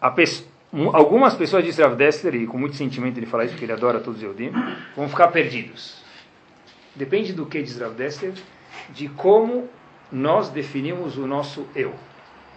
a 0.00 0.10
Algumas 0.92 1.34
pessoas 1.34 1.64
de 1.64 1.70
Rav 1.80 1.96
Dessler, 1.96 2.34
e 2.34 2.46
com 2.46 2.58
muito 2.58 2.76
sentimento 2.76 3.18
ele 3.18 3.26
fala 3.26 3.44
isso 3.44 3.54
porque 3.54 3.64
ele 3.64 3.72
adora 3.72 4.00
todos 4.00 4.20
os 4.20 4.24
Eudim, 4.24 4.52
vão 4.94 5.08
ficar 5.08 5.28
perdidos. 5.28 6.02
Depende 6.94 7.32
do 7.32 7.46
que 7.46 7.62
diz 7.62 7.78
Rav 7.78 7.94
Dessler, 7.94 8.34
de 8.90 9.08
como 9.08 9.68
nós 10.12 10.50
definimos 10.50 11.16
o 11.16 11.26
nosso 11.26 11.66
eu. 11.74 11.94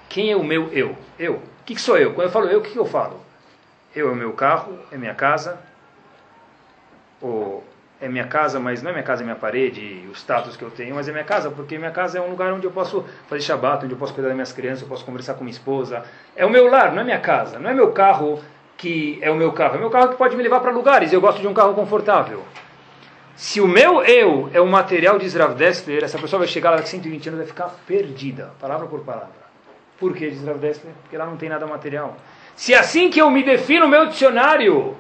Quem 0.09 0.31
é 0.31 0.35
o 0.35 0.43
meu 0.43 0.67
eu? 0.73 0.97
Eu. 1.17 1.35
O 1.35 1.63
que, 1.65 1.75
que 1.75 1.81
sou 1.81 1.97
eu? 1.97 2.13
Quando 2.13 2.27
eu 2.27 2.31
falo 2.31 2.47
eu, 2.47 2.59
o 2.59 2.61
que, 2.61 2.71
que 2.71 2.79
eu 2.79 2.85
falo? 2.85 3.19
Eu 3.95 4.09
é 4.09 4.11
o 4.11 4.15
meu 4.15 4.33
carro, 4.33 4.77
é 4.91 4.97
minha 4.97 5.13
casa, 5.13 5.61
ou 7.21 7.63
é 8.01 8.09
minha 8.09 8.25
casa, 8.25 8.59
mas 8.59 8.81
não 8.81 8.89
é 8.89 8.93
minha 8.93 9.03
casa, 9.03 9.21
é 9.21 9.23
minha 9.23 9.35
parede, 9.35 10.07
o 10.09 10.13
status 10.13 10.57
que 10.57 10.63
eu 10.63 10.71
tenho, 10.71 10.95
mas 10.95 11.07
é 11.07 11.11
minha 11.11 11.23
casa, 11.23 11.51
porque 11.51 11.77
minha 11.77 11.91
casa 11.91 12.17
é 12.17 12.21
um 12.21 12.31
lugar 12.31 12.51
onde 12.51 12.65
eu 12.65 12.71
posso 12.71 13.05
fazer 13.27 13.43
shabat, 13.43 13.85
onde 13.85 13.93
eu 13.93 13.97
posso 13.97 14.11
cuidar 14.11 14.29
das 14.29 14.35
minhas 14.35 14.51
crianças, 14.51 14.81
eu 14.81 14.87
posso 14.87 15.05
conversar 15.05 15.35
com 15.35 15.43
minha 15.43 15.53
esposa. 15.53 16.03
É 16.35 16.43
o 16.43 16.49
meu 16.49 16.67
lar, 16.67 16.91
não 16.91 17.01
é 17.01 17.03
minha 17.03 17.19
casa, 17.19 17.59
não 17.59 17.69
é 17.69 17.73
meu 17.73 17.91
carro 17.91 18.41
que 18.75 19.19
é 19.21 19.29
o 19.29 19.35
meu 19.35 19.51
carro, 19.53 19.75
é 19.75 19.77
meu 19.77 19.91
carro 19.91 20.09
que 20.09 20.15
pode 20.15 20.35
me 20.35 20.41
levar 20.41 20.59
para 20.59 20.71
lugares, 20.71 21.13
eu 21.13 21.21
gosto 21.21 21.39
de 21.39 21.47
um 21.47 21.53
carro 21.53 21.75
confortável. 21.75 22.43
Se 23.35 23.61
o 23.61 23.67
meu 23.67 24.03
eu 24.03 24.49
é 24.51 24.59
o 24.59 24.65
material 24.65 25.19
de 25.19 25.25
Israv 25.27 25.53
Dessler, 25.55 26.03
essa 26.03 26.17
pessoa 26.17 26.39
vai 26.39 26.47
chegar 26.47 26.71
lá 26.71 26.79
com 26.79 26.87
120 26.87 27.29
anos 27.29 27.39
e 27.39 27.43
vai 27.43 27.47
ficar 27.47 27.75
perdida, 27.85 28.51
palavra 28.59 28.87
por 28.87 29.01
palavra. 29.01 29.29
Por 29.99 30.13
que 30.13 30.27
de 30.27 30.37
Israv 30.37 30.57
Dessler? 30.57 30.93
Porque 31.03 31.15
lá 31.15 31.27
não 31.27 31.37
tem 31.37 31.49
nada 31.49 31.67
material. 31.67 32.17
Se 32.55 32.73
é 32.73 32.79
assim 32.79 33.11
que 33.11 33.21
eu 33.21 33.29
me 33.29 33.43
defino 33.43 33.81
no 33.81 33.87
meu 33.87 34.07
dicionário, 34.07 34.95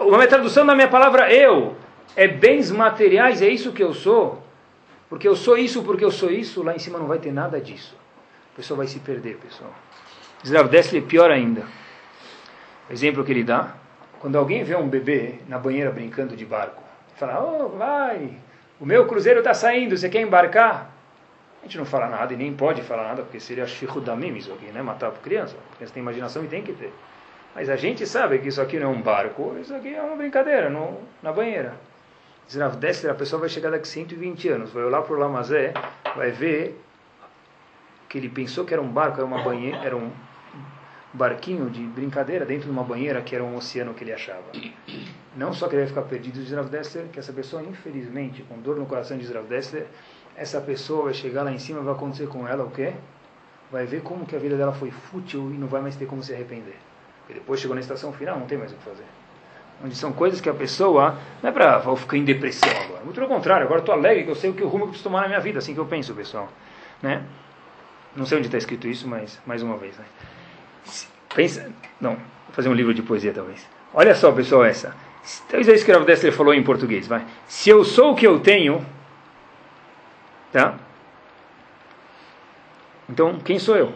uma 0.00 0.26
tradução 0.26 0.64
da 0.64 0.74
minha 0.74 0.88
palavra 0.88 1.32
eu, 1.32 1.76
é 2.16 2.26
bens 2.26 2.70
materiais, 2.70 3.42
é 3.42 3.48
isso 3.48 3.72
que 3.72 3.82
eu 3.82 3.92
sou, 3.92 4.42
porque 5.08 5.28
eu 5.28 5.36
sou 5.36 5.58
isso, 5.58 5.82
porque 5.82 6.04
eu 6.04 6.10
sou 6.10 6.30
isso, 6.30 6.62
lá 6.62 6.74
em 6.74 6.78
cima 6.78 6.98
não 6.98 7.06
vai 7.06 7.18
ter 7.18 7.30
nada 7.30 7.60
disso. 7.60 7.94
A 8.52 8.56
pessoa 8.56 8.78
vai 8.78 8.86
se 8.86 8.98
perder, 8.98 9.36
pessoal. 9.36 9.72
Dessler 10.70 11.02
pior 11.02 11.30
ainda. 11.30 11.64
O 12.88 12.92
exemplo 12.92 13.22
que 13.22 13.30
ele 13.30 13.44
dá, 13.44 13.74
quando 14.18 14.36
alguém 14.36 14.64
vê 14.64 14.74
um 14.74 14.88
bebê 14.88 15.40
na 15.46 15.58
banheira 15.58 15.90
brincando 15.90 16.34
de 16.34 16.46
barco, 16.46 16.82
fala, 17.16 17.42
oh, 17.42 17.68
vai, 17.68 18.30
o 18.80 18.86
meu 18.86 19.06
cruzeiro 19.06 19.40
está 19.40 19.52
saindo, 19.52 19.96
você 19.96 20.08
quer 20.08 20.22
embarcar? 20.22 20.90
A 21.60 21.66
gente 21.66 21.78
não 21.78 21.84
fala 21.84 22.08
nada 22.08 22.32
e 22.32 22.36
nem 22.36 22.54
pode 22.54 22.82
falar 22.82 23.04
nada, 23.04 23.22
porque 23.22 23.40
seria 23.40 23.66
shihudamim 23.66 24.36
isso 24.36 24.52
aqui, 24.52 24.66
né? 24.66 24.82
Matar 24.82 25.10
por 25.10 25.20
criança. 25.20 25.56
A 25.72 25.76
criança 25.76 25.92
tem 25.92 26.02
imaginação 26.02 26.44
e 26.44 26.48
tem 26.48 26.62
que 26.62 26.72
ter. 26.72 26.92
Mas 27.54 27.68
a 27.68 27.76
gente 27.76 28.06
sabe 28.06 28.38
que 28.38 28.48
isso 28.48 28.60
aqui 28.60 28.78
não 28.78 28.92
é 28.92 28.94
um 28.94 29.02
barco, 29.02 29.56
isso 29.60 29.74
aqui 29.74 29.94
é 29.94 30.00
uma 30.00 30.14
brincadeira 30.14 30.70
no, 30.70 31.00
na 31.22 31.32
banheira. 31.32 31.74
Rav 32.54 32.76
Dessler, 32.76 33.12
a 33.12 33.14
pessoa 33.16 33.40
vai 33.40 33.48
chegar 33.48 33.70
daqui 33.70 33.88
120 33.88 34.48
anos, 34.48 34.70
vai 34.70 34.84
olhar 34.84 35.02
para 35.02 35.14
o 35.14 35.18
Lamazé, 35.18 35.74
vai 36.14 36.30
ver 36.30 36.80
que 38.08 38.16
ele 38.16 38.28
pensou 38.28 38.64
que 38.64 38.72
era 38.72 38.80
um 38.80 38.88
barco, 38.88 39.16
era, 39.16 39.26
uma 39.26 39.42
banheira, 39.42 39.78
era 39.78 39.96
um 39.96 40.12
barquinho 41.12 41.68
de 41.68 41.82
brincadeira 41.82 42.46
dentro 42.46 42.66
de 42.66 42.70
uma 42.70 42.84
banheira 42.84 43.20
que 43.20 43.34
era 43.34 43.42
um 43.42 43.56
oceano 43.56 43.92
que 43.94 44.04
ele 44.04 44.12
achava. 44.12 44.44
Não 45.34 45.52
só 45.52 45.66
que 45.66 45.74
ele 45.74 45.82
vai 45.82 45.88
ficar 45.88 46.02
perdido 46.02 46.42
de 46.42 46.54
Rav 46.54 46.68
Dessler, 46.68 47.08
que 47.08 47.18
essa 47.18 47.32
pessoa, 47.32 47.62
infelizmente, 47.62 48.44
com 48.44 48.60
dor 48.60 48.76
no 48.76 48.86
coração 48.86 49.18
de 49.18 49.26
Rav 49.30 49.46
Dessler, 49.48 49.86
essa 50.36 50.60
pessoa 50.60 51.06
vai 51.06 51.14
chegar 51.14 51.42
lá 51.42 51.50
em 51.50 51.58
cima 51.58 51.80
vai 51.80 51.94
acontecer 51.94 52.28
com 52.28 52.46
ela 52.46 52.62
o 52.62 52.70
quê? 52.70 52.92
Vai 53.72 53.86
ver 53.86 54.02
como 54.02 54.24
que 54.24 54.36
a 54.36 54.38
vida 54.38 54.56
dela 54.56 54.72
foi 54.72 54.92
fútil 54.92 55.50
e 55.50 55.54
não 55.54 55.66
vai 55.66 55.82
mais 55.82 55.96
ter 55.96 56.06
como 56.06 56.22
se 56.22 56.32
arrepender. 56.32 56.76
E 57.28 57.34
depois 57.34 57.58
chegou 57.58 57.74
na 57.74 57.80
estação 57.80 58.12
final, 58.12 58.38
não 58.38 58.46
tem 58.46 58.56
mais 58.56 58.70
o 58.70 58.76
que 58.76 58.84
fazer 58.84 59.04
onde 59.84 59.94
são 59.94 60.12
coisas 60.12 60.40
que 60.40 60.48
a 60.48 60.54
pessoa 60.54 61.18
não 61.42 61.50
é 61.50 61.52
para 61.52 61.80
ficar 61.96 62.16
em 62.16 62.24
depressão 62.24 62.70
agora. 62.70 63.04
Muito 63.04 63.14
pelo 63.14 63.28
contrário, 63.28 63.64
agora 63.66 63.80
estou 63.80 63.94
alegre 63.94 64.24
que 64.24 64.30
eu 64.30 64.34
sei 64.34 64.50
o 64.50 64.54
que 64.54 64.62
o 64.62 64.68
rumo 64.68 64.84
que 64.84 64.90
preciso 64.90 65.08
tomar 65.08 65.22
na 65.22 65.28
minha 65.28 65.40
vida, 65.40 65.58
assim 65.58 65.74
que 65.74 65.80
eu 65.80 65.86
penso, 65.86 66.14
pessoal. 66.14 66.48
Né? 67.02 67.22
Não 68.14 68.24
sei 68.24 68.38
onde 68.38 68.46
está 68.46 68.58
escrito 68.58 68.88
isso, 68.88 69.06
mas 69.06 69.40
mais 69.46 69.62
uma 69.62 69.76
vez. 69.76 69.96
Né? 69.96 70.04
Pensa, 71.34 71.70
não, 72.00 72.14
vou 72.14 72.52
fazer 72.52 72.68
um 72.68 72.74
livro 72.74 72.94
de 72.94 73.02
poesia 73.02 73.32
talvez. 73.32 73.66
Olha 73.92 74.14
só, 74.14 74.32
pessoal, 74.32 74.64
essa. 74.64 74.94
Talvez 75.48 75.68
é 75.68 75.74
isso 75.74 75.84
que 75.84 75.92
o 75.92 76.04
Dessler 76.04 76.32
falou 76.32 76.54
em 76.54 76.62
português. 76.62 77.06
Vai. 77.06 77.24
Se 77.46 77.68
eu 77.68 77.84
sou 77.84 78.12
o 78.12 78.14
que 78.14 78.26
eu 78.26 78.40
tenho, 78.40 78.84
tá? 80.52 80.76
Então, 83.08 83.38
quem 83.38 83.58
sou 83.58 83.76
eu? 83.76 83.92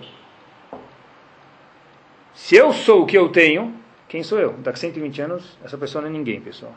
Se 2.35 2.57
eu 2.57 2.73
sou 2.73 3.03
o 3.03 3.07
que 3.07 3.17
eu 3.17 3.29
tenho, 3.29 3.80
quem 4.11 4.25
sou 4.25 4.41
eu? 4.41 4.55
Daqui 4.55 4.77
a 4.77 4.81
120 4.81 5.23
anos, 5.23 5.57
essa 5.65 5.79
pessoa 5.79 6.03
não 6.03 6.09
é 6.09 6.13
ninguém, 6.13 6.41
pessoal. 6.41 6.75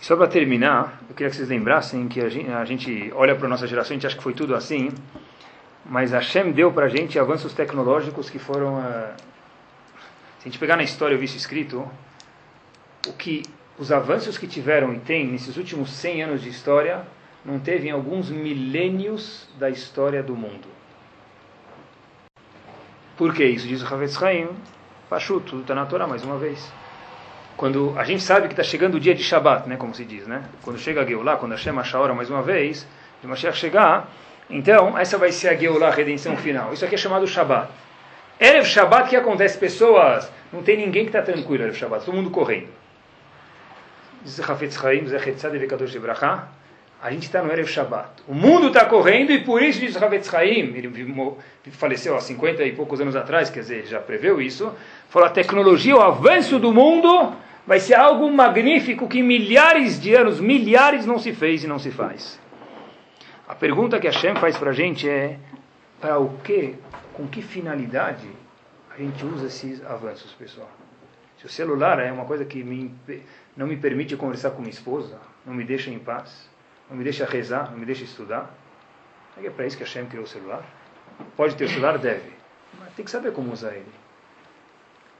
E 0.00 0.06
só 0.06 0.14
para 0.14 0.28
terminar, 0.28 1.02
eu 1.08 1.14
queria 1.16 1.28
que 1.28 1.34
vocês 1.34 1.48
lembrassem 1.48 2.06
que 2.06 2.20
a 2.20 2.28
gente, 2.28 2.48
a 2.48 2.64
gente 2.64 3.10
olha 3.16 3.34
para 3.34 3.46
a 3.46 3.48
nossa 3.48 3.66
geração, 3.66 3.90
a 3.90 3.94
gente 3.94 4.06
acha 4.06 4.16
que 4.16 4.22
foi 4.22 4.32
tudo 4.32 4.54
assim, 4.54 4.92
mas 5.84 6.12
Hashem 6.12 6.52
deu 6.52 6.72
para 6.72 6.86
a 6.86 6.88
gente 6.88 7.18
avanços 7.18 7.52
tecnológicos 7.52 8.30
que 8.30 8.38
foram... 8.38 8.78
Uh, 8.78 9.12
se 10.38 10.42
a 10.42 10.48
gente 10.48 10.58
pegar 10.60 10.76
na 10.76 10.84
história, 10.84 11.16
eu 11.16 11.18
vi 11.18 11.24
isso 11.24 11.36
escrito, 11.36 11.84
o 13.08 13.12
que 13.14 13.42
os 13.76 13.90
avanços 13.90 14.38
que 14.38 14.46
tiveram 14.46 14.94
e 14.94 15.00
tem 15.00 15.26
nesses 15.26 15.56
últimos 15.56 15.90
100 15.90 16.22
anos 16.22 16.42
de 16.42 16.48
história, 16.48 17.04
não 17.44 17.58
teve 17.58 17.88
em 17.88 17.90
alguns 17.90 18.30
milênios 18.30 19.48
da 19.58 19.68
história 19.68 20.22
do 20.22 20.36
mundo. 20.36 20.68
Por 23.16 23.34
que 23.34 23.44
isso? 23.44 23.66
Diz 23.66 23.82
o 23.82 23.92
Havetz 23.92 24.22
Haim, 24.22 24.48
Pachu, 25.10 25.40
tudo 25.40 25.62
está 25.62 25.74
na 25.74 25.86
Torá, 25.86 26.06
mais 26.06 26.22
uma 26.22 26.38
vez. 26.38 26.72
Quando 27.56 27.92
a 27.98 28.04
gente 28.04 28.22
sabe 28.22 28.46
que 28.46 28.52
está 28.52 28.62
chegando 28.62 28.94
o 28.94 29.00
dia 29.00 29.12
de 29.12 29.24
Shabat, 29.24 29.68
né, 29.68 29.76
como 29.76 29.92
se 29.92 30.04
diz, 30.04 30.24
né? 30.24 30.44
Quando 30.62 30.78
chega 30.78 31.02
a 31.02 31.04
Geulah, 31.04 31.36
quando 31.36 31.50
Hashem 31.50 31.76
acha 31.76 31.98
a 31.98 32.14
mais 32.14 32.30
uma 32.30 32.42
vez, 32.42 32.86
de 33.20 33.26
Mashiach 33.26 33.58
chegar, 33.58 34.08
então 34.48 34.96
essa 34.96 35.18
vai 35.18 35.32
ser 35.32 35.48
a 35.48 35.56
Geulah, 35.56 35.88
a 35.88 35.90
redenção 35.90 36.36
final. 36.36 36.72
Isso 36.72 36.84
aqui 36.84 36.94
é 36.94 36.98
chamado 36.98 37.26
Shabat. 37.26 37.72
Erev 38.38 38.64
Shabat, 38.64 39.06
o 39.06 39.10
que 39.10 39.16
acontece? 39.16 39.58
Pessoas, 39.58 40.30
não 40.52 40.62
tem 40.62 40.76
ninguém 40.76 41.02
que 41.02 41.08
está 41.08 41.22
tranquilo 41.22 41.64
Erev 41.64 41.74
Shabat, 41.74 42.04
todo 42.04 42.14
mundo 42.14 42.30
correndo. 42.30 42.68
Diz 44.22 44.38
Evekadosh 44.38 45.96
Ebrachá, 45.96 46.46
a 47.02 47.10
gente 47.10 47.24
está 47.24 47.42
no 47.42 47.50
Erev 47.50 47.66
Shabat. 47.66 48.22
O 48.28 48.34
mundo 48.34 48.68
está 48.68 48.84
correndo 48.84 49.32
e 49.32 49.42
por 49.42 49.62
isso 49.62 49.80
diz 49.80 49.96
Hafetz 49.96 50.28
Chaim, 50.28 50.74
ele 50.74 50.92
faleceu 51.72 52.14
há 52.14 52.20
50 52.20 52.62
e 52.62 52.72
poucos 52.72 53.00
anos 53.00 53.16
atrás, 53.16 53.48
quer 53.48 53.60
dizer, 53.60 53.86
já 53.86 53.98
preveu 53.98 54.40
isso, 54.40 54.72
falou 55.10 55.26
a 55.26 55.30
tecnologia, 55.30 55.96
o 55.96 56.00
avanço 56.00 56.58
do 56.58 56.72
mundo 56.72 57.34
vai 57.66 57.80
ser 57.80 57.94
algo 57.94 58.30
magnífico 58.32 59.08
que 59.08 59.22
milhares 59.22 60.00
de 60.00 60.14
anos, 60.14 60.40
milhares 60.40 61.04
não 61.04 61.18
se 61.18 61.32
fez 61.32 61.62
e 61.62 61.66
não 61.66 61.78
se 61.78 61.90
faz. 61.90 62.40
A 63.46 63.54
pergunta 63.54 63.98
que 63.98 64.06
a 64.06 64.10
Hashem 64.10 64.36
faz 64.36 64.56
para 64.56 64.70
a 64.70 64.72
gente 64.72 65.08
é, 65.08 65.36
para 66.00 66.18
o 66.18 66.38
que 66.38 66.76
com 67.12 67.26
que 67.26 67.42
finalidade 67.42 68.28
a 68.88 68.96
gente 68.96 69.26
usa 69.26 69.46
esses 69.46 69.84
avanços, 69.84 70.32
pessoal? 70.32 70.70
Se 71.38 71.46
o 71.46 71.48
celular 71.48 71.98
é 71.98 72.12
uma 72.12 72.24
coisa 72.24 72.44
que 72.44 72.62
me, 72.62 72.94
não 73.56 73.66
me 73.66 73.76
permite 73.76 74.16
conversar 74.16 74.52
com 74.52 74.60
minha 74.60 74.70
esposa, 74.70 75.18
não 75.44 75.52
me 75.52 75.64
deixa 75.64 75.90
em 75.90 75.98
paz, 75.98 76.48
não 76.88 76.96
me 76.96 77.02
deixa 77.02 77.24
rezar, 77.24 77.70
não 77.72 77.78
me 77.78 77.86
deixa 77.86 78.04
estudar, 78.04 78.54
é 79.42 79.50
para 79.50 79.66
isso 79.66 79.76
que 79.76 79.82
a 79.82 79.86
Hashem 79.86 80.06
criou 80.06 80.24
o 80.24 80.28
celular? 80.28 80.62
Pode 81.36 81.56
ter 81.56 81.64
o 81.64 81.68
celular? 81.68 81.98
Deve. 81.98 82.30
Mas 82.78 82.94
tem 82.94 83.04
que 83.04 83.10
saber 83.10 83.32
como 83.32 83.52
usar 83.52 83.72
ele. 83.72 83.99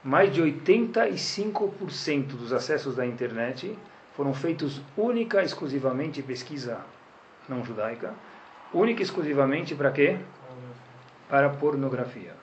Mais 0.03 0.33
de 0.33 0.41
85% 0.41 2.27
dos 2.27 2.51
acessos 2.51 2.95
da 2.95 3.05
internet 3.05 3.77
foram 4.15 4.33
feitos 4.33 4.81
única 4.97 5.41
e 5.41 5.45
exclusivamente 5.45 6.21
pesquisa 6.21 6.79
não 7.47 7.63
judaica, 7.63 8.13
única 8.73 9.01
e 9.01 9.03
exclusivamente 9.03 9.75
para 9.75 9.91
quê? 9.91 10.17
para 11.31 11.49
pornografia. 11.49 12.33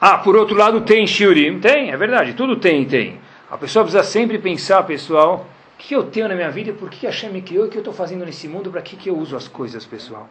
Ah, 0.00 0.18
por 0.18 0.34
outro 0.34 0.56
lado 0.56 0.80
tem 0.80 1.06
shiurim? 1.06 1.60
Tem, 1.60 1.92
é 1.92 1.96
verdade, 1.96 2.34
tudo 2.34 2.56
tem, 2.56 2.84
tem. 2.84 3.20
A 3.48 3.56
pessoa 3.56 3.84
precisa 3.84 4.02
sempre 4.02 4.40
pensar, 4.40 4.82
pessoal, 4.82 5.46
o 5.74 5.78
que 5.78 5.94
eu 5.94 6.02
tenho 6.02 6.26
na 6.26 6.34
minha 6.34 6.50
vida, 6.50 6.72
por 6.72 6.90
que 6.90 7.06
a 7.06 7.10
Hashem 7.10 7.30
me 7.30 7.40
criou, 7.40 7.66
o 7.66 7.68
que 7.68 7.76
eu 7.76 7.80
estou 7.80 7.94
fazendo 7.94 8.26
nesse 8.26 8.48
mundo, 8.48 8.72
para 8.72 8.82
que, 8.82 8.96
que 8.96 9.08
eu 9.08 9.16
uso 9.16 9.36
as 9.36 9.46
coisas, 9.46 9.86
pessoal. 9.86 10.28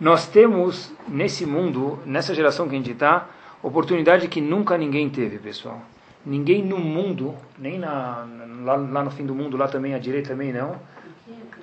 Nós 0.00 0.26
temos, 0.26 0.90
nesse 1.06 1.44
mundo, 1.44 1.98
nessa 2.06 2.34
geração 2.34 2.66
que 2.66 2.74
a 2.74 2.78
gente 2.78 2.92
está, 2.92 3.28
oportunidade 3.64 4.28
que 4.28 4.40
nunca 4.40 4.76
ninguém 4.76 5.08
teve, 5.08 5.38
pessoal. 5.38 5.80
Ninguém 6.24 6.62
no 6.62 6.78
mundo, 6.78 7.34
nem 7.58 7.78
na, 7.78 8.26
lá, 8.62 8.76
lá 8.76 9.02
no 9.02 9.10
fim 9.10 9.24
do 9.24 9.34
mundo, 9.34 9.56
lá 9.56 9.68
também, 9.68 9.94
à 9.94 9.98
direita 9.98 10.30
também 10.30 10.52
não, 10.52 10.76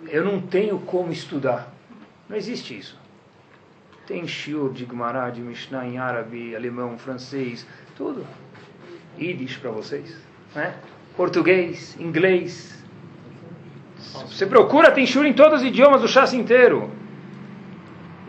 eu 0.08 0.26
não 0.26 0.42
tenho 0.42 0.80
como 0.80 1.12
estudar. 1.12 1.72
Não 2.28 2.36
existe 2.36 2.78
isso. 2.78 3.00
Tem 4.08 4.28
shiur 4.28 4.74
de 4.74 4.86
Gemara, 4.86 5.30
de 5.30 5.42
Mishnah 5.42 5.88
em 5.88 5.98
árabe, 5.98 6.56
alemão, 6.56 6.98
francês, 6.98 7.68
tudo. 7.96 8.26
Yiddish 9.20 9.58
para 9.58 9.72
vocês, 9.72 10.16
né? 10.56 10.76
Português, 11.16 11.96
inglês. 12.00 12.84
Você 14.28 14.46
procura, 14.46 14.92
tem 14.92 15.06
shiur 15.06 15.26
em 15.26 15.34
todos 15.34 15.62
os 15.62 15.68
idiomas 15.68 16.02
do 16.02 16.08
chassi 16.08 16.36
inteiro. 16.36 16.90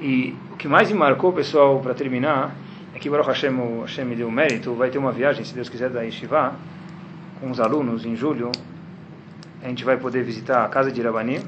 E 0.01 0.37
o 0.53 0.57
que 0.57 0.69
mais 0.69 0.91
me 0.91 0.99
marcou, 0.99 1.33
pessoal, 1.33 1.81
para 1.81 1.95
terminar, 1.95 2.55
é 2.95 2.99
que 2.99 3.09
Baruch 3.09 3.29
Hashem, 3.29 3.55
o 3.59 3.83
Hashem 3.83 4.05
me 4.05 4.15
deu 4.15 4.31
mérito, 4.31 4.75
vai 4.75 4.91
ter 4.91 4.99
uma 4.99 5.13
viagem, 5.13 5.45
se 5.45 5.55
Deus 5.55 5.69
quiser, 5.69 5.89
da 5.89 6.03
Yeshiva, 6.03 6.55
com 7.41 7.51
os 7.51 7.59
alunos 7.59 8.05
em 8.05 8.15
julho. 8.15 8.53
A 9.63 9.69
gente 9.69 9.85
vai 9.85 9.97
poder 9.97 10.23
visitar 10.23 10.65
a 10.65 10.69
casa 10.69 10.93
de 10.93 11.01
Irabani 11.01 11.41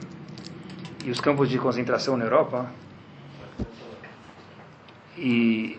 e 1.05 1.11
os 1.11 1.21
campos 1.21 1.49
de 1.49 1.59
concentração 1.59 2.17
na 2.17 2.25
Europa. 2.25 2.67
E, 5.19 5.79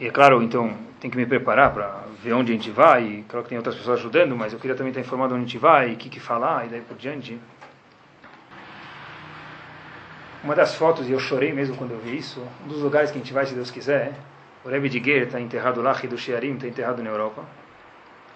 e, 0.00 0.06
é 0.06 0.10
claro, 0.10 0.42
então, 0.42 0.74
tem 0.98 1.10
que 1.10 1.16
me 1.16 1.26
preparar 1.26 1.72
para 1.72 2.04
ver 2.22 2.32
onde 2.32 2.52
a 2.52 2.54
gente 2.54 2.70
vai. 2.70 3.04
E 3.04 3.22
claro 3.28 3.44
que 3.44 3.50
tem 3.50 3.58
outras 3.58 3.76
pessoas 3.76 4.00
ajudando, 4.00 4.34
mas 4.36 4.52
eu 4.52 4.58
queria 4.58 4.76
também 4.76 4.90
estar 4.90 5.00
informado 5.00 5.34
onde 5.34 5.44
a 5.44 5.46
gente 5.46 5.58
vai, 5.58 5.90
e 5.90 5.94
o 5.94 5.96
que, 5.96 6.08
que 6.08 6.20
falar, 6.20 6.66
e 6.66 6.70
daí 6.70 6.80
por 6.80 6.96
diante. 6.96 7.38
Uma 10.42 10.54
das 10.54 10.74
fotos, 10.74 11.08
e 11.08 11.12
eu 11.12 11.20
chorei 11.20 11.52
mesmo 11.52 11.76
quando 11.76 11.92
eu 11.92 11.98
vi 11.98 12.16
isso, 12.16 12.42
um 12.64 12.68
dos 12.68 12.80
lugares 12.80 13.10
que 13.10 13.18
a 13.18 13.20
gente 13.20 13.32
vai, 13.32 13.46
se 13.46 13.54
Deus 13.54 13.70
quiser, 13.70 14.14
o 14.68 14.70
Rebbe 14.70 14.88
de 14.88 15.02
Ger 15.02 15.22
está 15.22 15.40
enterrado 15.40 15.82
lá, 15.82 15.92
do 15.92 16.18
Shearim 16.18 16.54
está 16.54 16.68
enterrado 16.68 17.02
na 17.02 17.10
Europa, 17.10 17.44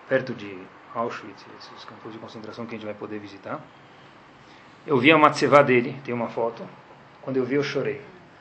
perto 0.09 0.35
de 0.35 0.57
Auschwitz, 0.95 1.45
esses 1.59 1.85
campos 1.85 2.13
de 2.13 2.19
concentração 2.19 2.67
que 2.67 2.75
a 2.75 2.79
gente 2.79 2.87
vai 2.87 2.95
poder 2.95 3.19
visitar. 3.19 3.61
Eu 4.87 4.99
vi 4.99 5.13
a 5.13 5.19
matzevá 5.19 5.63
dele, 5.63 5.97
tem 6.05 6.13
uma 6.13 6.29
foto. 6.29 6.67
Quando 7.21 7.37
eu 7.37 7.45
vi, 7.45 7.55
eu 7.55 7.63
chorei. 7.63 8.01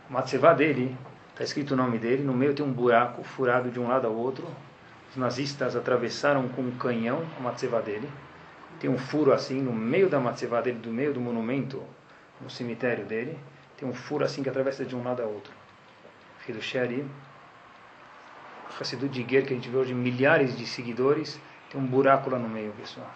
A 0.09 0.13
matzevá 0.13 0.53
dele 0.53 0.97
Está 1.41 1.45
escrito 1.45 1.73
o 1.73 1.75
nome 1.75 1.97
dele, 1.97 2.21
no 2.21 2.33
meio 2.33 2.53
tem 2.53 2.63
um 2.63 2.71
buraco 2.71 3.23
furado 3.23 3.71
de 3.71 3.79
um 3.79 3.87
lado 3.87 4.05
ao 4.05 4.13
outro. 4.13 4.45
Os 5.09 5.15
nazistas 5.15 5.75
atravessaram 5.75 6.47
com 6.49 6.61
um 6.61 6.71
canhão 6.77 7.25
a 7.35 7.41
matzeva 7.41 7.81
dele. 7.81 8.07
Tem 8.79 8.87
um 8.87 8.97
furo 8.97 9.33
assim 9.33 9.59
no 9.59 9.73
meio 9.73 10.07
da 10.07 10.19
matzeva 10.19 10.61
dele, 10.61 10.77
do 10.77 10.91
meio 10.91 11.13
do 11.13 11.19
monumento, 11.19 11.81
no 12.39 12.47
cemitério 12.47 13.05
dele. 13.05 13.39
Tem 13.75 13.89
um 13.89 13.93
furo 13.93 14.23
assim 14.23 14.43
que 14.43 14.49
atravessa 14.49 14.85
de 14.85 14.95
um 14.95 15.03
lado 15.03 15.23
ao 15.23 15.29
outro. 15.29 15.51
Filho 16.45 16.61
Shari, 16.61 17.05
Hassidu 18.79 19.07
de 19.07 19.25
Ger, 19.27 19.45
que 19.45 19.53
a 19.53 19.55
gente 19.55 19.69
vê 19.69 19.77
hoje 19.77 19.93
milhares 19.93 20.57
de 20.57 20.65
seguidores, 20.65 21.39
tem 21.69 21.79
um 21.79 21.85
buraco 21.85 22.29
lá 22.29 22.37
no 22.39 22.49
meio, 22.49 22.71
pessoal. 22.73 23.09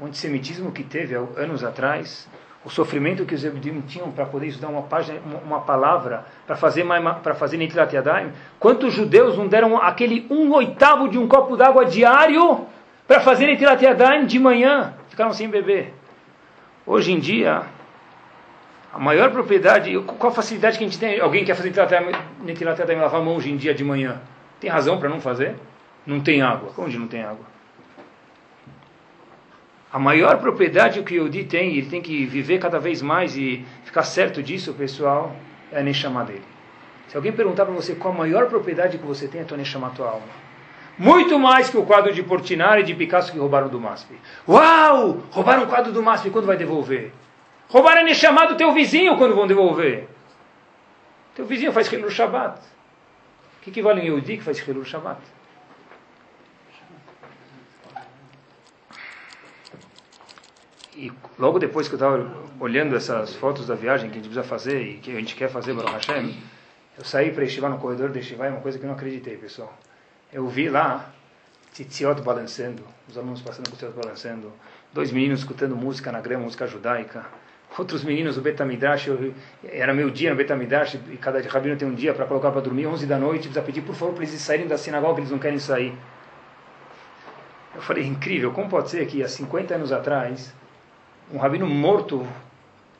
O 0.00 0.06
antissemitismo 0.06 0.72
que 0.72 0.82
teve 0.82 1.14
anos 1.14 1.64
atrás 1.64 2.28
o 2.66 2.68
sofrimento 2.68 3.24
que 3.24 3.32
os 3.32 3.44
Ebudim 3.44 3.80
tinham 3.82 4.10
para 4.10 4.26
poder 4.26 4.48
estudar 4.48 4.66
uma 4.66 4.82
página, 4.82 5.20
uma 5.44 5.60
palavra, 5.60 6.26
para 6.44 6.56
fazer 6.56 6.84
para 7.22 7.32
fazer 7.32 7.56
Netilat 7.58 7.92
Yadayim. 7.94 8.32
Quantos 8.58 8.92
judeus 8.92 9.38
não 9.38 9.46
deram 9.46 9.80
aquele 9.80 10.26
um 10.28 10.52
oitavo 10.52 11.08
de 11.08 11.16
um 11.16 11.28
copo 11.28 11.56
d'água 11.56 11.84
diário 11.84 12.66
para 13.06 13.20
fazer 13.20 13.46
Netilat 13.46 13.80
Yadayim 13.80 14.26
de 14.26 14.40
manhã? 14.40 14.94
Ficaram 15.08 15.32
sem 15.32 15.48
beber. 15.48 15.94
Hoje 16.84 17.12
em 17.12 17.20
dia, 17.20 17.62
a 18.96 18.98
maior 18.98 19.30
propriedade, 19.30 19.94
qual 20.18 20.32
a 20.32 20.34
facilidade 20.34 20.78
que 20.78 20.84
a 20.84 20.86
gente 20.86 20.98
tem? 20.98 21.20
Alguém 21.20 21.44
quer 21.44 21.54
fazer 21.54 21.70
Netilat 22.42 22.78
Yadayim, 22.78 22.98
lavar 22.98 23.20
a 23.20 23.24
mão 23.24 23.36
hoje 23.36 23.50
em 23.50 23.56
dia 23.56 23.74
de 23.74 23.84
manhã? 23.84 24.22
Tem 24.58 24.70
razão 24.70 24.98
para 24.98 25.10
não 25.10 25.20
fazer? 25.20 25.54
Não 26.06 26.18
tem 26.18 26.40
água. 26.40 26.72
Onde 26.78 26.98
não 26.98 27.06
tem 27.06 27.22
água? 27.22 27.44
A 29.92 29.98
maior 29.98 30.38
propriedade 30.38 31.02
que 31.02 31.18
o 31.18 31.24
Yodi 31.24 31.44
tem, 31.44 31.76
ele 31.76 31.88
tem 31.88 32.00
que 32.00 32.24
viver 32.24 32.58
cada 32.58 32.78
vez 32.78 33.02
mais 33.02 33.36
e 33.36 33.66
ficar 33.84 34.02
certo 34.02 34.42
disso, 34.42 34.72
pessoal, 34.72 35.36
é 35.70 35.80
a 35.80 35.82
Neshama 35.82 36.24
dele. 36.24 36.44
Se 37.08 37.16
alguém 37.18 37.32
perguntar 37.32 37.66
para 37.66 37.74
você 37.74 37.94
qual 37.94 38.14
a 38.14 38.16
maior 38.16 38.46
propriedade 38.46 38.96
que 38.96 39.06
você 39.06 39.28
tem, 39.28 39.42
é 39.42 39.44
a 39.44 39.46
tua 39.46 39.58
Neshama, 39.58 39.88
a 39.88 39.90
tua 39.90 40.08
alma. 40.08 40.46
Muito 40.98 41.38
mais 41.38 41.68
que 41.68 41.76
o 41.76 41.84
quadro 41.84 42.14
de 42.14 42.22
Portinari 42.22 42.80
e 42.80 42.84
de 42.84 42.94
Picasso 42.94 43.30
que 43.30 43.38
roubaram 43.38 43.68
do 43.68 43.78
MASP. 43.78 44.14
Uau! 44.48 45.22
Roubaram 45.30 45.64
o 45.64 45.66
quadro 45.66 45.92
do 45.92 46.02
MASP, 46.02 46.30
quando 46.30 46.46
vai 46.46 46.56
devolver? 46.56 47.12
Roubaram 47.68 48.02
a 48.02 48.04
Neshama 48.04 48.46
do 48.46 48.56
teu 48.56 48.72
vizinho, 48.72 49.16
quando 49.16 49.34
vão 49.34 49.46
devolver? 49.46 50.08
Teu 51.34 51.44
vizinho 51.44 51.72
faz 51.72 51.90
Hilul 51.92 52.10
Shabbat. 52.10 52.58
O 52.58 53.62
que, 53.62 53.70
que 53.70 53.82
vale 53.82 54.00
um 54.00 54.04
Yehudi 54.04 54.36
que 54.38 54.44
faz 54.44 54.58
Hilul 54.58 54.84
Shabbat? 54.84 55.20
E 60.96 61.12
logo 61.38 61.58
depois 61.58 61.88
que 61.88 61.94
eu 61.94 61.98
estava 61.98 62.32
olhando 62.58 62.96
essas 62.96 63.34
fotos 63.34 63.66
da 63.66 63.74
viagem 63.74 64.08
que 64.08 64.14
a 64.14 64.22
gente 64.22 64.30
precisa 64.30 64.48
fazer 64.48 64.80
e 64.80 64.96
que 64.98 65.10
a 65.10 65.20
gente 65.20 65.34
quer 65.34 65.50
fazer, 65.50 65.74
Baruch 65.74 65.92
Hashem, 65.92 66.34
eu 66.96 67.04
saí 67.04 67.30
para 67.32 67.44
estivar 67.44 67.70
no 67.70 67.78
corredor 67.78 68.10
de 68.10 68.20
estivar, 68.20 68.48
é 68.48 68.50
uma 68.50 68.62
coisa 68.62 68.78
que 68.78 68.84
eu 68.84 68.88
não 68.88 68.94
acreditei, 68.94 69.36
pessoal. 69.36 69.76
Eu 70.32 70.48
vi 70.48 70.70
lá 70.70 71.12
Titziot 71.74 72.22
balançando, 72.22 72.82
os 73.06 73.18
alunos 73.18 73.42
passando 73.42 73.68
com 73.68 73.86
o 73.86 73.92
balançando, 73.92 74.50
dois 74.94 75.12
meninos 75.12 75.40
escutando 75.40 75.76
música 75.76 76.10
na 76.10 76.22
grama, 76.22 76.44
música 76.44 76.66
judaica, 76.66 77.26
outros 77.78 78.02
meninos 78.02 78.36
do 78.36 78.40
Betamidrash, 78.40 79.08
eu, 79.08 79.34
era 79.64 79.92
meu 79.92 80.10
dia 80.10 80.30
no 80.30 80.36
Betamidrash, 80.36 80.94
e 81.10 81.16
cada 81.16 81.40
rabino 81.48 81.76
tem 81.76 81.86
um 81.86 81.94
dia 81.94 82.14
para 82.14 82.24
colocar 82.26 82.50
para 82.50 82.60
dormir, 82.60 82.86
11 82.86 83.06
da 83.06 83.18
noite, 83.18 83.48
precisa 83.48 83.62
pedir 83.62 83.82
por 83.82 83.94
favor 83.94 84.14
para 84.14 84.24
eles 84.24 84.40
saírem 84.40 84.66
da 84.66 84.78
sinagoga, 84.78 85.20
eles 85.20 85.30
não 85.30 85.38
querem 85.38 85.58
sair. 85.58 85.92
Eu 87.74 87.82
falei, 87.82 88.06
incrível, 88.06 88.52
como 88.52 88.68
pode 88.68 88.90
ser 88.90 89.06
que 89.06 89.22
há 89.22 89.28
50 89.28 89.74
anos 89.74 89.92
atrás, 89.92 90.54
um 91.32 91.38
rabino 91.38 91.66
morto, 91.66 92.26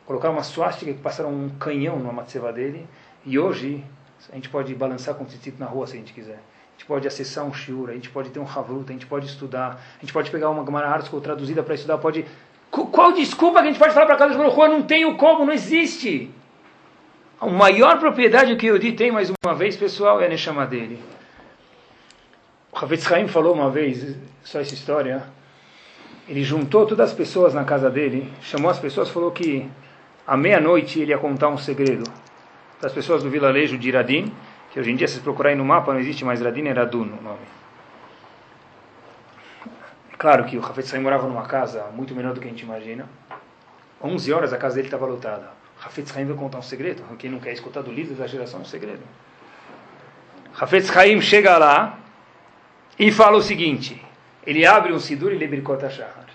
colocaram 0.05 0.35
uma 0.35 0.43
suástica 0.43 0.93
que 0.93 0.99
passaram 0.99 1.31
um 1.31 1.49
canhão 1.49 1.97
numa 1.97 2.13
matzeva 2.13 2.53
dele, 2.53 2.87
e 3.25 3.39
hoje 3.39 3.83
a 4.31 4.35
gente 4.35 4.49
pode 4.49 4.73
balançar 4.75 5.15
com 5.15 5.23
o 5.23 5.27
tzitzit 5.27 5.59
na 5.59 5.65
rua 5.65 5.87
se 5.87 5.93
a 5.93 5.97
gente 5.97 6.13
quiser. 6.13 6.35
A 6.35 6.79
gente 6.79 6.85
pode 6.85 7.07
acessar 7.07 7.43
um 7.43 7.53
shiur, 7.53 7.89
a 7.89 7.93
gente 7.93 8.09
pode 8.09 8.29
ter 8.29 8.39
um 8.39 8.43
havruta, 8.43 8.91
a 8.91 8.93
gente 8.93 9.07
pode 9.07 9.25
estudar, 9.25 9.81
a 9.97 9.99
gente 9.99 10.13
pode 10.13 10.29
pegar 10.29 10.51
uma 10.51 10.63
Gemara 10.63 10.87
Artsco 10.87 11.19
traduzida 11.19 11.63
para 11.63 11.73
estudar, 11.73 11.97
pode... 11.97 12.23
Qual 12.69 13.11
desculpa 13.13 13.59
que 13.59 13.67
a 13.67 13.71
gente 13.71 13.79
pode 13.79 13.93
falar 13.93 14.05
para 14.05 14.17
cada 14.17 14.37
Baruch 14.37 14.57
Não 14.69 14.81
tenho 14.83 15.15
como, 15.15 15.45
não 15.45 15.53
existe. 15.53 16.29
A 17.39 17.45
maior 17.47 17.99
propriedade 17.99 18.55
que 18.55 18.69
o 18.69 18.75
Yodi 18.75 18.93
tem, 18.93 19.11
mais 19.11 19.31
uma 19.45 19.53
vez, 19.53 19.77
pessoal, 19.77 20.19
é 20.19 20.25
a 20.25 20.29
Neshama 20.29 20.65
dele. 20.65 20.99
O 22.71 22.77
Havetz 22.77 23.11
Haim 23.11 23.27
falou 23.27 23.53
uma 23.53 23.69
vez, 23.69 24.15
só 24.43 24.59
essa 24.59 24.73
história, 24.73 25.23
ele 26.27 26.43
juntou 26.43 26.85
todas 26.85 27.11
as 27.11 27.15
pessoas 27.15 27.53
na 27.53 27.63
casa 27.63 27.89
dele, 27.89 28.31
chamou 28.41 28.69
as 28.69 28.79
pessoas, 28.79 29.09
falou 29.09 29.31
que 29.31 29.67
à 30.25 30.35
meia-noite 30.35 30.99
ele 30.99 31.11
ia 31.11 31.17
contar 31.17 31.49
um 31.49 31.57
segredo 31.57 32.03
das 32.81 32.91
pessoas 32.91 33.23
do 33.23 33.29
vilarejo 33.29 33.77
de 33.77 33.87
Iradim, 33.87 34.31
que 34.71 34.79
hoje 34.79 34.91
em 34.91 34.95
dia, 34.95 35.07
se 35.07 35.19
procurarem 35.19 35.57
no 35.57 35.65
mapa, 35.65 35.93
não 35.93 35.99
existe 35.99 36.25
mais 36.25 36.41
Iradim, 36.41 36.67
era 36.67 36.81
Radun 36.81 37.03
o 37.03 37.23
nome. 37.23 37.56
Claro 40.17 40.45
que 40.45 40.57
o 40.57 40.65
Hafetz 40.65 40.93
Haim 40.93 41.01
morava 41.01 41.27
numa 41.27 41.45
casa 41.45 41.85
muito 41.93 42.15
menor 42.15 42.33
do 42.33 42.41
que 42.41 42.47
a 42.47 42.49
gente 42.49 42.63
imagina. 42.63 43.07
11 44.01 44.33
horas 44.33 44.53
a 44.53 44.57
casa 44.57 44.75
dele 44.75 44.87
estava 44.87 45.05
lotada. 45.05 45.49
Hafetz 45.83 46.15
Haim 46.15 46.25
vai 46.25 46.35
contar 46.35 46.57
um 46.57 46.63
segredo. 46.63 47.03
Quem 47.17 47.29
não 47.29 47.39
quer 47.39 47.53
escutar 47.53 47.81
do 47.81 47.91
líder 47.91 48.15
da 48.15 48.25
geração 48.25 48.59
é 48.59 48.63
um 48.63 48.65
segredo. 48.65 49.03
Hafetz 50.59 50.95
Haim 50.95 51.21
chega 51.21 51.57
lá 51.57 51.99
e 52.97 53.11
fala 53.11 53.37
o 53.37 53.41
seguinte. 53.41 54.03
Ele 54.45 54.65
abre 54.65 54.91
um 54.91 54.99
sidur 54.99 55.31
e 55.31 55.37
lê 55.37 55.45
Birkot 55.45 55.85
HaShahar. 55.85 56.25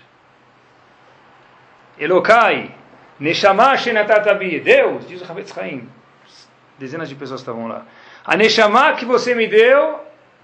Elokai, 1.99 2.73
Neshama 3.19 3.75
Shenatatabi. 3.75 4.61
Deus, 4.61 5.07
diz 5.07 5.21
o 5.21 5.29
Hafetz 5.29 5.57
Haim. 5.57 5.89
Dezenas 6.79 7.09
de 7.09 7.15
pessoas 7.15 7.41
estavam 7.41 7.67
lá. 7.67 7.85
A 8.23 8.37
Neshama 8.37 8.93
que 8.93 9.03
você 9.03 9.35
me 9.35 9.47
deu, 9.47 9.99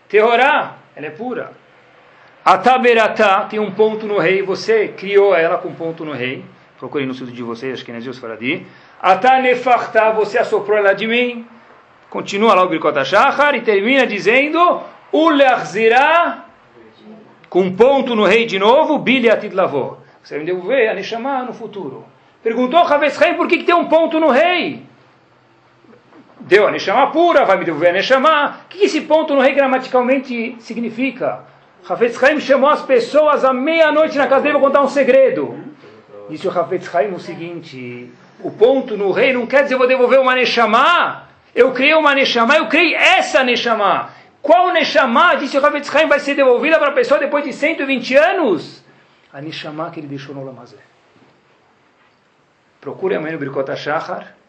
Tehorá, 0.09 0.75
ela 0.93 1.07
é 1.07 1.09
pura. 1.09 1.53
A 2.49 2.57
Taberatá 2.57 3.41
tem 3.41 3.59
um 3.59 3.69
ponto 3.69 4.07
no 4.07 4.17
rei, 4.17 4.41
você 4.41 4.87
criou 4.87 5.35
ela 5.35 5.59
com 5.59 5.71
ponto 5.71 6.03
no 6.03 6.13
rei. 6.13 6.43
Procurei 6.79 7.05
no 7.05 7.13
estudo 7.13 7.31
de 7.31 7.43
vocês, 7.43 7.75
acho 7.75 7.85
que 7.85 7.91
não 7.91 7.99
é 7.99 8.13
Faradi. 8.13 8.65
Ata 8.99 9.37
Nefartá, 9.37 10.09
você 10.09 10.39
assoprou 10.39 10.75
ela 10.75 10.93
de 10.93 11.05
mim. 11.05 11.45
Continua 12.09 12.55
lá 12.55 12.63
o 12.63 12.67
Birkot 12.67 13.05
Shachar 13.05 13.53
e 13.53 13.61
termina 13.61 14.07
dizendo 14.07 14.81
Ulechzirá, 15.13 16.45
com 17.47 17.61
um 17.61 17.75
ponto 17.75 18.15
no 18.15 18.25
rei 18.25 18.47
de 18.47 18.57
novo, 18.57 18.97
Biliatid 18.97 19.53
Lavó. 19.53 19.99
Você 20.23 20.33
vai 20.33 20.43
me 20.43 20.51
devolver 20.51 20.89
a 20.89 20.95
Neshama 20.95 21.43
no 21.43 21.53
futuro. 21.53 22.03
Perguntou 22.41 22.79
Havetz 22.79 23.15
por 23.37 23.47
que, 23.47 23.59
que 23.59 23.63
tem 23.63 23.75
um 23.75 23.85
ponto 23.85 24.19
no 24.19 24.31
rei? 24.31 24.81
deu 26.39 26.67
a 26.67 26.71
Neshama 26.71 27.11
pura, 27.11 27.45
vai 27.45 27.59
me 27.59 27.65
devolver 27.65 27.91
a 27.91 27.93
Neshama. 27.93 28.61
O 28.65 28.69
que 28.69 28.85
esse 28.85 29.01
ponto 29.01 29.35
no 29.35 29.41
rei 29.41 29.53
gramaticalmente 29.53 30.55
significa? 30.57 31.47
Hafetz 31.87 32.21
Haim 32.23 32.39
chamou 32.39 32.69
as 32.69 32.81
pessoas 32.81 33.43
à 33.43 33.53
meia-noite 33.53 34.17
na 34.17 34.27
casa 34.27 34.43
dele 34.43 34.55
para 34.55 34.67
contar 34.67 34.81
um 34.81 34.87
segredo. 34.87 35.57
Disse 36.29 36.47
o 36.47 36.51
Hafetz 36.51 36.93
Haim 36.93 37.13
o 37.13 37.19
seguinte: 37.19 38.11
o 38.41 38.51
ponto 38.51 38.95
no 38.97 39.11
rei 39.11 39.33
não 39.33 39.45
quer 39.45 39.63
dizer 39.63 39.75
eu 39.75 39.79
vou 39.79 39.87
devolver 39.87 40.19
uma 40.19 40.35
Neshama. 40.35 41.27
Eu 41.55 41.71
criei 41.73 41.95
uma 41.95 42.13
Neshama, 42.13 42.55
eu 42.55 42.67
criei 42.67 42.93
essa 42.93 43.43
Neshama. 43.43 44.09
Qual 44.41 44.71
Neshama, 44.71 45.35
disse 45.35 45.57
o 45.57 45.65
Hafetz 45.65 45.93
Haim, 45.95 46.07
vai 46.07 46.19
ser 46.19 46.35
devolvida 46.35 46.77
para 46.77 46.89
a 46.89 46.93
pessoa 46.93 47.19
depois 47.19 47.43
de 47.43 47.53
120 47.53 48.15
anos? 48.15 48.83
A 49.33 49.41
Neshama 49.41 49.89
que 49.91 49.99
ele 49.99 50.07
deixou 50.07 50.33
no 50.33 50.45
Lamazé. 50.45 50.77
Procure 52.79 53.15
amanhã 53.15 53.33
no 53.33 53.39
Birkot 53.39 53.69
HaShachar 53.69 54.39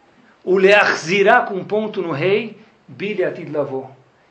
o 0.45 0.57
leachzirá 0.57 1.43
com 1.43 1.62
ponto 1.64 2.01
no 2.01 2.12
rei, 2.12 2.59
bilhatid 2.89 3.51
lavô. 3.51 3.89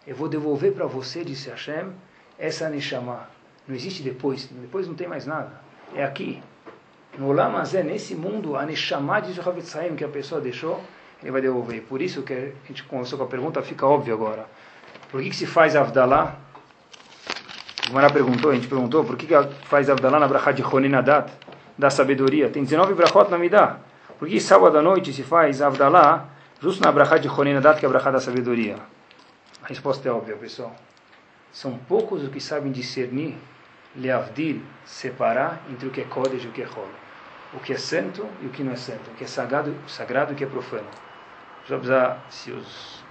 Eu 0.08 0.16
vou 0.16 0.28
devolver 0.28 0.74
para 0.74 0.86
você, 0.86 1.24
disse 1.24 1.50
Hashem, 1.50 1.92
essa 2.40 2.70
Neshama. 2.70 3.28
Não 3.68 3.76
existe 3.76 4.02
depois, 4.02 4.46
depois 4.46 4.88
não 4.88 4.96
tem 4.96 5.08
mais 5.08 5.26
nada. 5.26 5.52
É 5.94 6.04
aqui. 6.04 6.42
No 7.18 7.28
Olamazé, 7.28 7.84
nesse 7.84 8.16
mundo, 8.16 8.56
a 8.56 8.66
Neshama, 8.66 9.20
diz 9.20 9.38
o 9.38 9.48
Havetzhaim, 9.48 9.96
que 9.96 10.04
a 10.04 10.08
pessoa 10.08 10.40
deixou, 10.40 10.82
ele 11.22 11.32
vai 11.32 11.42
devolver. 11.42 11.82
Por 11.82 12.02
isso 12.02 12.24
que 12.24 12.34
a 12.34 12.68
gente 12.68 12.84
começou 12.84 13.18
com 13.20 13.26
a 13.26 13.28
pergunta, 13.28 13.62
fica 13.62 13.86
óbvio 13.86 14.14
agora. 14.14 14.46
Por 15.12 15.22
que, 15.22 15.30
que 15.30 15.36
se 15.36 15.46
faz 15.46 15.76
Avdalá? 15.76 16.36
O 17.90 17.94
Mara 17.94 18.10
perguntou, 18.10 18.52
a 18.52 18.56
gente 18.56 18.68
perguntou, 18.68 19.04
por 19.04 19.18
que, 19.18 19.26
que 19.28 19.34
faz 19.66 19.90
Avdalá 19.90 20.20
na 20.20 20.28
Brachá 20.28 20.52
de 20.52 20.64
Honinadat, 20.64 21.32
da 21.78 21.90
sabedoria? 21.90 22.50
Tem 22.50 22.64
19 22.64 22.94
brachot 22.94 23.30
na 23.30 23.38
Midah. 23.38 23.80
Por 24.18 24.28
que 24.28 24.40
sábado 24.40 24.78
à 24.78 24.82
noite 24.82 25.12
se 25.12 25.24
faz 25.24 25.62
Avdalá, 25.62 26.28
justo 26.62 26.84
na 26.84 26.92
brachá 26.92 27.18
de 27.18 27.28
Honinadat, 27.28 27.80
que 27.80 27.86
é 27.86 27.88
a 27.88 27.92
brachá 27.92 28.12
da 28.12 28.20
sabedoria? 28.20 28.76
A 29.64 29.68
resposta 29.68 30.08
é 30.08 30.12
óbvia, 30.12 30.36
pessoal. 30.36 30.76
São 31.52 31.78
poucos 31.78 32.24
os 32.24 32.30
que 32.30 32.40
sabem 32.40 32.72
discernir, 32.72 33.36
leavdil, 33.96 34.62
separar 34.86 35.64
entre 35.70 35.88
o 35.88 35.92
que 35.92 36.02
é 36.02 36.04
Kodesh 36.04 36.44
e 36.44 36.48
o 36.48 36.52
que 36.52 36.62
é 36.62 36.68
Hol. 36.68 36.88
O 37.54 37.60
que 37.60 37.74
é 37.74 37.78
santo 37.78 38.28
e 38.42 38.46
o 38.46 38.50
que 38.50 38.64
não 38.64 38.74
é 38.74 38.76
santo. 38.76 39.10
O 39.12 39.16
que 39.16 39.24
é 39.24 39.28
sagrado, 39.28 39.76
sagrado 39.88 40.32
e 40.32 40.34
o 40.34 40.38
que 40.38 40.44
é 40.44 40.48
profano. 40.48 40.88
Se 42.30 42.52
os 42.52 43.04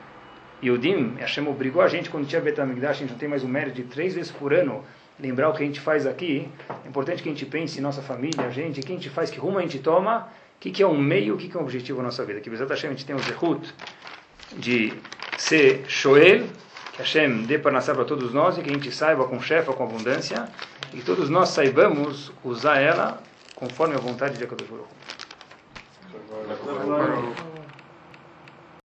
Yudim, 0.62 1.14
Hashem 1.18 1.46
obrigou 1.46 1.82
a 1.82 1.88
gente, 1.88 2.10
quando 2.10 2.26
tinha 2.26 2.40
Betamigdash, 2.40 2.96
a 2.96 3.00
gente 3.00 3.10
não 3.10 3.18
tem 3.18 3.28
mais 3.28 3.44
o 3.44 3.48
mérito 3.48 3.76
de 3.76 3.84
três 3.84 4.14
vezes 4.14 4.32
por 4.32 4.52
ano 4.52 4.84
lembrar 5.18 5.48
o 5.48 5.52
que 5.52 5.62
a 5.62 5.66
gente 5.66 5.80
faz 5.80 6.06
aqui. 6.06 6.48
É 6.84 6.88
importante 6.88 7.22
que 7.22 7.28
a 7.28 7.32
gente 7.32 7.46
pense 7.46 7.78
em 7.78 7.82
nossa 7.82 8.02
família, 8.02 8.46
a 8.46 8.50
gente, 8.50 8.80
o 8.80 8.82
que 8.82 8.92
a 8.92 8.94
gente 8.94 9.10
faz, 9.10 9.30
que 9.30 9.38
rumo 9.38 9.58
a 9.58 9.62
gente 9.62 9.78
toma 9.78 10.28
o 10.58 10.60
que, 10.60 10.72
que 10.72 10.82
é 10.82 10.86
um 10.86 10.98
meio, 10.98 11.36
o 11.36 11.38
que, 11.38 11.48
que 11.48 11.56
é 11.56 11.60
um 11.60 11.62
objetivo 11.62 11.98
na 11.98 12.06
nossa 12.06 12.24
vida? 12.24 12.40
Que 12.40 12.50
Bezat 12.50 12.68
Hashem 12.68 12.90
a 12.90 12.92
gente 12.92 13.06
tem 13.06 13.14
o 13.14 13.20
Zehut 13.20 13.72
de 14.56 14.92
ser 15.36 15.84
Shoel, 15.86 16.48
Hashem 16.98 17.42
dê 17.42 17.58
para 17.58 17.70
nascer 17.70 17.94
para 17.94 18.04
todos 18.04 18.34
nós 18.34 18.58
e 18.58 18.62
que 18.62 18.70
a 18.70 18.72
gente 18.72 18.90
saiba 18.90 19.24
com 19.24 19.40
chefe, 19.40 19.72
com 19.72 19.84
abundância, 19.84 20.48
e 20.92 20.98
que 20.98 21.04
todos 21.04 21.30
nós 21.30 21.50
saibamos 21.50 22.32
usar 22.44 22.78
ela 22.80 23.22
conforme 23.54 23.94
a 23.94 23.98
vontade 23.98 24.36
de 24.36 24.44
Akadosh 24.44 24.68
Baruch 24.68 24.88